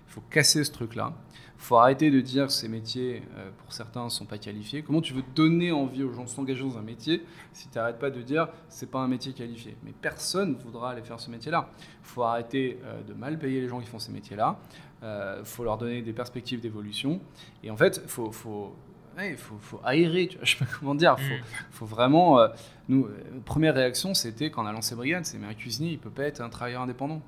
Il 0.09 0.13
faut 0.13 0.23
casser 0.31 0.63
ce 0.65 0.73
truc-là. 0.73 1.13
Il 1.59 1.63
faut 1.63 1.77
arrêter 1.77 2.11
de 2.11 2.21
dire 2.21 2.47
que 2.47 2.53
ces 2.53 2.69
métiers, 2.69 3.23
euh, 3.37 3.51
pour 3.59 3.73
certains, 3.73 4.05
ne 4.05 4.11
sont 4.11 4.25
pas 4.25 4.39
qualifiés. 4.39 4.83
Comment 4.83 5.01
tu 5.01 5.13
veux 5.13 5.25
donner 5.35 5.73
envie 5.73 6.03
aux 6.03 6.13
gens 6.13 6.25
de 6.25 6.29
s'engager 6.29 6.63
dans 6.63 6.79
un 6.79 6.83
métier 6.83 7.25
si 7.53 7.69
tu 7.69 7.77
n'arrêtes 7.77 7.99
pas 7.99 8.11
de 8.11 8.23
dire 8.23 8.49
c'est 8.69 8.91
pas 8.91 9.01
un 9.01 9.09
métier 9.09 9.33
qualifié? 9.33 9.77
Mais 9.83 9.93
personne 9.93 10.53
ne 10.53 10.63
voudra 10.63 10.91
aller 10.91 11.03
faire 11.03 11.19
ce 11.19 11.31
métier-là. 11.31 11.71
Il 11.79 12.07
faut 12.07 12.23
arrêter 12.23 12.79
euh, 12.85 13.03
de 13.03 13.15
mal 13.15 13.39
payer 13.39 13.61
les 13.61 13.69
gens 13.69 13.81
qui 13.81 13.87
font 13.87 13.99
ces 13.99 14.13
métiers-là. 14.13 14.59
Il 15.03 15.05
euh, 15.05 15.45
faut 15.45 15.65
leur 15.65 15.79
donner 15.79 16.03
des 16.03 16.13
perspectives 16.13 16.61
d'évolution. 16.61 17.21
Et 17.63 17.71
en 17.71 17.77
fait, 17.77 18.01
il 18.03 18.09
faut, 18.09 18.33
faut, 18.33 18.75
faut, 19.37 19.81
aérer, 19.85 20.29
tu 20.29 20.37
vois, 20.37 20.45
je 20.47 20.57
sais 20.57 20.65
pas 20.65 20.71
comment 20.79 20.95
dire. 20.95 21.17
Il 21.19 21.25
faut, 21.25 21.35
mm. 21.35 21.47
faut, 21.71 21.87
vraiment. 21.87 22.39
nous, 22.89 23.09
première 23.45 23.75
réaction, 23.75 24.15
c'était 24.15 24.51
quand 24.51 24.65
on 24.65 24.67
a 24.67 24.73
lancé 24.73 24.95
Brigade 24.95 25.25
c'est 25.25 25.39
mais 25.39 25.47
un 25.47 25.55
cuisinier, 25.55 25.93
il 25.93 25.99
peut 25.99 26.11
pas 26.11 26.25
être 26.25 26.41
un 26.41 26.49
travailleur 26.49 26.83
indépendant. 26.83 27.21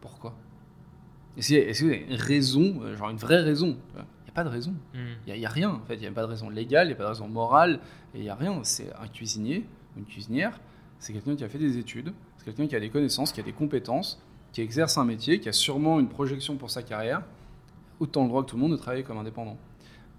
Pourquoi? 0.00 0.34
Est-ce 1.36 1.48
qu'il 1.48 1.88
y 1.88 1.92
a 1.92 1.96
une 1.96 2.14
raison, 2.14 2.80
euh, 2.82 2.96
genre 2.96 3.10
une 3.10 3.18
vraie 3.18 3.42
raison? 3.42 3.76
Il 3.94 4.02
n'y 4.24 4.30
a 4.30 4.32
pas 4.32 4.44
de 4.44 4.48
raison. 4.48 4.74
Hmm. 4.94 5.16
Il 5.26 5.34
n'y 5.34 5.46
a, 5.46 5.48
rien, 5.50 5.70
en 5.70 5.84
fait. 5.84 5.96
Il 5.96 6.00
n'y 6.00 6.06
a 6.06 6.12
pas 6.12 6.22
de 6.22 6.28
raison 6.28 6.48
légale, 6.48 6.86
il 6.86 6.90
n'y 6.90 6.94
a 6.94 6.96
pas 6.96 7.04
de 7.04 7.08
raison 7.08 7.28
morale, 7.28 7.80
il 8.14 8.22
n'y 8.22 8.30
a 8.30 8.34
rien. 8.34 8.58
C'est 8.62 8.92
un 8.94 9.08
cuisinier, 9.08 9.66
une 9.96 10.04
cuisinière, 10.04 10.58
c'est 10.98 11.12
quelqu'un 11.12 11.36
qui 11.36 11.44
a 11.44 11.48
fait 11.48 11.58
des 11.58 11.76
études, 11.76 12.12
c'est 12.38 12.44
quelqu'un 12.46 12.66
qui 12.66 12.76
a 12.76 12.80
des 12.80 12.88
connaissances, 12.88 13.32
qui 13.32 13.40
a 13.40 13.42
des 13.42 13.52
compétences, 13.52 14.22
qui 14.56 14.62
exerce 14.62 14.96
un 14.96 15.04
métier, 15.04 15.38
qui 15.38 15.50
a 15.50 15.52
sûrement 15.52 16.00
une 16.00 16.08
projection 16.08 16.56
pour 16.56 16.70
sa 16.70 16.82
carrière, 16.82 17.20
autant 18.00 18.22
le 18.22 18.30
droit 18.30 18.42
que 18.42 18.48
tout 18.48 18.56
le 18.56 18.62
monde 18.62 18.72
de 18.72 18.78
travailler 18.78 19.02
comme 19.02 19.18
indépendant. 19.18 19.58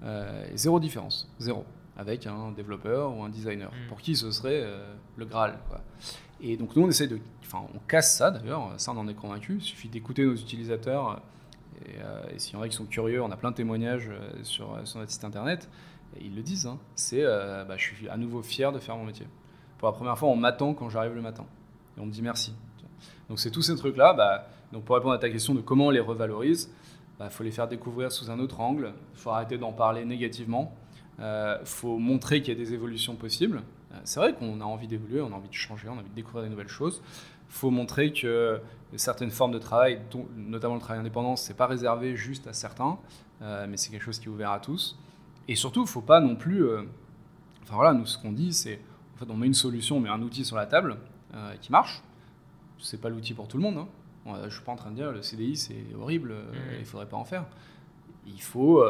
Euh, 0.04 0.48
zéro 0.54 0.80
différence, 0.80 1.28
zéro, 1.40 1.66
avec 1.98 2.28
un 2.28 2.52
développeur 2.52 3.18
ou 3.18 3.24
un 3.24 3.30
designer, 3.30 3.72
hmm. 3.72 3.88
pour 3.90 4.00
qui 4.00 4.16
ce 4.16 4.30
serait 4.30 4.62
euh, 4.62 4.94
le 5.16 5.26
Graal. 5.26 5.58
Quoi. 5.68 5.82
Et 6.40 6.56
donc 6.56 6.76
nous, 6.76 6.84
on 6.84 6.88
essaie 6.88 7.08
de, 7.08 7.20
enfin, 7.42 7.64
on 7.74 7.80
casse 7.88 8.16
ça 8.16 8.30
d'ailleurs, 8.30 8.74
ça 8.78 8.92
on 8.92 9.00
en 9.00 9.08
est 9.08 9.16
convaincu. 9.16 9.56
Il 9.56 9.64
suffit 9.64 9.90
d'écouter 9.90 10.24
nos 10.24 10.36
utilisateurs. 10.36 11.20
Et, 11.84 11.96
euh, 12.00 12.36
et 12.36 12.38
s'il 12.38 12.54
y 12.54 12.58
en 12.58 12.62
a 12.62 12.70
qui 12.70 12.76
sont 12.76 12.86
curieux, 12.86 13.24
on 13.24 13.32
a 13.32 13.38
plein 13.38 13.50
de 13.50 13.56
témoignages 13.56 14.12
euh, 14.12 14.44
sur, 14.44 14.80
sur 14.84 15.00
notre 15.00 15.12
site 15.12 15.24
internet. 15.24 15.68
Et 16.16 16.26
ils 16.26 16.36
le 16.36 16.44
disent. 16.44 16.68
Hein. 16.68 16.78
c'est, 16.94 17.24
bah, 17.24 17.76
je 17.76 17.86
suis 17.86 18.08
à 18.08 18.18
nouveau 18.18 18.44
fier 18.44 18.72
de 18.72 18.78
faire 18.78 18.98
mon 18.98 19.06
métier. 19.06 19.26
Pour 19.80 19.88
la 19.88 19.94
première 19.94 20.16
fois, 20.16 20.30
on 20.30 20.36
m'attend 20.36 20.76
quand 20.76 20.90
j'arrive 20.90 21.16
le 21.16 21.24
matin. 21.24 21.48
Et 21.98 22.02
on 22.02 22.06
me 22.06 22.12
dit 22.12 22.22
merci. 22.22 22.54
Donc 23.30 23.39
c'est 23.39 23.51
tous 23.51 23.61
ces 23.61 23.75
trucs-là. 23.75 24.13
Bah, 24.13 24.47
donc 24.71 24.84
pour 24.84 24.95
répondre 24.95 25.13
à 25.13 25.19
ta 25.19 25.30
question 25.30 25.53
de 25.53 25.61
comment 25.61 25.88
on 25.88 25.91
les 25.91 25.99
revalorise, 25.99 26.69
il 26.71 27.19
bah, 27.19 27.30
faut 27.30 27.43
les 27.43 27.51
faire 27.51 27.67
découvrir 27.67 28.11
sous 28.11 28.30
un 28.30 28.39
autre 28.39 28.59
angle. 28.59 28.93
Il 29.13 29.19
faut 29.19 29.32
arrêter 29.32 29.57
d'en 29.57 29.71
parler 29.71 30.05
négativement. 30.05 30.75
Il 31.19 31.57
faut 31.65 31.97
montrer 31.97 32.41
qu'il 32.41 32.53
y 32.53 32.61
a 32.61 32.63
des 32.63 32.73
évolutions 32.73 33.15
possibles. 33.15 33.63
Euh, 33.91 34.01
c'est 34.03 34.19
vrai 34.19 34.34
qu'on 34.34 34.61
a 34.61 34.65
envie 34.65 34.88
d'évoluer, 34.88 35.21
on 35.21 35.32
a 35.32 35.36
envie 35.36 35.49
de 35.49 35.53
changer, 35.53 35.88
on 35.89 35.93
a 35.93 35.99
envie 35.99 36.09
de 36.09 36.15
découvrir 36.15 36.43
des 36.43 36.49
nouvelles 36.49 36.67
choses. 36.67 37.01
Il 37.49 37.53
faut 37.53 37.69
montrer 37.69 38.11
que 38.11 38.59
certaines 38.95 39.32
formes 39.32 39.51
de 39.51 39.59
travail, 39.59 40.01
notamment 40.36 40.75
le 40.75 40.82
travail 40.82 40.99
indépendant, 40.99 41.36
c'est 41.36 41.53
pas 41.53 41.67
réservé 41.67 42.15
juste 42.15 42.47
à 42.47 42.53
certains, 42.53 42.97
euh, 43.41 43.65
mais 43.69 43.78
c'est 43.78 43.89
quelque 43.89 44.03
chose 44.03 44.19
qui 44.19 44.25
est 44.25 44.30
ouvert 44.30 44.51
à 44.51 44.59
tous. 44.59 44.99
Et 45.47 45.55
surtout, 45.55 45.82
il 45.82 45.84
ne 45.84 45.89
faut 45.89 46.01
pas 46.01 46.19
non 46.19 46.36
plus. 46.36 46.65
Euh, 46.65 46.84
enfin 47.63 47.75
voilà, 47.75 47.93
nous, 47.93 48.05
ce 48.05 48.17
qu'on 48.17 48.34
dit, 48.34 48.51
c'est 48.51 48.82
en 49.15 49.19
fait, 49.19 49.32
on 49.32 49.38
met 49.38 49.47
une 49.47 49.53
solution, 49.53 49.97
on 49.97 49.99
met 50.01 50.09
un 50.09 50.21
outil 50.21 50.45
sur 50.45 50.57
la 50.57 50.65
table 50.65 50.97
qui 51.61 51.71
marche. 51.71 52.01
C'est 52.80 53.01
pas 53.01 53.09
l'outil 53.09 53.34
pour 53.34 53.47
tout 53.47 53.57
le 53.57 53.63
monde. 53.63 53.78
Hein. 53.78 53.88
Je 54.41 54.45
ne 54.45 54.49
suis 54.49 54.63
pas 54.63 54.71
en 54.71 54.75
train 54.75 54.91
de 54.91 54.95
dire 54.95 55.11
le 55.11 55.21
CDI 55.21 55.55
c'est 55.55 55.86
horrible, 55.97 56.34
mmh. 56.34 56.55
il 56.73 56.80
ne 56.80 56.86
faudrait 56.86 57.07
pas 57.07 57.17
en 57.17 57.23
faire. 57.23 57.45
Il 58.25 58.41
faut, 58.41 58.84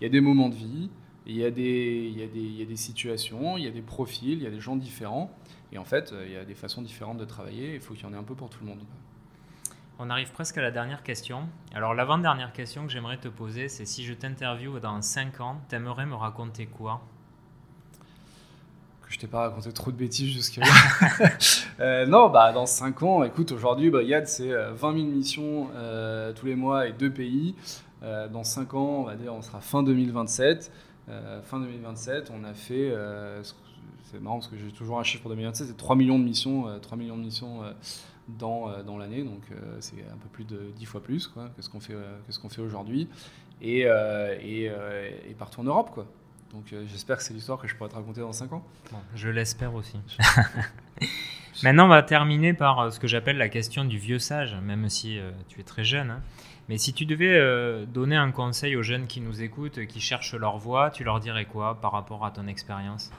il 0.00 0.04
y 0.04 0.06
a 0.06 0.08
des 0.08 0.20
moments 0.20 0.48
de 0.48 0.54
vie, 0.54 0.88
il 1.26 1.36
y, 1.36 1.44
a 1.44 1.50
des, 1.50 2.10
il, 2.12 2.18
y 2.18 2.22
a 2.22 2.28
des, 2.28 2.38
il 2.38 2.56
y 2.56 2.62
a 2.62 2.66
des 2.66 2.76
situations, 2.76 3.56
il 3.56 3.64
y 3.64 3.66
a 3.66 3.70
des 3.70 3.82
profils, 3.82 4.34
il 4.34 4.42
y 4.42 4.46
a 4.46 4.50
des 4.50 4.60
gens 4.60 4.76
différents. 4.76 5.36
Et 5.72 5.78
en 5.78 5.84
fait, 5.84 6.14
il 6.24 6.32
y 6.32 6.36
a 6.36 6.44
des 6.44 6.54
façons 6.54 6.82
différentes 6.82 7.18
de 7.18 7.24
travailler. 7.24 7.74
Il 7.74 7.80
faut 7.80 7.94
qu'il 7.94 8.04
y 8.04 8.06
en 8.06 8.12
ait 8.12 8.16
un 8.18 8.22
peu 8.22 8.36
pour 8.36 8.50
tout 8.50 8.60
le 8.60 8.66
monde. 8.66 8.80
On 9.98 10.10
arrive 10.10 10.32
presque 10.32 10.58
à 10.58 10.62
la 10.62 10.72
dernière 10.72 11.04
question. 11.04 11.48
Alors, 11.72 11.94
l'avant-dernière 11.94 12.52
question 12.52 12.84
que 12.84 12.92
j'aimerais 12.92 13.18
te 13.18 13.28
poser, 13.28 13.68
c'est 13.68 13.84
si 13.84 14.04
je 14.04 14.12
t'interviewe 14.12 14.80
dans 14.80 15.00
5 15.00 15.40
ans, 15.40 15.60
t'aimerais 15.68 16.04
me 16.04 16.16
raconter 16.16 16.66
quoi? 16.66 17.00
Je 19.14 19.20
t'ai 19.20 19.26
pas 19.26 19.48
raconté 19.48 19.72
trop 19.72 19.90
de 19.90 19.96
bêtises 19.96 20.32
jusqu'à. 20.32 20.62
Euh, 21.80 22.06
non, 22.06 22.28
bah, 22.28 22.52
dans 22.52 22.66
5 22.66 23.02
ans, 23.02 23.24
écoute, 23.24 23.50
aujourd'hui, 23.50 23.90
Brigade, 23.90 24.28
c'est 24.28 24.48
20 24.48 24.54
euh, 24.54 24.76
000 24.76 24.94
missions 24.94 25.70
euh, 25.74 26.32
tous 26.32 26.46
les 26.46 26.54
mois 26.54 26.86
et 26.86 26.92
deux 26.92 27.10
pays. 27.10 27.56
dans 28.00 28.44
5 28.44 28.74
ans, 28.74 29.00
on 29.00 29.02
va 29.02 29.16
dire, 29.16 29.34
on 29.34 29.42
sera 29.42 29.60
fin 29.60 29.82
2027. 29.82 30.70
Euh, 31.08 31.42
fin 31.42 31.60
2027, 31.60 32.32
on 32.34 32.44
a 32.44 32.54
fait, 32.54 32.90
euh, 32.90 33.42
c'est 34.04 34.20
marrant 34.20 34.38
parce 34.38 34.48
que 34.48 34.56
j'ai 34.56 34.72
toujours 34.72 34.98
un 34.98 35.02
chiffre 35.02 35.22
pour 35.22 35.30
2027, 35.30 35.68
c'est 35.68 35.76
3 35.76 35.96
millions 35.96 36.18
de 36.18 36.24
missions, 36.24 36.66
3 36.80 36.96
euh, 36.96 37.00
millions 37.00 37.16
de 37.16 37.22
missions 37.22 37.60
dans, 38.28 38.82
dans 38.82 38.96
l'année, 38.96 39.22
donc 39.22 39.42
c'est 39.80 40.02
un 40.10 40.16
peu 40.16 40.28
plus 40.32 40.44
de 40.44 40.70
10 40.76 40.86
fois 40.86 41.02
plus 41.02 41.26
quoi, 41.26 41.50
que 41.54 41.62
ce 41.62 41.68
qu'on 41.68 41.80
fait, 41.80 41.94
ce 42.30 42.38
qu'on 42.38 42.48
fait 42.48 42.62
aujourd'hui, 42.62 43.08
et, 43.60 43.80
et, 43.80 44.64
et, 44.64 45.34
partout 45.38 45.60
en 45.60 45.64
Europe. 45.64 45.90
Quoi. 45.92 46.06
Donc 46.54 46.72
j'espère 46.86 47.18
que 47.18 47.22
c'est 47.22 47.34
l'histoire 47.34 47.58
que 47.58 47.68
je 47.68 47.74
pourrai 47.76 47.90
te 47.90 47.96
raconter 47.96 48.20
dans 48.20 48.32
5 48.32 48.52
ans. 48.52 48.64
je 49.14 49.28
l'espère 49.28 49.74
aussi. 49.74 49.98
Maintenant, 51.62 51.84
on 51.84 51.88
va 51.88 52.02
terminer 52.02 52.54
par 52.54 52.92
ce 52.92 52.98
que 52.98 53.06
j'appelle 53.06 53.36
la 53.36 53.48
question 53.48 53.84
du 53.84 53.98
vieux 53.98 54.18
sage, 54.18 54.56
même 54.62 54.88
si 54.88 55.18
tu 55.48 55.60
es 55.60 55.64
très 55.64 55.84
jeune. 55.84 56.10
Hein. 56.10 56.22
Mais 56.68 56.78
si 56.78 56.94
tu 56.94 57.04
devais 57.04 57.36
euh, 57.36 57.84
donner 57.84 58.16
un 58.16 58.30
conseil 58.30 58.74
aux 58.76 58.82
jeunes 58.82 59.06
qui 59.06 59.20
nous 59.20 59.42
écoutent, 59.42 59.86
qui 59.86 60.00
cherchent 60.00 60.34
leur 60.34 60.56
voie, 60.56 60.90
tu 60.90 61.04
leur 61.04 61.20
dirais 61.20 61.44
quoi 61.44 61.80
par 61.80 61.92
rapport 61.92 62.24
à 62.24 62.30
ton 62.30 62.46
expérience? 62.46 63.10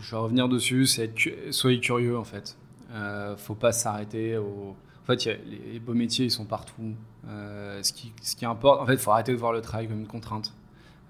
Je 0.00 0.10
vais 0.10 0.16
revenir 0.16 0.48
dessus, 0.48 0.84
c'est 0.86 1.10
soyez 1.50 1.80
curieux 1.80 2.18
en 2.18 2.24
fait. 2.24 2.58
Euh, 2.90 3.36
faut 3.36 3.54
pas 3.54 3.72
s'arrêter 3.72 4.36
au. 4.36 4.76
En 5.02 5.06
fait, 5.06 5.24
les, 5.24 5.80
beaux 5.80 5.94
métiers, 5.94 6.26
ils 6.26 6.30
sont 6.30 6.44
partout. 6.44 6.94
Euh, 7.26 7.82
ce, 7.82 7.94
qui, 7.94 8.12
ce 8.20 8.36
qui 8.36 8.44
importe, 8.44 8.82
en 8.82 8.86
fait, 8.86 8.92
il 8.92 8.98
faut 8.98 9.10
arrêter 9.10 9.32
de 9.32 9.38
voir 9.38 9.52
le 9.52 9.62
travail 9.62 9.88
comme 9.88 10.00
une 10.00 10.06
contrainte. 10.06 10.54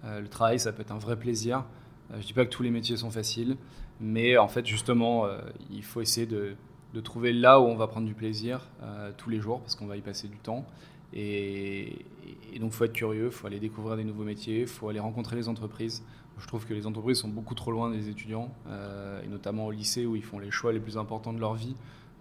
Euh, 0.04 0.20
le 0.20 0.28
travail, 0.28 0.58
ça 0.60 0.72
peut 0.72 0.82
être 0.82 0.92
un 0.92 0.98
vrai 0.98 1.16
plaisir. 1.16 1.64
je 2.12 2.26
dis 2.26 2.32
pas 2.32 2.44
que 2.44 2.50
tous 2.50 2.62
les 2.62 2.70
métiers 2.70 2.96
sont 2.96 3.10
faciles, 3.10 3.56
mais 4.00 4.38
en 4.38 4.48
fait, 4.48 4.64
justement, 4.66 5.26
il 5.70 5.82
faut 5.82 6.00
essayer 6.00 6.26
de, 6.26 6.56
trouver 7.02 7.32
là 7.32 7.60
où 7.60 7.64
on 7.64 7.76
va 7.76 7.86
prendre 7.86 8.06
du 8.06 8.14
plaisir 8.14 8.68
tous 9.16 9.28
les 9.28 9.40
jours, 9.40 9.60
parce 9.60 9.74
qu'on 9.74 9.86
va 9.86 9.96
y 9.96 10.00
passer 10.00 10.28
du 10.28 10.38
temps. 10.38 10.64
Et, 11.12 12.06
et 12.52 12.58
donc, 12.58 12.70
il 12.72 12.76
faut 12.76 12.84
être 12.84 12.92
curieux, 12.92 13.26
il 13.26 13.32
faut 13.32 13.46
aller 13.46 13.58
découvrir 13.58 13.96
des 13.96 14.04
nouveaux 14.04 14.24
métiers, 14.24 14.60
il 14.62 14.66
faut 14.66 14.88
aller 14.88 15.00
rencontrer 15.00 15.36
les 15.36 15.48
entreprises. 15.48 16.02
Je 16.40 16.46
trouve 16.46 16.66
que 16.66 16.74
les 16.74 16.86
entreprises 16.86 17.18
sont 17.18 17.28
beaucoup 17.28 17.54
trop 17.54 17.72
loin 17.72 17.90
des 17.90 18.08
étudiants, 18.08 18.50
euh, 18.68 19.22
et 19.22 19.28
notamment 19.28 19.66
au 19.66 19.70
lycée 19.70 20.06
où 20.06 20.14
ils 20.14 20.22
font 20.22 20.38
les 20.38 20.50
choix 20.50 20.72
les 20.72 20.80
plus 20.80 20.96
importants 20.96 21.32
de 21.32 21.40
leur 21.40 21.54
vie. 21.54 21.74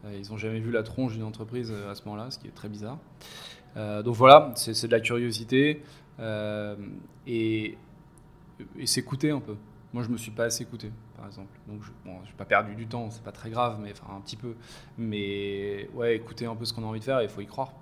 Euh, 0.06 0.20
ils 0.20 0.32
n'ont 0.32 0.38
jamais 0.38 0.60
vu 0.60 0.72
la 0.72 0.84
tronche 0.84 1.14
d'une 1.14 1.24
entreprise 1.24 1.72
euh, 1.72 1.92
à 1.92 1.96
ce 1.96 2.04
moment-là, 2.06 2.32
ce 2.32 2.40
qui 2.40 2.48
est 2.48 2.56
très 2.56 2.70
bizarre. 2.70 2.98
donc 3.76 4.16
voilà, 4.16 4.52
c'est 4.56 4.88
de 4.88 4.92
la 4.92 5.00
curiosité 5.00 5.84
et, 6.20 7.78
et 8.78 8.86
s'écouter 8.86 9.32
un 9.32 9.40
peu. 9.40 9.56
Moi, 9.94 10.04
je 10.04 10.10
me 10.10 10.18
suis 10.18 10.32
pas 10.32 10.46
assez 10.46 10.64
écouté, 10.64 10.92
par 11.16 11.26
exemple. 11.28 11.58
Donc, 11.68 11.82
je 11.84 11.90
n'ai 12.10 12.38
pas 12.38 12.46
perdu 12.46 12.76
du 12.76 12.88
temps, 12.88 13.10
c'est 13.10 13.24
pas 13.24 13.32
très 13.32 13.50
grave, 13.50 13.80
mais 13.82 13.92
enfin 13.92 14.14
un 14.16 14.22
petit 14.22 14.36
peu. 14.36 14.56
Mais 14.98 15.90
ouais, 15.94 16.16
écouter 16.16 16.46
un 16.46 16.56
peu 16.56 16.66
ce 16.66 16.74
qu'on 16.74 16.84
a 16.84 16.88
envie 16.88 17.00
de 17.00 17.06
faire, 17.06 17.22
il 17.22 17.30
faut 17.30 17.42
y 17.42 17.48
croire. 17.48 17.74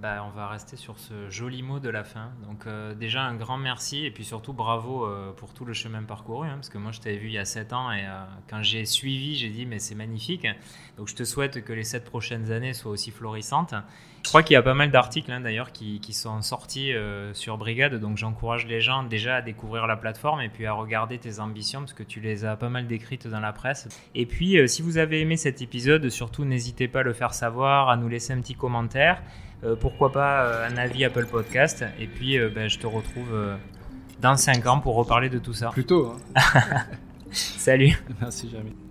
Bah, 0.00 0.24
on 0.26 0.30
va 0.34 0.48
rester 0.48 0.76
sur 0.76 0.98
ce 0.98 1.28
joli 1.28 1.62
mot 1.62 1.78
de 1.78 1.90
la 1.90 2.04
fin. 2.04 2.30
Donc 2.48 2.66
euh, 2.66 2.94
déjà 2.94 3.20
un 3.20 3.34
grand 3.34 3.58
merci 3.58 4.06
et 4.06 4.10
puis 4.10 4.24
surtout 4.24 4.54
bravo 4.54 5.04
euh, 5.04 5.32
pour 5.32 5.52
tout 5.52 5.66
le 5.66 5.74
chemin 5.74 6.02
parcouru, 6.02 6.48
hein, 6.48 6.54
parce 6.54 6.70
que 6.70 6.78
moi 6.78 6.90
je 6.90 7.00
t'avais 7.00 7.18
vu 7.18 7.26
il 7.26 7.34
y 7.34 7.38
a 7.38 7.44
7 7.44 7.74
ans 7.74 7.92
et 7.92 8.06
euh, 8.06 8.24
quand 8.48 8.62
j'ai 8.62 8.86
suivi, 8.86 9.36
j'ai 9.36 9.50
dit 9.50 9.66
mais 9.66 9.78
c'est 9.78 9.94
magnifique. 9.94 10.46
Donc 10.96 11.08
je 11.08 11.14
te 11.14 11.24
souhaite 11.24 11.62
que 11.62 11.74
les 11.74 11.84
7 11.84 12.06
prochaines 12.06 12.50
années 12.50 12.72
soient 12.72 12.92
aussi 12.92 13.10
florissantes. 13.10 13.74
Je 14.22 14.28
crois 14.28 14.42
qu'il 14.42 14.54
y 14.54 14.56
a 14.56 14.62
pas 14.62 14.72
mal 14.72 14.90
d'articles 14.90 15.30
hein, 15.32 15.40
d'ailleurs 15.40 15.70
qui, 15.70 16.00
qui, 16.00 16.14
sont 16.14 16.40
sortis 16.42 16.92
sur 17.32 17.56
Brigade, 17.56 17.94
donc 17.94 18.18
j'encourage 18.18 18.66
les 18.66 18.82
gens 18.82 19.02
déjà 19.02 19.36
à 19.36 19.42
découvrir 19.42 19.86
la 19.86 19.96
plateforme 19.96 20.42
et 20.42 20.50
puis 20.50 20.66
à 20.66 20.74
regarder 20.74 21.16
tes 21.16 21.40
ambitions, 21.40 21.80
parce 21.80 21.94
que 21.94 22.02
tu 22.02 22.20
les 22.20 22.44
as 22.44 22.54
pas 22.56 22.68
mal 22.68 22.86
décrites 22.86 23.26
dans 23.26 23.40
la 23.40 23.54
presse. 23.54 23.88
Et 24.14 24.26
puis 24.26 24.68
si 24.68 24.82
vous 24.82 24.98
avez 24.98 25.22
aimé 25.22 25.38
cet 25.38 25.62
épisode, 25.62 26.06
surtout 26.10 26.44
n'hésitez 26.44 26.86
pas 26.86 27.00
à 27.00 27.02
le 27.02 27.14
faire 27.14 27.32
savoir, 27.32 27.88
à 27.88 27.96
nous 27.96 28.08
laisser 28.08 28.34
un 28.34 28.40
petit 28.40 28.54
commentaire. 28.54 29.22
Euh, 29.62 29.76
pourquoi 29.76 30.10
pas 30.10 30.44
euh, 30.44 30.68
un 30.68 30.76
avis 30.76 31.04
Apple 31.04 31.26
Podcast. 31.26 31.84
Et 31.98 32.06
puis, 32.06 32.38
euh, 32.38 32.48
ben, 32.48 32.68
je 32.68 32.78
te 32.78 32.86
retrouve 32.86 33.56
dans 34.20 34.36
5 34.36 34.66
ans 34.66 34.80
pour 34.80 34.94
reparler 34.94 35.28
de 35.28 35.38
tout 35.38 35.52
ça. 35.52 35.70
Plutôt. 35.70 36.14
Hein. 36.34 36.40
Salut. 37.30 38.02
Merci, 38.20 38.48
Jérémy. 38.50 38.89